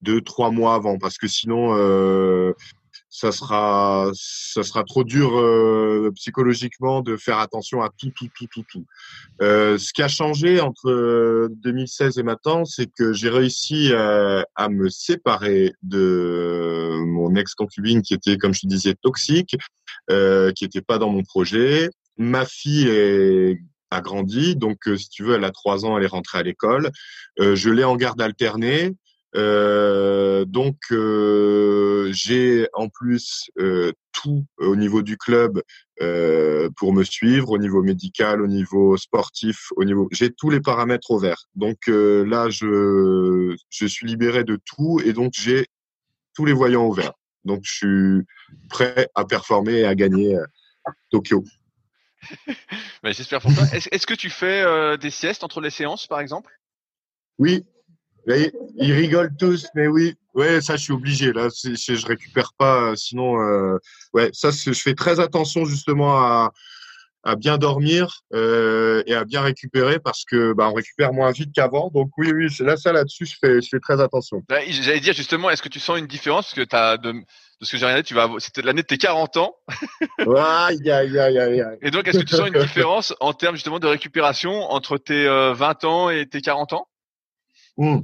deux, 0.00 0.20
trois 0.20 0.50
mois 0.50 0.74
avant, 0.74 0.98
parce 0.98 1.18
que 1.18 1.28
sinon, 1.28 1.76
euh, 1.76 2.52
ça 3.14 3.30
sera, 3.30 4.10
ça 4.14 4.62
sera 4.62 4.82
trop 4.84 5.04
dur 5.04 5.38
euh, 5.38 6.10
psychologiquement 6.14 7.02
de 7.02 7.16
faire 7.16 7.38
attention 7.38 7.82
à 7.82 7.90
tout, 7.90 8.10
tout, 8.16 8.28
tout, 8.34 8.46
tout, 8.50 8.64
tout. 8.68 8.84
ce 9.40 9.92
qui 9.92 10.02
a 10.02 10.08
changé 10.08 10.60
entre 10.60 11.48
2016 11.50 12.18
et 12.18 12.22
maintenant, 12.22 12.64
c'est 12.64 12.90
que 12.90 13.12
j'ai 13.12 13.28
réussi 13.28 13.92
à 13.94 14.68
me 14.70 14.88
séparer 14.88 15.72
de 15.82 16.90
mon 17.04 17.34
ex-concubine 17.36 18.02
qui 18.02 18.14
était, 18.14 18.38
comme 18.38 18.54
je 18.54 18.66
disais, 18.66 18.94
toxique, 18.94 19.56
qui 20.08 20.64
était 20.64 20.82
pas 20.82 20.98
dans 20.98 21.10
mon 21.10 21.22
projet 21.22 21.90
ma 22.18 22.44
fille 22.44 22.88
est, 22.88 23.58
a 23.92 24.00
grandi, 24.00 24.56
donc 24.56 24.88
euh, 24.88 24.96
si 24.96 25.08
tu 25.08 25.22
veux, 25.22 25.36
elle 25.36 25.44
a 25.44 25.50
trois 25.50 25.84
ans, 25.84 25.96
elle 25.96 26.04
est 26.04 26.08
rentrée 26.08 26.38
à 26.38 26.42
l'école. 26.42 26.90
Euh, 27.38 27.54
je 27.54 27.70
l'ai 27.70 27.84
en 27.84 27.96
garde 27.96 28.20
alternée. 28.20 28.92
Euh, 29.34 30.44
donc 30.44 30.76
j'ai 32.10 32.68
en 32.74 32.88
plus 32.88 33.50
tout 34.12 34.44
au 34.58 34.76
niveau 34.76 35.02
du 35.02 35.16
club 35.16 35.62
pour 36.76 36.92
me 36.92 37.04
suivre, 37.04 37.50
au 37.50 37.58
niveau 37.58 37.82
médical, 37.82 38.42
au 38.42 38.46
niveau 38.46 38.96
sportif, 38.96 39.68
au 39.76 39.84
niveau 39.84 40.08
j'ai 40.12 40.30
tous 40.30 40.50
les 40.50 40.60
paramètres 40.60 41.10
au 41.10 41.18
vert. 41.18 41.44
Donc 41.54 41.86
là 41.86 42.50
je 42.50 43.56
je 43.70 43.86
suis 43.86 44.06
libéré 44.06 44.44
de 44.44 44.58
tout 44.64 45.00
et 45.04 45.12
donc 45.12 45.32
j'ai 45.34 45.66
tous 46.34 46.44
les 46.44 46.52
voyants 46.52 46.84
au 46.84 46.92
vert. 46.92 47.12
Donc 47.44 47.60
je 47.64 47.72
suis 47.72 48.26
prêt 48.68 49.08
à 49.14 49.24
performer 49.24 49.80
et 49.80 49.84
à 49.84 49.94
gagner 49.94 50.36
Tokyo. 51.10 51.44
J'espère 53.04 53.40
pour 53.40 53.54
toi. 53.54 53.64
Est-ce 53.72 54.06
que 54.06 54.14
tu 54.14 54.30
fais 54.30 54.62
euh, 54.62 54.96
des 54.96 55.10
siestes 55.10 55.44
entre 55.44 55.60
les 55.60 55.70
séances, 55.70 56.06
par 56.06 56.20
exemple? 56.20 56.52
Oui. 57.38 57.64
Ils 58.26 58.92
rigolent 58.92 59.36
tous, 59.38 59.66
mais 59.74 59.86
oui. 59.86 60.14
Ouais, 60.34 60.60
ça, 60.60 60.76
je 60.76 60.82
suis 60.84 60.92
obligé. 60.92 61.32
Là, 61.32 61.48
je 61.50 62.06
récupère 62.06 62.52
pas. 62.56 62.94
Sinon, 62.96 63.40
euh, 63.40 63.78
ouais, 64.14 64.30
ça, 64.32 64.50
je 64.50 64.72
fais 64.72 64.94
très 64.94 65.20
attention 65.20 65.64
justement 65.64 66.16
à, 66.16 66.52
à 67.24 67.36
bien 67.36 67.56
dormir 67.56 68.20
euh, 68.34 69.02
et 69.06 69.14
à 69.14 69.24
bien 69.24 69.42
récupérer 69.42 69.98
parce 69.98 70.24
que 70.24 70.52
bah, 70.54 70.68
on 70.68 70.74
récupère 70.74 71.12
moins 71.12 71.30
vite 71.30 71.50
qu'avant. 71.54 71.90
Donc 71.94 72.10
oui, 72.18 72.32
oui, 72.32 72.48
là 72.60 72.76
ça 72.76 72.92
là-dessus, 72.92 73.26
je 73.26 73.36
fais, 73.40 73.60
je 73.60 73.68
fais 73.68 73.80
très 73.80 74.00
attention. 74.00 74.42
J'allais 74.48 75.00
dire 75.00 75.14
justement, 75.14 75.50
est-ce 75.50 75.62
que 75.62 75.68
tu 75.68 75.80
sens 75.80 75.98
une 75.98 76.06
différence? 76.06 76.46
Parce 76.46 76.54
que 76.54 76.64
t'as 76.64 76.96
de, 76.96 77.12
de 77.12 77.24
ce 77.60 77.70
que 77.70 77.78
j'ai 77.78 77.84
regardé, 77.84 78.02
tu 78.02 78.14
vas, 78.14 78.28
c'était 78.38 78.62
l'année 78.62 78.82
de 78.82 78.86
tes 78.86 78.98
40 78.98 79.36
ans. 79.36 79.54
aïe, 80.18 80.90
aïe, 80.90 81.18
aïe, 81.18 81.38
aïe, 81.38 81.64
Et 81.80 81.90
donc, 81.90 82.08
est-ce 82.08 82.18
que 82.18 82.24
tu 82.24 82.34
sens 82.34 82.48
une 82.48 82.60
différence 82.60 83.14
en 83.20 83.32
termes 83.32 83.54
justement 83.54 83.78
de 83.78 83.86
récupération 83.86 84.52
entre 84.72 84.98
tes 84.98 85.26
20 85.26 85.28
euh, 85.28 85.86
ans 85.86 86.10
et 86.10 86.26
tes 86.26 86.40
40 86.40 86.72
ans? 86.72 86.88
Mmh. 87.76 88.00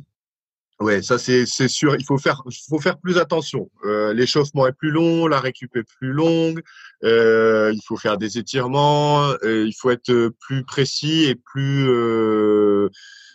Ouais, 0.81 1.03
ça 1.03 1.18
c'est 1.18 1.45
c'est 1.45 1.66
sûr. 1.66 1.97
Il 1.97 2.05
faut 2.05 2.18
faire 2.18 2.43
faut 2.68 2.79
faire 2.79 2.99
plus 2.99 3.18
attention. 3.18 3.68
Euh, 3.85 4.12
L'échauffement 4.14 4.64
est 4.68 4.72
plus 4.72 4.93
long, 4.93 5.26
la 5.26 5.41
récup 5.41 5.74
est 5.76 5.83
plus 5.83 6.12
longue. 6.12 6.62
Euh, 7.03 7.72
il 7.74 7.81
faut 7.85 7.97
faire 7.97 8.16
des 8.16 8.39
étirements. 8.39 9.29
Euh, 9.43 9.66
il 9.66 9.74
faut 9.74 9.91
être 9.91 10.31
plus 10.41 10.62
précis 10.64 11.24
et 11.24 11.35
plus 11.35 11.89
euh, 11.91 12.89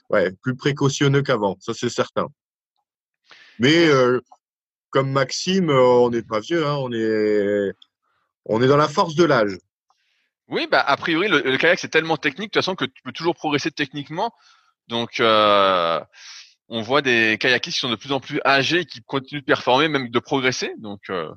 ouais 0.10 0.32
plus 0.42 0.56
précautionneux 0.56 1.22
qu'avant. 1.22 1.58
Ça 1.60 1.74
c'est 1.74 1.90
certain. 1.90 2.28
Mais 3.60 3.88
euh, 3.88 4.22
comme 4.90 5.12
Maxime, 5.12 5.70
on 5.70 6.10
n'est 6.12 6.24
pas 6.24 6.40
vieux. 6.40 6.66
Hein, 6.66 6.78
on 6.80 6.94
est 6.94 7.74
on 8.46 8.62
est 8.62 8.68
dans 8.68 8.78
la 8.78 8.88
force 8.88 9.16
de 9.16 9.26
l'âge. 9.26 9.58
Oui, 10.48 10.68
bah 10.72 10.80
a 10.80 10.96
priori 10.96 11.28
le, 11.28 11.42
le 11.42 11.58
kayak 11.58 11.80
c'est 11.80 11.90
tellement 11.90 12.16
technique 12.16 12.54
de 12.54 12.60
toute 12.60 12.64
façon 12.64 12.76
que 12.76 12.86
tu 12.86 13.02
peux 13.04 13.12
toujours 13.12 13.36
progresser 13.36 13.72
techniquement. 13.72 14.34
Donc 14.88 15.20
euh, 15.20 16.00
on 16.74 16.82
voit 16.82 17.04
des 17.04 17.38
kayakistes 17.40 17.76
qui 17.76 17.82
sont 17.82 17.92
de 17.92 17.96
plus 17.96 18.12
en 18.12 18.20
plus 18.20 18.42
âgés 18.46 18.80
et 18.80 18.86
qui 18.86 19.00
continuent 19.04 19.42
de 19.42 19.46
performer, 19.46 19.88
même 19.88 20.10
de 20.10 20.20
progresser. 20.20 20.74
Donc, 20.80 21.02
euh, 21.12 21.30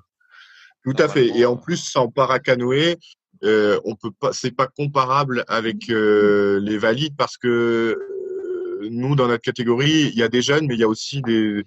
tout 0.83 0.97
à 0.99 1.09
fait. 1.09 1.27
Et 1.37 1.45
en 1.45 1.59
plus, 1.59 1.77
sans 1.77 2.09
paracanoë, 2.09 2.97
euh, 3.45 3.79
on 3.85 3.97
peut 3.97 4.13
pas, 4.19 4.33
c'est 4.33 4.57
pas 4.57 4.67
comparable 4.67 5.45
avec 5.47 5.91
euh, 5.91 6.59
les 6.63 6.79
valides 6.79 7.17
parce 7.19 7.37
que 7.37 7.49
euh, 7.49 8.89
nous, 8.91 9.15
dans 9.15 9.29
notre 9.29 9.43
catégorie, 9.43 10.11
il 10.11 10.19
y 10.19 10.23
a 10.23 10.29
des 10.29 10.41
jeunes, 10.41 10.67
mais 10.67 10.75
il 10.75 10.81
y 10.81 10.85
a 10.85 10.89
aussi 10.89 11.21
des, 11.21 11.65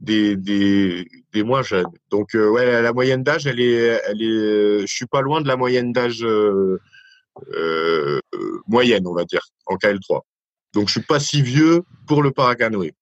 des, 0.00 0.34
des, 0.34 1.06
des 1.32 1.42
moins 1.44 1.62
jeunes. 1.62 1.92
Donc 2.10 2.30
ouais, 2.34 2.82
la, 2.82 2.92
moyenne 2.92 3.22
d'âge, 3.22 3.46
elle 3.46 3.60
est, 3.60 4.00
elle 4.08 4.20
est, 4.20 4.80
je 4.80 4.92
suis 4.92 5.06
pas 5.06 5.20
loin 5.20 5.40
de 5.40 5.46
la 5.46 5.56
moyenne 5.56 5.92
d'âge 5.92 6.26
moyenne, 8.66 9.06
on 9.06 9.14
va 9.14 9.24
dire, 9.24 9.46
en 9.66 9.76
KL3. 9.76 10.22
Donc 10.74 10.88
je 10.88 10.92
suis 10.92 11.06
pas 11.06 11.20
si 11.20 11.40
vieux 11.40 11.84
pour 12.08 12.24
le 12.24 12.32
paracanoë. 12.32 12.94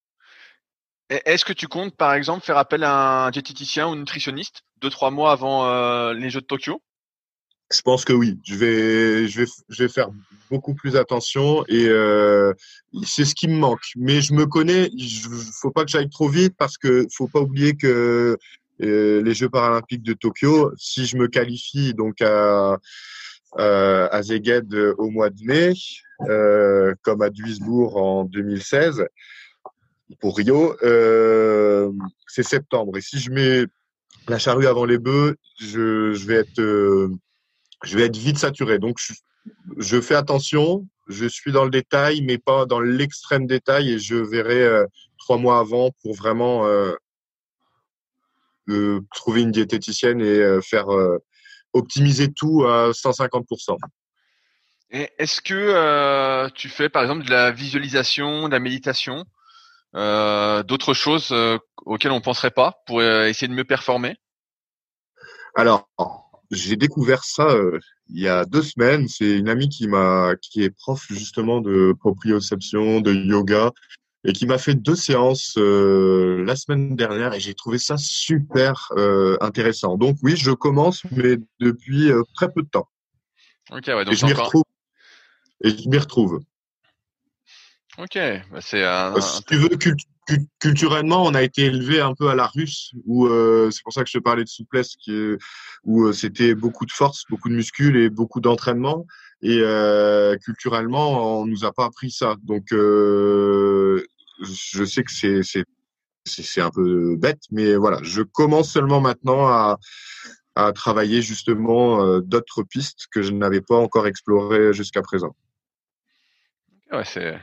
Est-ce 1.11 1.45
que 1.45 1.53
tu 1.53 1.67
comptes, 1.67 1.97
par 1.97 2.15
exemple, 2.15 2.45
faire 2.45 2.57
appel 2.57 2.85
à 2.85 3.27
un 3.27 3.31
diététicien 3.31 3.89
ou 3.89 3.97
nutritionniste 3.97 4.63
deux 4.81 4.91
trois 4.91 5.11
mois 5.11 5.33
avant 5.33 6.13
les 6.13 6.31
Jeux 6.31 6.41
de 6.41 6.47
Tokyo? 6.47 6.81
Je 7.73 7.83
pense 7.83 8.05
que 8.05 8.13
oui. 8.13 8.39
Je 8.45 8.57
vais, 8.57 9.29
je 9.29 9.41
vais, 9.43 9.51
je 9.69 9.83
vais 9.83 9.89
faire 9.89 10.09
beaucoup 10.51 10.75
plus 10.75 10.97
attention 10.97 11.65
et 11.69 11.87
euh, 11.89 12.53
c'est 13.05 13.25
ce 13.25 13.35
qui 13.35 13.47
me 13.47 13.57
manque. 13.57 13.85
Mais 13.97 14.21
je 14.21 14.35
me 14.35 14.47
connais. 14.47 14.91
Il 14.93 15.09
faut 15.61 15.71
pas 15.71 15.85
que 15.85 15.91
j'aille 15.91 16.11
trop 16.11 16.29
vite 16.29 16.55
parce 16.59 16.77
que 16.77 17.07
faut 17.15 17.29
pas 17.29 17.41
oublier 17.41 17.77
que 17.77 18.37
euh, 18.83 19.23
les 19.23 19.35
Jeux 19.35 19.49
paralympiques 19.49 20.03
de 20.03 20.15
Tokyo, 20.15 20.73
si 20.77 21.07
je 21.07 21.17
me 21.17 21.29
qualifie 21.29 21.95
donc 21.95 22.21
à 22.21 22.79
à 23.57 24.23
Zeged 24.23 24.73
au 24.99 25.11
mois 25.11 25.29
de 25.29 25.43
mai, 25.45 25.73
euh, 26.29 26.95
comme 27.03 27.21
à 27.21 27.31
Duisbourg 27.31 27.97
en 27.97 28.25
2016 28.25 29.05
pour 30.19 30.37
Rio, 30.37 30.77
euh, 30.83 31.91
c'est 32.27 32.43
septembre. 32.43 32.97
Et 32.99 33.01
si 33.01 33.19
je 33.19 33.31
mets 33.31 33.65
la 34.29 34.39
charrue 34.39 34.67
avant 34.67 34.85
les 34.85 34.99
bœufs, 34.99 35.37
je, 35.59 36.13
je 36.13 36.27
vais 36.27 36.35
être 36.35 37.11
je 37.83 37.97
vais 37.97 38.05
être 38.05 38.17
vite 38.17 38.39
saturé. 38.39 38.79
Donc, 38.79 38.99
je, 39.79 40.01
fais 40.01 40.15
attention, 40.15 40.87
je 41.09 41.27
suis 41.27 41.53
dans 41.53 41.65
le 41.65 41.71
détail, 41.71 42.23
mais 42.23 42.39
pas 42.39 42.67
dans 42.67 42.81
l'extrême 42.81 43.47
détail, 43.47 43.93
et 43.93 43.99
je 43.99 44.17
verrai 44.17 44.63
euh, 44.63 44.87
trois 45.19 45.39
mois 45.39 45.59
avant 45.59 45.91
pour 46.03 46.15
vraiment 46.15 46.67
euh, 46.67 46.93
euh, 48.69 49.01
trouver 49.15 49.43
une 49.43 49.51
diététicienne 49.51 50.21
et 50.21 50.61
faire 50.63 50.89
optimiser 51.73 52.33
tout 52.33 52.65
à 52.65 52.91
150%. 52.91 53.77
Est-ce 54.91 55.41
que 55.41 56.49
tu 56.51 56.69
fais 56.69 56.89
par 56.89 57.03
exemple 57.03 57.25
de 57.25 57.31
la 57.31 57.53
visualisation, 57.53 58.49
de 58.49 58.53
la 58.53 58.59
méditation, 58.59 59.25
d'autres 59.93 60.95
choses 60.95 61.35
auxquelles 61.85 62.13
on 62.13 62.17
ne 62.17 62.21
penserait 62.21 62.51
pas 62.51 62.83
pour 62.87 63.03
essayer 63.03 63.49
de 63.49 63.55
mieux 63.55 63.65
performer? 63.65 64.17
Alors, 65.55 65.89
j'ai 66.51 66.77
découvert 66.77 67.25
ça 67.25 67.49
euh, 67.49 67.79
il 68.09 68.21
y 68.21 68.29
a 68.29 68.45
deux 68.45 68.63
semaines. 68.63 69.09
C'est 69.09 69.39
une 69.39 69.49
amie 69.49 69.69
qui 69.69 69.89
m'a, 69.89 70.35
qui 70.41 70.63
est 70.63 70.71
prof 70.71 71.07
justement 71.11 71.61
de 71.61 71.95
proprioception, 71.99 73.01
de 73.01 73.13
yoga, 73.13 73.71
et 74.25 74.33
qui 74.33 74.47
m'a 74.47 74.59
fait 74.59 74.75
deux 74.75 74.97
séances 74.97 75.55
euh, 75.59 76.45
la 76.45 76.57
semaine 76.57 76.95
dernière, 76.97 77.35
et 77.35 77.41
j'ai 77.41 77.55
trouvé 77.55 77.79
ça 77.79 77.97
super 77.97 78.89
euh, 78.97 79.37
intéressant. 79.41 79.97
Donc 79.97 80.17
oui, 80.23 80.37
je 80.37 80.51
commence, 80.51 81.03
mais 81.11 81.37
depuis 81.59 82.11
très 82.35 82.51
peu 82.53 82.63
de 82.63 82.69
temps. 82.69 82.89
Ok, 83.71 83.85
ouais, 83.87 84.05
donc 84.05 84.15
et 84.15 84.17
je 84.17 84.27
m'y 84.27 84.33
retrouve. 84.33 84.65
Et 85.63 85.71
je 85.71 85.89
m'y 85.89 85.99
retrouve. 85.99 86.41
Ok, 87.99 88.17
bah 88.51 88.61
c'est 88.61 88.85
un. 88.85 89.21
Si 89.21 89.43
tu 89.45 89.57
veux, 89.57 89.69
culturellement, 90.61 91.25
on 91.25 91.35
a 91.35 91.43
été 91.43 91.63
élevé 91.65 92.01
un 92.01 92.15
peu 92.15 92.29
à 92.29 92.35
la 92.35 92.47
russe, 92.47 92.93
où 93.05 93.27
euh, 93.27 93.71
c'est 93.71 93.83
pour 93.83 93.93
ça 93.93 94.05
que 94.05 94.11
je 94.11 94.19
te 94.19 94.23
parlais 94.23 94.45
de 94.45 94.49
souplesse, 94.49 94.95
qui, 94.97 95.13
où 95.85 96.05
euh, 96.05 96.13
c'était 96.13 96.55
beaucoup 96.55 96.87
de 96.87 96.93
force, 96.93 97.25
beaucoup 97.29 97.49
de 97.49 97.55
muscles 97.55 97.97
et 97.97 98.09
beaucoup 98.09 98.41
d'entraînement. 98.41 99.07
Et 99.43 99.59
euh, 99.61 100.37
culturellement, 100.37 101.41
on 101.41 101.47
nous 101.47 101.65
a 101.65 101.73
pas 101.73 101.87
appris 101.87 102.11
ça. 102.11 102.37
Donc, 102.45 102.67
je 102.71 104.05
sais 104.85 105.03
que 105.03 105.13
c'est 105.13 105.43
c'est 105.43 105.65
c'est 106.27 106.61
un 106.61 106.71
peu 106.71 107.17
bête, 107.17 107.43
mais 107.51 107.75
voilà, 107.75 107.99
je 108.03 108.23
commence 108.23 108.71
seulement 108.73 109.01
maintenant 109.01 109.49
à 109.49 109.79
à 110.55 110.73
travailler 110.73 111.23
justement 111.23 112.21
d'autres 112.21 112.63
pistes 112.63 113.07
que 113.13 113.23
je 113.23 113.33
n'avais 113.33 113.61
pas 113.61 113.77
encore 113.77 114.07
explorées 114.07 114.73
jusqu'à 114.73 115.01
présent. 115.03 115.35
Ouais, 116.93 117.05
c'est 117.05 117.35
euh, 117.35 117.39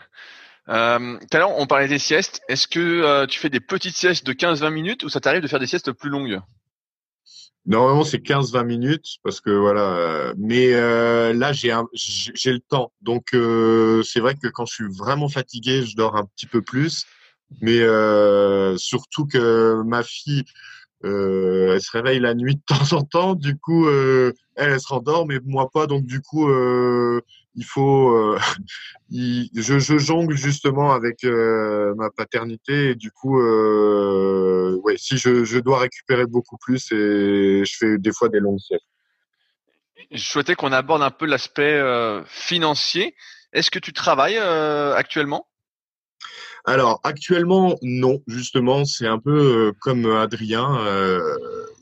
tout 0.68 0.74
à 0.74 1.38
l'heure, 1.38 1.58
on 1.58 1.66
parlait 1.66 1.88
des 1.88 2.00
siestes. 2.00 2.42
Est-ce 2.50 2.68
que 2.68 2.80
euh, 2.80 3.26
tu 3.26 3.40
fais 3.40 3.50
des 3.50 3.60
petites 3.60 3.96
siestes 3.96 4.26
de 4.26 4.34
15-20 4.34 4.70
minutes 4.70 5.04
ou 5.04 5.10
ça 5.10 5.20
t'arrive 5.20 5.42
de 5.42 5.48
faire 5.48 5.60
des 5.60 5.68
siestes 5.68 5.92
plus 5.92 6.10
longues? 6.10 6.42
Normalement, 7.66 8.04
c'est 8.04 8.20
15-20 8.20 8.66
minutes 8.66 9.18
parce 9.24 9.42
que 9.42 9.50
voilà. 9.50 9.96
Euh, 9.96 10.34
mais 10.38 10.74
euh, 10.74 11.34
là, 11.34 11.54
j'ai 11.54 11.74
j'ai 11.94 12.52
le 12.52 12.60
temps. 12.60 12.92
Donc, 13.02 13.28
c'est 13.32 14.20
vrai 14.20 14.36
que 14.36 14.48
quand 14.48 14.66
je 14.66 14.74
suis 14.74 14.98
vraiment 14.98 15.30
fatigué, 15.30 15.84
je 15.84 15.96
dors 15.96 16.16
un 16.16 16.26
petit 16.26 16.48
peu 16.48 16.62
plus. 16.62 17.06
Mais 17.62 17.80
surtout 18.78 19.26
que 19.26 19.82
ma 19.86 20.04
fille, 20.04 20.44
elle 21.04 21.82
se 21.82 21.92
réveille 21.92 22.20
la 22.20 22.34
nuit 22.34 22.56
de 22.56 22.62
temps 22.66 22.98
en 22.98 23.04
temps. 23.04 23.36
Du 23.36 23.58
coup, 23.58 23.90
elle, 23.90 24.34
elle 24.56 24.80
se 24.82 24.88
rendort, 24.88 25.26
mais 25.28 25.40
moi 25.46 25.70
pas. 25.70 25.88
Donc, 25.88 26.06
du 26.06 26.22
coup, 26.22 26.50
il 27.58 27.66
faut, 27.66 28.12
euh, 28.12 28.40
je, 29.12 29.80
je, 29.80 29.98
jongle 29.98 30.38
justement 30.38 30.94
avec 30.94 31.24
euh, 31.24 31.94
ma 31.96 32.10
paternité 32.12 32.92
et 32.92 32.96
du 32.96 33.12
coup, 33.12 33.42
euh, 33.42 34.80
ouais, 34.84 34.96
si 34.98 35.18
je, 35.18 35.44
je, 35.44 35.60
dois 35.60 35.80
récupérer 35.80 36.26
beaucoup 36.28 36.58
plus 36.58 36.92
et 36.92 37.66
je 37.66 37.78
fais 37.78 37.98
des 37.98 38.14
fois 38.14 38.30
des 38.30 38.40
longues 38.40 38.60
siestes. 38.60 38.86
Je 40.12 40.24
souhaitais 40.24 40.56
qu'on 40.56 40.72
aborde 40.72 41.02
un 41.02 41.12
peu 41.12 41.26
l'aspect 41.26 41.82
financier. 42.28 43.16
Est-ce 43.52 43.72
que 43.72 43.80
tu 43.80 43.92
travailles 43.92 44.38
actuellement? 44.38 45.48
Alors 46.64 47.00
actuellement 47.04 47.78
non, 47.82 48.22
justement 48.28 48.86
c'est 48.86 49.08
un 49.08 49.20
peu 49.20 49.74
comme 49.82 50.06
Adrien, 50.06 50.78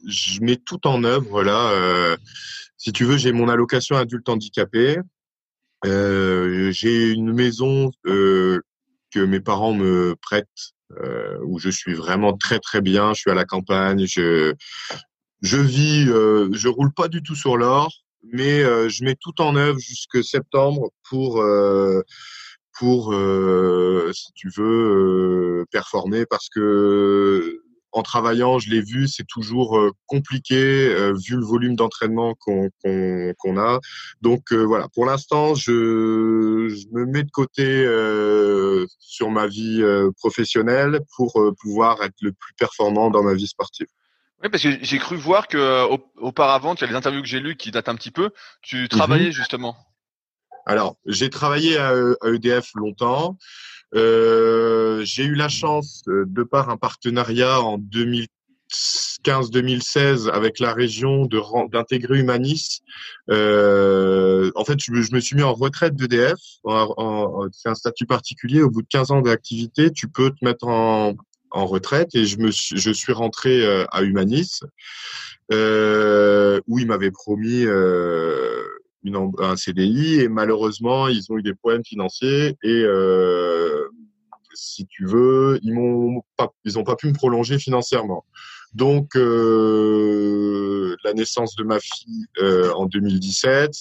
je 0.08 0.42
mets 0.42 0.56
tout 0.56 0.88
en 0.88 1.04
œuvre 1.04 1.44
là. 1.44 2.18
si 2.78 2.94
tu 2.94 3.04
veux, 3.04 3.18
j'ai 3.18 3.32
mon 3.32 3.50
allocation 3.50 3.96
adulte 3.96 4.30
handicapé, 4.30 4.98
euh, 5.86 6.72
j'ai 6.72 7.12
une 7.12 7.34
maison 7.34 7.92
euh, 8.06 8.62
que 9.12 9.20
mes 9.20 9.40
parents 9.40 9.74
me 9.74 10.16
prêtent 10.22 10.48
euh, 11.02 11.38
où 11.44 11.60
je 11.60 11.70
suis 11.70 11.94
vraiment 11.94 12.36
très 12.38 12.60
très 12.60 12.82
bien. 12.82 13.14
Je 13.14 13.22
suis 13.22 13.32
à 13.32 13.36
la 13.36 13.46
campagne. 13.46 14.06
Je 14.08 14.54
je 15.42 15.58
vis. 15.58 16.06
je 16.06 16.68
roule 16.68 16.94
pas 16.94 17.08
du 17.08 17.22
tout 17.22 17.36
sur 17.36 17.58
l'or, 17.58 17.92
mais 18.24 18.62
je 18.90 19.04
mets 19.04 19.16
tout 19.20 19.42
en 19.42 19.56
œuvre 19.56 19.80
jusque 19.80 20.24
septembre 20.24 20.90
pour 21.08 21.44
pour 22.80 23.14
si 24.14 24.32
tu 24.34 24.50
veux 24.50 25.66
performer 25.72 26.26
parce 26.26 26.50
que 26.50 27.62
en 27.96 28.04
travaillant, 28.04 28.60
je 28.60 28.70
l'ai 28.70 28.82
vu, 28.82 29.08
c'est 29.08 29.26
toujours 29.26 29.80
euh, 29.80 29.92
compliqué 30.06 30.56
euh, 30.56 31.14
vu 31.14 31.38
le 31.38 31.46
volume 31.46 31.78
d'entraînement 31.78 32.36
qu'on 32.36 33.58
a. 33.58 33.80
Donc 34.22 34.52
euh, 34.52 34.64
voilà, 34.64 34.90
pour 34.94 35.06
l'instant, 35.06 35.56
je, 35.56 35.72
me 36.92 37.06
mets 37.06 37.24
de 37.24 37.32
côté 37.32 37.86
sur 39.00 39.30
ma 39.30 39.48
vie 39.48 39.82
professionnelle 40.18 41.00
pour 41.16 41.42
pouvoir 41.62 42.04
être 42.04 42.16
le 42.22 42.34
plus 42.34 42.54
performant 42.56 43.10
dans 43.10 43.24
ma 43.24 43.34
vie 43.34 43.48
sportive. 43.48 43.88
Oui, 44.44 44.50
parce 44.50 44.62
que 44.62 44.78
j'ai 44.82 44.98
cru 45.00 45.16
voir 45.16 45.48
que 45.48 45.88
auparavant, 46.18 46.76
tu 46.76 46.84
as 46.84 46.88
les 46.88 46.96
interviews 46.96 47.22
que 47.22 47.28
j'ai 47.28 47.40
lues 47.40 47.56
qui 47.56 47.72
datent 47.72 47.90
un 47.90 47.96
petit 47.96 48.12
peu, 48.12 48.32
tu 48.62 48.90
travaillais 48.90 49.28
mhm. 49.28 49.32
justement? 49.32 49.78
Alors, 50.66 50.98
j'ai 51.06 51.30
travaillé 51.30 51.78
à, 51.78 51.94
à 52.22 52.30
EDF 52.30 52.72
longtemps. 52.76 53.38
Euh, 53.96 55.02
j'ai 55.04 55.24
eu 55.24 55.36
la 55.36 55.50
chance, 55.50 56.02
euh, 56.08 56.26
de 56.28 56.44
par 56.44 56.70
un 56.70 56.78
partenariat 56.78 57.62
en 57.62 57.78
2015-2016 57.78 60.30
avec 60.30 60.60
la 60.60 60.74
région 60.74 61.28
d'intégrer 61.72 62.20
Humanis. 62.20 62.82
Euh, 63.30 64.52
en 64.56 64.66
fait, 64.66 64.80
je, 64.80 64.92
me 64.92 65.20
suis 65.20 65.36
mis 65.36 65.44
en 65.44 65.54
retraite 65.54 65.96
d'EDF. 65.96 66.40
C'est 67.52 67.70
un 67.70 67.76
statut 67.76 68.06
particulier. 68.06 68.62
Au 68.62 68.70
bout 68.70 68.82
de 68.82 68.88
15 68.90 69.12
ans 69.12 69.22
d'activité, 69.22 69.92
tu 69.92 70.08
peux 70.08 70.32
te 70.32 70.44
mettre 70.44 70.68
en, 70.68 71.16
en 71.56 71.66
retraite 71.66 72.14
et 72.16 72.26
je 72.26 72.38
me 72.38 72.52
suis, 72.52 72.78
je 72.78 73.12
rentré 73.14 73.66
euh, 73.66 73.86
à 73.92 74.04
Humanis 74.04 74.60
euh, 75.52 76.60
où 76.68 76.80
il 76.80 76.88
m'avait 76.88 77.12
promis 77.12 77.66
un 79.40 79.56
CDI 79.56 80.22
et 80.22 80.28
malheureusement 80.28 81.08
ils 81.08 81.32
ont 81.32 81.38
eu 81.38 81.44
des 81.44 81.54
problèmes 81.54 81.86
financiers 81.86 82.58
et 82.64 82.84
euh, 82.84 83.86
si 84.54 84.86
tu 84.88 85.06
veux 85.06 85.60
ils 85.64 85.74
m'ont 85.74 86.22
pas 86.38 86.54
ils 86.64 86.80
ont 86.80 86.84
pas 86.84 86.96
pu 86.96 87.08
me 87.08 87.14
prolonger 87.14 87.60
financièrement. 87.60 88.26
Donc 88.76 89.16
euh, 89.16 90.96
la 91.06 91.14
naissance 91.14 91.56
de 91.56 91.64
ma 91.64 91.80
fille 91.80 92.26
euh, 92.40 92.74
en 92.74 92.86
2017 92.88 93.72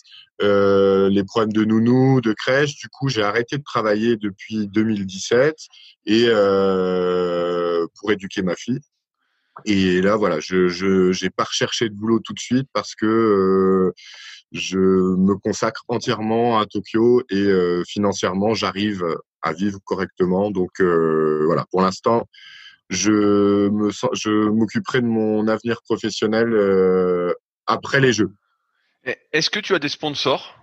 euh, 0.43 1.09
les 1.09 1.25
problèmes 1.25 1.53
de 1.53 1.64
nounou 1.64 2.20
de 2.20 2.33
crèche 2.33 2.77
du 2.77 2.89
coup 2.89 3.09
j'ai 3.09 3.22
arrêté 3.22 3.59
de 3.59 3.64
travailler 3.64 4.16
depuis 4.16 4.68
2017 4.68 5.57
et 6.07 6.27
pour 7.99 8.12
éduquer 8.12 8.43
ma 8.43 8.55
fille. 8.55 8.81
Et 9.64 10.01
là 10.01 10.16
voilà 10.16 10.41
je 10.41 10.68
je 10.68 11.12
j'ai 11.12 11.31
pas 11.31 11.45
recherché 11.45 11.89
de 11.89 11.95
boulot 11.95 12.20
tout 12.20 12.33
de 12.33 12.41
suite 12.41 12.68
parce 12.72 12.95
que 12.95 13.93
je 14.55 14.78
me 14.78 15.34
consacre 15.36 15.84
entièrement 15.88 16.59
à 16.59 16.64
Tokyo 16.64 17.22
et 17.28 17.36
euh, 17.36 17.82
financièrement, 17.86 18.55
j'arrive 18.55 19.05
à 19.42 19.52
vivre 19.52 19.78
correctement. 19.84 20.50
Donc 20.50 20.80
euh, 20.80 21.42
voilà, 21.44 21.66
pour 21.70 21.82
l'instant, 21.82 22.26
je 22.88 23.68
me 23.68 23.90
je 24.12 24.48
m'occuperai 24.48 25.02
de 25.02 25.07
mon 25.07 25.46
avenir 25.48 25.82
professionnel 25.82 27.34
après 27.66 28.00
les 28.00 28.12
Jeux. 28.12 28.32
Est-ce 29.32 29.50
que 29.50 29.59
tu 29.59 29.74
as 29.74 29.78
des 29.78 29.88
sponsors? 29.88 30.55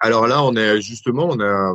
Alors 0.00 0.26
là, 0.26 0.42
on 0.42 0.54
est 0.54 0.80
justement, 0.80 1.28
on 1.30 1.40
a 1.40 1.74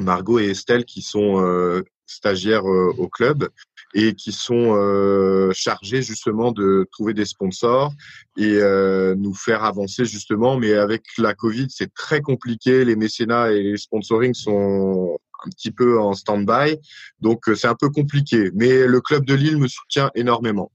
Margot 0.00 0.38
et 0.38 0.50
Estelle 0.50 0.84
qui 0.84 1.02
sont 1.02 1.40
euh, 1.40 1.82
stagiaires 2.06 2.68
euh, 2.68 2.92
au 2.98 3.08
club 3.08 3.48
et 3.94 4.14
qui 4.14 4.32
sont 4.32 4.76
euh, 4.76 5.50
chargés 5.52 6.02
justement 6.02 6.52
de 6.52 6.86
trouver 6.92 7.14
des 7.14 7.24
sponsors 7.24 7.92
et 8.36 8.54
euh, 8.54 9.14
nous 9.16 9.34
faire 9.34 9.64
avancer 9.64 10.04
justement. 10.04 10.56
Mais 10.56 10.74
avec 10.74 11.04
la 11.18 11.34
Covid, 11.34 11.66
c'est 11.70 11.92
très 11.92 12.20
compliqué. 12.20 12.84
Les 12.84 12.96
mécénats 12.96 13.52
et 13.52 13.62
les 13.62 13.76
sponsoring 13.76 14.34
sont 14.34 15.18
un 15.44 15.50
petit 15.50 15.70
peu 15.70 15.98
en 15.98 16.12
stand-by, 16.12 16.76
donc 17.20 17.44
c'est 17.54 17.66
un 17.66 17.74
peu 17.74 17.88
compliqué. 17.88 18.50
Mais 18.54 18.86
le 18.86 19.00
club 19.00 19.24
de 19.24 19.34
Lille 19.34 19.56
me 19.56 19.68
soutient 19.68 20.10
énormément, 20.14 20.70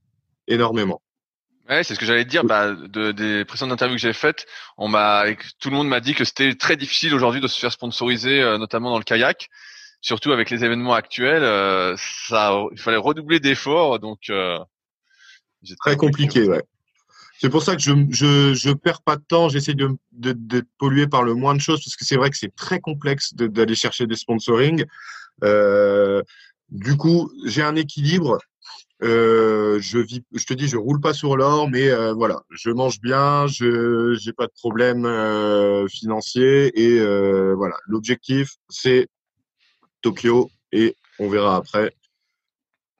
énormément. 0.48 1.00
Ouais, 1.68 1.82
c'est 1.82 1.94
ce 1.94 1.98
que 1.98 2.06
j'allais 2.06 2.24
dire. 2.24 2.44
Bah, 2.44 2.72
de, 2.74 3.10
des 3.10 3.44
précédentes 3.44 3.72
interviews 3.72 3.96
que 3.96 4.00
j'ai 4.00 4.12
faites, 4.12 4.46
on 4.78 4.88
m'a, 4.88 5.24
tout 5.58 5.70
le 5.70 5.76
monde 5.76 5.88
m'a 5.88 6.00
dit 6.00 6.14
que 6.14 6.24
c'était 6.24 6.54
très 6.54 6.76
difficile 6.76 7.12
aujourd'hui 7.14 7.40
de 7.40 7.48
se 7.48 7.58
faire 7.58 7.72
sponsoriser, 7.72 8.40
euh, 8.40 8.56
notamment 8.58 8.90
dans 8.90 8.98
le 8.98 9.04
kayak. 9.04 9.48
Surtout 10.00 10.32
avec 10.32 10.50
les 10.50 10.64
événements 10.64 10.94
actuels, 10.94 11.42
euh, 11.42 11.96
ça, 12.28 12.62
il 12.72 12.78
fallait 12.78 12.96
redoubler 12.96 13.40
d'efforts. 13.40 13.98
Donc, 13.98 14.30
euh, 14.30 14.58
très 15.80 15.96
compliqué, 15.96 16.46
ouais. 16.46 16.62
C'est 17.38 17.50
pour 17.50 17.62
ça 17.62 17.76
que 17.76 17.82
je, 17.82 17.92
je, 18.10 18.54
je 18.54 18.70
perds 18.72 19.02
pas 19.02 19.16
de 19.16 19.22
temps. 19.22 19.48
J'essaie 19.48 19.74
de, 19.74 19.90
de, 20.12 20.32
de 20.32 20.64
polluer 20.78 21.06
par 21.06 21.22
le 21.22 21.34
moins 21.34 21.54
de 21.54 21.60
choses 21.60 21.84
parce 21.84 21.96
que 21.96 22.04
c'est 22.04 22.16
vrai 22.16 22.30
que 22.30 22.36
c'est 22.36 22.54
très 22.54 22.80
complexe 22.80 23.34
d'aller 23.34 23.74
chercher 23.74 24.06
des 24.06 24.16
sponsoring. 24.16 24.84
Euh, 25.44 26.22
du 26.70 26.96
coup, 26.96 27.30
j'ai 27.44 27.62
un 27.62 27.76
équilibre. 27.76 28.38
Euh, 29.02 29.78
je 29.80 29.98
vis, 29.98 30.22
je 30.32 30.46
te 30.46 30.54
dis, 30.54 30.68
je 30.68 30.78
roule 30.78 31.00
pas 31.00 31.12
sur 31.12 31.36
l'or, 31.36 31.68
mais 31.68 31.90
euh, 31.90 32.14
voilà, 32.14 32.40
je 32.50 32.70
mange 32.70 33.00
bien, 33.02 33.46
je 33.46 34.16
j'ai 34.18 34.32
pas 34.32 34.46
de 34.46 34.52
problème 34.52 35.02
financier 35.88 36.72
et 36.80 36.98
voilà. 37.54 37.76
L'objectif, 37.86 38.52
c'est 38.70 39.08
Tokyo 40.06 40.50
et 40.72 40.94
on 41.18 41.28
verra 41.28 41.56
après 41.56 41.92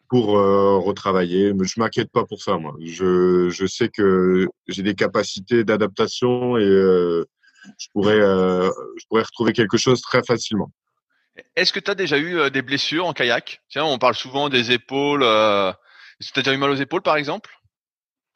pour 0.08 0.38
euh, 0.38 0.78
retravailler. 0.78 1.52
Mais 1.52 1.66
je 1.66 1.78
m'inquiète 1.78 2.10
pas 2.10 2.24
pour 2.24 2.42
ça, 2.42 2.58
moi. 2.58 2.74
Je 2.80 3.48
je 3.50 3.66
sais 3.66 3.88
que 3.88 4.48
j'ai 4.66 4.82
des 4.82 4.94
capacités 4.94 5.62
d'adaptation 5.62 6.56
et 6.56 6.64
je 6.64 7.86
pourrais 7.92 8.20
je 8.20 9.04
pourrais 9.08 9.22
retrouver 9.22 9.52
quelque 9.52 9.76
chose 9.76 10.00
très 10.00 10.22
facilement. 10.24 10.70
Est-ce 11.54 11.72
que 11.72 11.80
tu 11.80 11.90
as 11.90 11.94
déjà 11.94 12.18
eu 12.18 12.50
des 12.50 12.62
blessures 12.62 13.06
en 13.06 13.12
kayak? 13.12 13.60
Tiens, 13.68 13.84
on 13.84 13.98
parle 13.98 14.14
souvent 14.14 14.48
des 14.48 14.72
épaules. 14.72 15.22
Euh, 15.22 15.72
tu 16.20 16.38
as 16.38 16.42
déjà 16.42 16.54
eu 16.54 16.58
mal 16.58 16.70
aux 16.70 16.82
épaules, 16.86 17.02
par 17.02 17.16
exemple? 17.16 17.50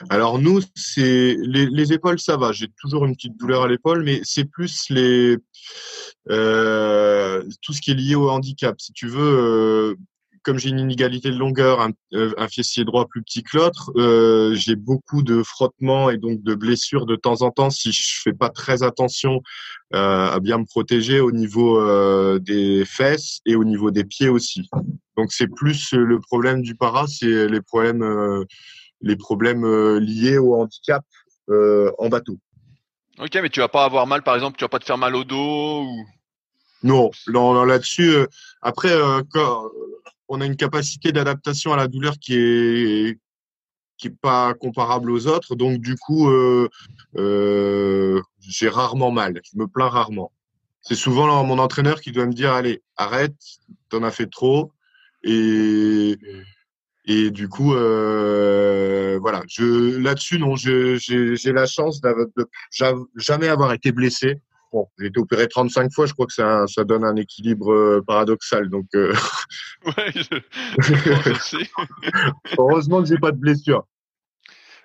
Alors 0.09 0.38
nous, 0.38 0.61
c'est 0.74 1.36
les, 1.38 1.66
les, 1.66 1.92
épaules, 1.92 2.18
ça 2.18 2.36
va. 2.36 2.53
J'ai 2.53 2.68
toujours 2.80 3.05
une 3.05 3.14
petite 3.14 3.36
douleur 3.36 3.62
à 3.64 3.68
l'épaule, 3.68 4.03
mais 4.03 4.20
c'est 4.24 4.44
plus 4.44 4.86
les 4.88 5.36
euh, 6.30 7.42
tout 7.62 7.72
ce 7.72 7.80
qui 7.80 7.90
est 7.90 7.94
lié 7.94 8.14
au 8.14 8.30
handicap. 8.30 8.80
Si 8.80 8.92
tu 8.92 9.09
veux, 9.09 9.20
euh, 9.20 9.94
comme 10.42 10.59
j'ai 10.59 10.70
une 10.70 10.78
inégalité 10.78 11.30
de 11.30 11.36
longueur, 11.36 11.80
un, 11.80 11.90
euh, 12.14 12.32
un, 12.38 12.48
fessier 12.48 12.84
droit 12.84 13.07
plus 13.07 13.22
petit 13.22 13.42
que 13.42 13.57
l'autre, 13.57 13.92
euh, 13.96 14.55
j'ai 14.55 14.76
beaucoup 14.76 15.22
de 15.22 15.42
frottements 15.42 16.11
et 16.11 16.16
donc 16.16 16.42
de 16.42 16.55
blessures 16.55 17.07
de 17.07 17.16
temps 17.16 17.42
en 17.42 17.51
temps 17.51 17.70
si 17.70 17.92
je 17.92 18.20
fais 18.22 18.32
pas 18.32 18.48
très 18.48 18.82
attention 18.82 19.42
euh, 19.94 20.30
à 20.30 20.40
bien 20.40 20.59
me 20.59 20.64
protéger 20.64 21.20
au 21.20 21.32
niveau 21.32 21.80
euh, 21.80 22.38
des 22.38 22.84
fesses 22.86 23.40
et 23.44 23.55
au 23.55 23.64
niveau 23.64 23.90
des 23.90 24.05
pieds 24.05 24.28
aussi. 24.28 24.68
Donc 25.16 25.32
c'est 25.32 25.48
plus 25.48 25.92
le 25.92 26.18
problème 26.20 26.62
du 26.62 26.74
para, 26.74 27.07
c'est 27.07 27.48
les 27.48 27.61
problèmes, 27.61 28.44
les 29.01 29.16
problèmes 29.16 29.64
euh, 29.64 29.98
liés 29.98 30.38
au 30.38 30.55
handicap 30.55 31.05
euh, 31.48 31.90
en 31.98 32.09
bateau. 32.09 32.38
Ok, 33.18 33.34
mais 33.42 33.51
tu 33.51 33.61
vas 33.61 33.68
pas 33.68 33.84
avoir 33.84 34.07
mal, 34.07 34.22
par 34.22 34.34
exemple, 34.34 34.57
tu 34.57 34.64
vas 34.64 34.68
pas 34.68 34.78
te 34.78 34.84
faire 34.84 34.98
mal 34.98 35.14
au 35.14 35.24
dos 35.24 35.82
ou? 35.82 36.07
Non, 36.82 37.11
non, 37.28 37.64
là-dessus. 37.64 38.26
après, 38.62 38.94
quand 39.30 39.70
on 40.28 40.40
a 40.40 40.46
une 40.46 40.57
capacité 40.57 41.12
d'adaptation 41.12 41.74
à 41.74 41.76
la 41.76 41.88
douleur 41.88 42.14
qui 42.18 42.34
est 42.34 43.18
qui 43.98 44.07
est 44.07 44.16
pas 44.18 44.55
comparable 44.55 45.11
aux 45.11 45.26
autres, 45.26 45.57
donc 45.57 45.78
du 45.82 45.96
coup, 45.96 46.30
j'ai 47.14 48.68
rarement 48.70 49.11
mal. 49.11 49.42
Je 49.44 49.59
me 49.59 49.66
plains 49.66 49.90
rarement. 49.90 50.32
C'est 50.80 50.94
souvent 50.94 51.44
mon 51.44 51.59
entraîneur 51.59 52.01
qui 52.01 52.12
doit 52.12 52.24
me 52.24 52.32
dire 52.32 52.55
allez, 52.55 52.82
arrête, 52.96 53.36
t'en 53.90 54.03
as 54.03 54.11
fait 54.11 54.30
trop 54.30 54.72
et 55.22 56.16
et 57.11 57.30
du 57.32 57.48
coup 57.48 57.74
euh, 57.74 59.18
voilà. 59.20 59.42
Je 59.48 59.98
là-dessus 59.98 60.38
non 60.38 60.54
j'ai 60.54 61.52
la 61.52 61.66
chance 61.66 62.00
de, 62.00 62.30
jamais 63.16 63.48
avoir 63.48 63.72
été 63.72 63.90
blessé. 63.90 64.40
Bon 64.72 64.86
j'ai 64.98 65.06
été 65.06 65.18
opéré 65.18 65.48
35 65.48 65.92
fois 65.92 66.06
je 66.06 66.12
crois 66.12 66.26
que 66.26 66.32
ça 66.32 66.66
ça 66.68 66.84
donne 66.84 67.04
un 67.04 67.16
équilibre 67.16 67.72
euh, 67.72 68.04
paradoxal 68.06 68.68
donc 68.68 68.86
euh... 68.94 69.12
ouais 69.84 70.12
je, 70.14 71.66
heureusement 72.58 73.02
que 73.02 73.08
j'ai 73.08 73.18
pas 73.18 73.32
de 73.32 73.38
blessure. 73.38 73.84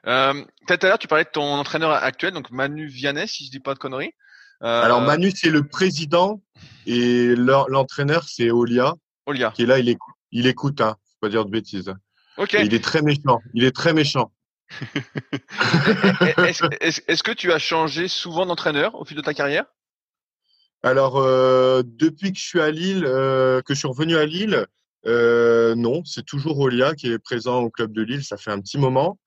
Euh, 0.07 0.43
tout 0.67 0.73
à 0.81 0.87
l'heure 0.87 0.97
tu 0.97 1.07
parlais 1.07 1.25
de 1.25 1.29
ton 1.29 1.43
entraîneur 1.43 1.91
actuel 1.91 2.33
donc 2.33 2.49
Manu 2.49 2.87
Vianney 2.87 3.27
si 3.27 3.45
je 3.45 3.51
dis 3.51 3.59
pas 3.59 3.75
de 3.75 3.79
conneries. 3.79 4.13
Euh... 4.63 4.81
alors 4.81 5.01
Manu 5.01 5.29
c'est 5.29 5.51
le 5.51 5.67
président 5.67 6.41
et 6.87 7.35
l'entraîneur 7.35 8.23
c'est 8.27 8.49
Olia 8.49 8.95
Olia. 9.27 9.51
qui 9.51 9.61
est 9.61 9.67
là 9.67 9.77
il 9.77 9.89
est 9.89 9.99
il 10.31 10.47
écoute, 10.47 10.81
hein, 10.81 10.97
faut 11.05 11.17
pas 11.21 11.29
dire 11.29 11.45
de 11.45 11.51
bêtises. 11.51 11.93
Il 12.37 12.73
est 12.73 12.83
très 12.83 13.01
méchant. 13.01 13.41
Il 13.53 13.63
est 13.63 13.75
très 13.75 13.93
méchant. 13.93 14.31
est-ce, 16.37 17.01
est 17.07 17.21
que 17.21 17.31
tu 17.31 17.51
as 17.51 17.59
changé 17.59 18.07
souvent 18.07 18.45
d'entraîneur 18.45 18.95
au 18.95 19.05
fil 19.05 19.15
de 19.15 19.21
ta 19.21 19.33
carrière? 19.33 19.65
Alors, 20.83 21.17
euh, 21.17 21.81
depuis 21.83 22.31
que 22.31 22.37
je 22.37 22.43
suis 22.43 22.61
à 22.61 22.71
Lille, 22.71 23.05
euh, 23.07 23.61
que 23.61 23.73
je 23.73 23.79
suis 23.79 23.87
revenu 23.87 24.17
à 24.17 24.25
Lille, 24.25 24.67
euh, 25.07 25.75
non, 25.75 26.03
c'est 26.05 26.25
toujours 26.25 26.59
Olia 26.59 26.93
qui 26.93 27.11
est 27.11 27.19
présent 27.19 27.61
au 27.63 27.69
club 27.69 27.91
de 27.91 28.01
Lille. 28.01 28.23
Ça 28.23 28.37
fait 28.37 28.51
un 28.51 28.59
petit 28.59 28.77
moment. 28.77 29.17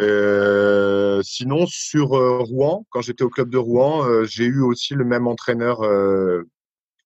Sinon, 0.00 1.66
sur 1.66 2.08
Rouen, 2.08 2.86
quand 2.90 3.02
j'étais 3.02 3.24
au 3.24 3.28
club 3.28 3.50
de 3.50 3.58
Rouen, 3.58 4.24
j'ai 4.24 4.44
eu 4.44 4.62
aussi 4.62 4.94
le 4.94 5.04
même 5.04 5.26
entraîneur 5.26 5.80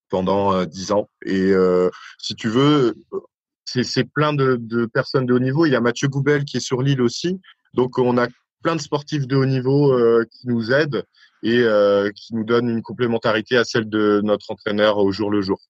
pendant 0.09 0.65
dix 0.65 0.93
ans. 0.93 1.09
Et 1.25 1.53
si 2.19 2.37
tu 2.37 2.49
veux, 2.49 2.95
c'est 3.67 4.05
plein 4.05 4.33
de, 4.33 4.57
de, 4.61 4.87
personnes 4.87 5.27
de 5.27 5.35
haut 5.35 5.39
niveau. 5.39 5.67
Il 5.67 5.73
y 5.73 5.77
a 5.77 5.81
Mathieu 5.81 6.09
Goubel 6.09 6.45
qui 6.45 6.57
est 6.57 6.61
sur 6.61 6.83
l'île 6.83 7.03
aussi. 7.03 7.41
Donc, 7.75 7.99
on 7.99 8.17
a 8.17 8.29
plein 8.63 8.77
de 8.77 8.81
sportifs 8.81 9.27
de 9.27 9.37
haut 9.37 9.47
niveau 9.47 9.93
euh, 9.93 10.25
qui 10.31 10.49
nous 10.49 10.73
aident 10.73 11.05
et 11.43 11.59
euh, 11.61 12.11
qui 12.15 12.35
nous 12.35 12.45
donnent 12.45 12.69
une 12.69 12.83
complémentarité 12.83 13.57
à 13.57 13.65
celle 13.65 13.89
de 13.89 14.21
notre 14.25 14.51
entraîneur 14.51 14.99
au 14.99 15.13
jour 15.13 15.31
le 15.31 15.43
jour. 15.43 15.61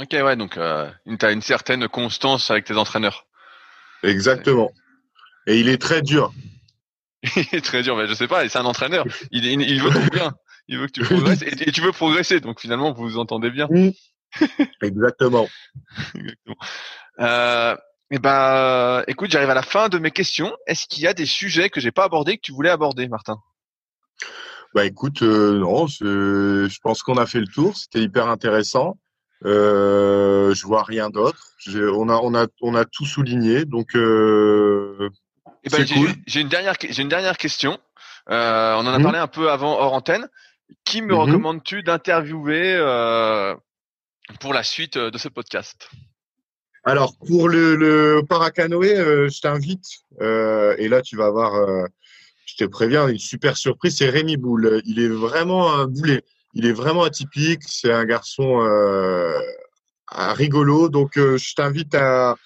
Ok, 0.00 0.10
ouais, 0.12 0.36
donc 0.36 0.56
euh, 0.56 0.90
tu 1.06 1.24
as 1.24 1.30
une 1.30 1.42
certaine 1.42 1.86
constance 1.86 2.50
avec 2.50 2.64
tes 2.64 2.74
entraîneurs. 2.74 3.26
Exactement. 4.02 4.72
Et 5.46 5.60
il 5.60 5.68
est 5.68 5.80
très 5.80 6.02
dur. 6.02 6.32
il 7.36 7.46
est 7.52 7.64
très 7.64 7.82
dur, 7.82 7.96
mais 7.96 8.08
je 8.08 8.14
sais 8.14 8.26
pas, 8.26 8.48
c'est 8.48 8.58
un 8.58 8.64
entraîneur. 8.64 9.04
Il, 9.30 9.44
il, 9.44 9.82
veut 9.82 9.90
ton 9.90 10.06
bien. 10.06 10.34
Il 10.66 10.78
veut 10.78 10.86
que 10.86 10.92
tu 10.92 11.04
progresses 11.04 11.42
et, 11.42 11.68
et, 11.68 11.72
tu 11.72 11.80
veux 11.80 11.92
progresser. 11.92 12.40
Donc 12.40 12.60
finalement, 12.60 12.92
vous 12.92 13.04
vous 13.04 13.18
entendez 13.18 13.50
bien. 13.50 13.68
Exactement. 14.82 15.48
Exactement. 16.14 16.56
Euh, 17.20 17.76
et 18.10 18.16
eh 18.16 18.18
ben, 18.18 19.02
écoute, 19.08 19.30
j'arrive 19.30 19.50
à 19.50 19.54
la 19.54 19.62
fin 19.62 19.88
de 19.88 19.98
mes 19.98 20.10
questions. 20.10 20.54
Est-ce 20.66 20.86
qu'il 20.86 21.02
y 21.02 21.06
a 21.06 21.14
des 21.14 21.26
sujets 21.26 21.70
que 21.70 21.80
j'ai 21.80 21.90
pas 21.90 22.04
abordés 22.04 22.36
que 22.36 22.42
tu 22.42 22.52
voulais 22.52 22.70
aborder, 22.70 23.08
Martin? 23.08 23.38
Bah 24.74 24.84
écoute, 24.84 25.22
euh, 25.22 25.58
non, 25.58 25.86
je, 25.86 26.78
pense 26.80 27.02
qu'on 27.02 27.16
a 27.16 27.26
fait 27.26 27.40
le 27.40 27.46
tour. 27.46 27.76
C'était 27.76 28.00
hyper 28.00 28.28
intéressant. 28.28 28.98
Euh, 29.44 30.54
je 30.54 30.66
vois 30.66 30.82
rien 30.82 31.10
d'autre. 31.10 31.54
On 31.66 32.08
a, 32.08 32.16
on 32.16 32.34
a, 32.34 32.46
on 32.60 32.74
a 32.74 32.84
tout 32.84 33.06
souligné. 33.06 33.64
Donc, 33.64 33.94
euh, 33.94 35.08
eh 35.62 35.70
ben, 35.70 35.86
j'ai, 35.86 35.94
cool. 35.94 36.10
une 36.34 36.48
dernière, 36.48 36.74
j'ai 36.80 37.02
une 37.02 37.08
dernière 37.08 37.38
question. 37.38 37.78
Euh, 38.30 38.74
on 38.74 38.80
en 38.80 38.92
a 38.92 38.98
mmh. 38.98 39.02
parlé 39.02 39.18
un 39.18 39.28
peu 39.28 39.50
avant 39.50 39.78
hors 39.78 39.92
antenne. 39.92 40.28
Qui 40.84 41.02
me 41.02 41.14
mmh. 41.14 41.18
recommandes-tu 41.18 41.82
d'interviewer 41.82 42.74
euh, 42.74 43.54
pour 44.40 44.54
la 44.54 44.62
suite 44.62 44.96
euh, 44.96 45.10
de 45.10 45.18
ce 45.18 45.28
podcast 45.28 45.90
Alors, 46.84 47.16
pour 47.26 47.48
le, 47.48 47.76
le 47.76 48.22
paracanoë, 48.28 48.96
euh, 48.96 49.28
je 49.28 49.40
t'invite, 49.40 49.86
euh, 50.20 50.74
et 50.78 50.88
là 50.88 51.02
tu 51.02 51.16
vas 51.16 51.26
avoir, 51.26 51.54
euh, 51.54 51.86
je 52.46 52.56
te 52.56 52.64
préviens, 52.64 53.08
une 53.08 53.18
super 53.18 53.56
surprise, 53.56 53.96
c'est 53.96 54.08
Rémi 54.08 54.36
Boule. 54.36 54.82
Il 54.84 55.00
est 55.00 55.08
vraiment 55.08 55.74
un 55.74 55.86
boulet. 55.86 56.22
Il 56.54 56.66
est 56.66 56.72
vraiment 56.72 57.02
atypique, 57.02 57.62
c'est 57.66 57.92
un 57.92 58.04
garçon 58.04 58.60
rigolo, 60.08 60.88
donc 60.88 61.14
je 61.16 61.54
t'invite 61.54 61.96
à, 61.96 62.36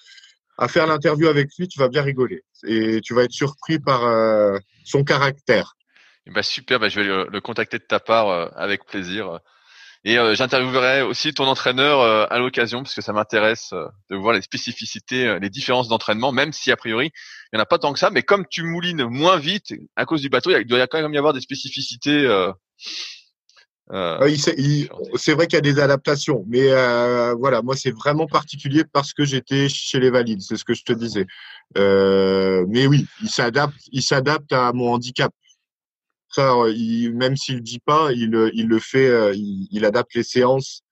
à 0.57 0.67
faire 0.67 0.87
l'interview 0.87 1.27
avec 1.27 1.49
lui, 1.59 1.67
tu 1.67 1.77
vas 1.77 1.89
bien 1.89 2.01
rigoler. 2.01 2.43
Et 2.65 3.01
tu 3.01 3.13
vas 3.13 3.25
être 3.25 3.31
surpris 3.31 3.77
par 3.77 4.01
son 4.83 5.03
caractère. 5.03 5.75
bah 6.25 6.41
super, 6.41 6.79
bah 6.79 6.89
je 6.89 6.99
vais 6.99 7.05
le, 7.05 7.27
le, 7.31 7.39
contacter 7.39 7.77
de 7.77 7.83
ta 7.83 7.99
part 7.99 8.57
avec 8.57 8.83
plaisir 8.85 9.39
Et 10.05 10.17
euh, 10.17 10.33
j'interviewerai 10.33 11.01
aussi 11.01 11.33
ton 11.33 11.45
entraîneur 11.45 11.99
euh, 11.99 12.25
à 12.29 12.39
l'occasion, 12.39 12.83
parce 12.83 12.95
que 12.95 13.01
ça 13.01 13.11
m'intéresse 13.11 13.71
euh, 13.73 13.85
de 14.09 14.15
voir 14.15 14.33
les 14.33 14.41
spécificités, 14.41 15.37
les 15.41 15.49
différences 15.49 15.89
d'entraînement, 15.89 16.31
même 16.31 16.53
si 16.53 16.71
a 16.71 16.77
priori 16.77 17.11
il 17.51 17.55
n'y 17.55 17.59
en 17.59 17.63
a 17.63 17.65
pas 17.65 17.79
tant 17.79 17.91
que 17.91 17.99
ça. 17.99 18.09
Mais 18.09 18.23
comme 18.23 18.45
tu 18.49 18.63
moulines 18.63 19.05
moins 19.05 19.37
vite 19.37 19.73
à 19.95 20.05
cause 20.05 20.21
du 20.21 20.29
bateau, 20.29 20.51
il 20.51 20.65
doit 20.65 20.87
quand 20.87 21.01
même 21.01 21.13
y 21.13 21.17
avoir 21.17 21.33
des 21.33 21.41
spécificités. 21.41 22.27
c'est 23.89 25.33
vrai 25.33 25.47
qu'il 25.47 25.55
y 25.55 25.57
a 25.57 25.61
des 25.61 25.79
adaptations, 25.79 26.45
mais 26.47 26.67
voilà, 27.33 27.61
moi 27.61 27.75
c'est 27.75 27.91
vraiment 27.91 28.27
particulier 28.27 28.83
parce 28.85 29.13
que 29.13 29.25
j'étais 29.25 29.67
chez 29.67 29.99
les 29.99 30.11
valides, 30.11 30.41
c'est 30.41 30.57
ce 30.57 30.63
que 30.63 30.75
je 30.75 30.83
te 30.83 30.93
disais. 30.93 31.25
mais 31.75 32.87
oui, 32.87 33.05
il 33.21 33.29
s'adapte, 33.29 33.81
il 33.91 34.03
s'adapte 34.03 34.53
à 34.53 34.71
mon 34.71 34.93
handicap. 34.93 35.33
Ça, 36.31 36.53
il, 36.69 37.15
même 37.15 37.35
s'il 37.35 37.61
dit 37.61 37.79
pas, 37.79 38.11
il, 38.11 38.51
il 38.53 38.67
le 38.67 38.79
fait, 38.79 39.07
euh, 39.07 39.33
il, 39.33 39.67
il 39.71 39.85
adapte 39.85 40.13
les 40.13 40.23
séances 40.23 40.83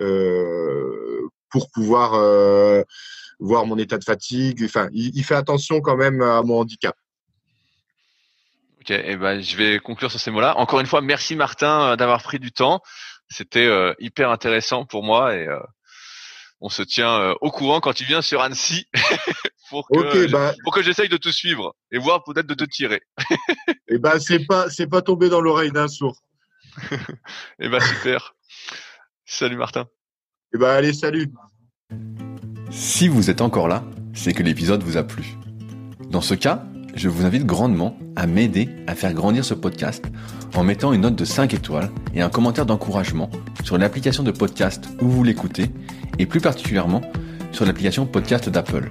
euh, 0.00 1.28
pour 1.50 1.70
pouvoir 1.70 2.14
euh, 2.14 2.82
voir 3.38 3.66
mon 3.66 3.76
état 3.78 3.98
de 3.98 4.04
fatigue. 4.04 4.62
Enfin, 4.64 4.88
il, 4.92 5.16
il, 5.16 5.24
fait 5.24 5.34
attention 5.34 5.80
quand 5.80 5.96
même 5.96 6.22
à 6.22 6.42
mon 6.42 6.60
handicap. 6.60 6.96
Ok, 8.80 8.90
eh 8.90 9.16
ben, 9.16 9.40
je 9.40 9.56
vais 9.56 9.78
conclure 9.78 10.10
sur 10.10 10.20
ces 10.20 10.30
mots-là. 10.30 10.56
Encore 10.58 10.80
une 10.80 10.86
fois, 10.86 11.00
merci 11.00 11.36
Martin 11.36 11.92
euh, 11.92 11.96
d'avoir 11.96 12.22
pris 12.22 12.38
du 12.38 12.52
temps. 12.52 12.80
C'était 13.28 13.66
euh, 13.66 13.94
hyper 13.98 14.30
intéressant 14.30 14.84
pour 14.84 15.02
moi 15.02 15.34
et 15.34 15.48
on 16.60 16.68
se 16.68 16.82
tient 16.82 17.34
au 17.40 17.50
courant 17.50 17.80
quand 17.80 17.94
tu 17.94 18.04
viens 18.04 18.22
sur 18.22 18.42
Annecy 18.42 18.86
pour 19.82 19.88
que 19.88 20.30
bah, 20.30 20.54
pour 20.62 20.72
que 20.72 20.82
j'essaye 20.82 21.08
de 21.08 21.16
te 21.16 21.28
suivre 21.28 21.74
et 21.90 21.98
voir 21.98 22.22
peut-être 22.24 22.46
de 22.46 22.54
te 22.54 22.64
tirer. 22.64 23.02
et 23.30 23.34
eh 23.88 23.98
ben 23.98 24.18
c'est 24.18 24.46
pas 24.46 24.70
c'est 24.70 24.86
pas 24.86 25.02
tombé 25.02 25.28
dans 25.28 25.40
l'oreille 25.40 25.72
d'un 25.72 25.88
sourd. 25.88 26.16
et 26.92 26.96
eh 27.60 27.68
ben 27.68 27.80
super. 27.80 28.34
Salut 29.26 29.56
Martin. 29.56 29.82
Et 29.82 30.56
eh 30.56 30.58
ben 30.58 30.68
allez 30.68 30.92
salut. 30.92 31.32
Si 32.70 33.08
vous 33.08 33.30
êtes 33.30 33.40
encore 33.40 33.68
là, 33.68 33.84
c'est 34.14 34.32
que 34.32 34.42
l'épisode 34.42 34.82
vous 34.82 34.96
a 34.96 35.04
plu. 35.04 35.24
Dans 36.10 36.20
ce 36.20 36.34
cas, 36.34 36.64
je 36.94 37.08
vous 37.08 37.24
invite 37.24 37.44
grandement 37.44 37.98
à 38.16 38.26
m'aider 38.26 38.68
à 38.86 38.94
faire 38.94 39.12
grandir 39.14 39.44
ce 39.44 39.54
podcast 39.54 40.04
en 40.54 40.62
mettant 40.62 40.92
une 40.92 41.02
note 41.02 41.16
de 41.16 41.24
5 41.24 41.52
étoiles 41.54 41.90
et 42.14 42.22
un 42.22 42.28
commentaire 42.28 42.66
d'encouragement 42.66 43.30
sur 43.64 43.78
l'application 43.78 44.22
de 44.22 44.30
podcast 44.30 44.88
où 45.00 45.08
vous 45.08 45.24
l'écoutez 45.24 45.70
et 46.18 46.26
plus 46.26 46.40
particulièrement 46.40 47.02
sur 47.52 47.64
l'application 47.64 48.06
podcast 48.06 48.48
d'Apple. 48.48 48.90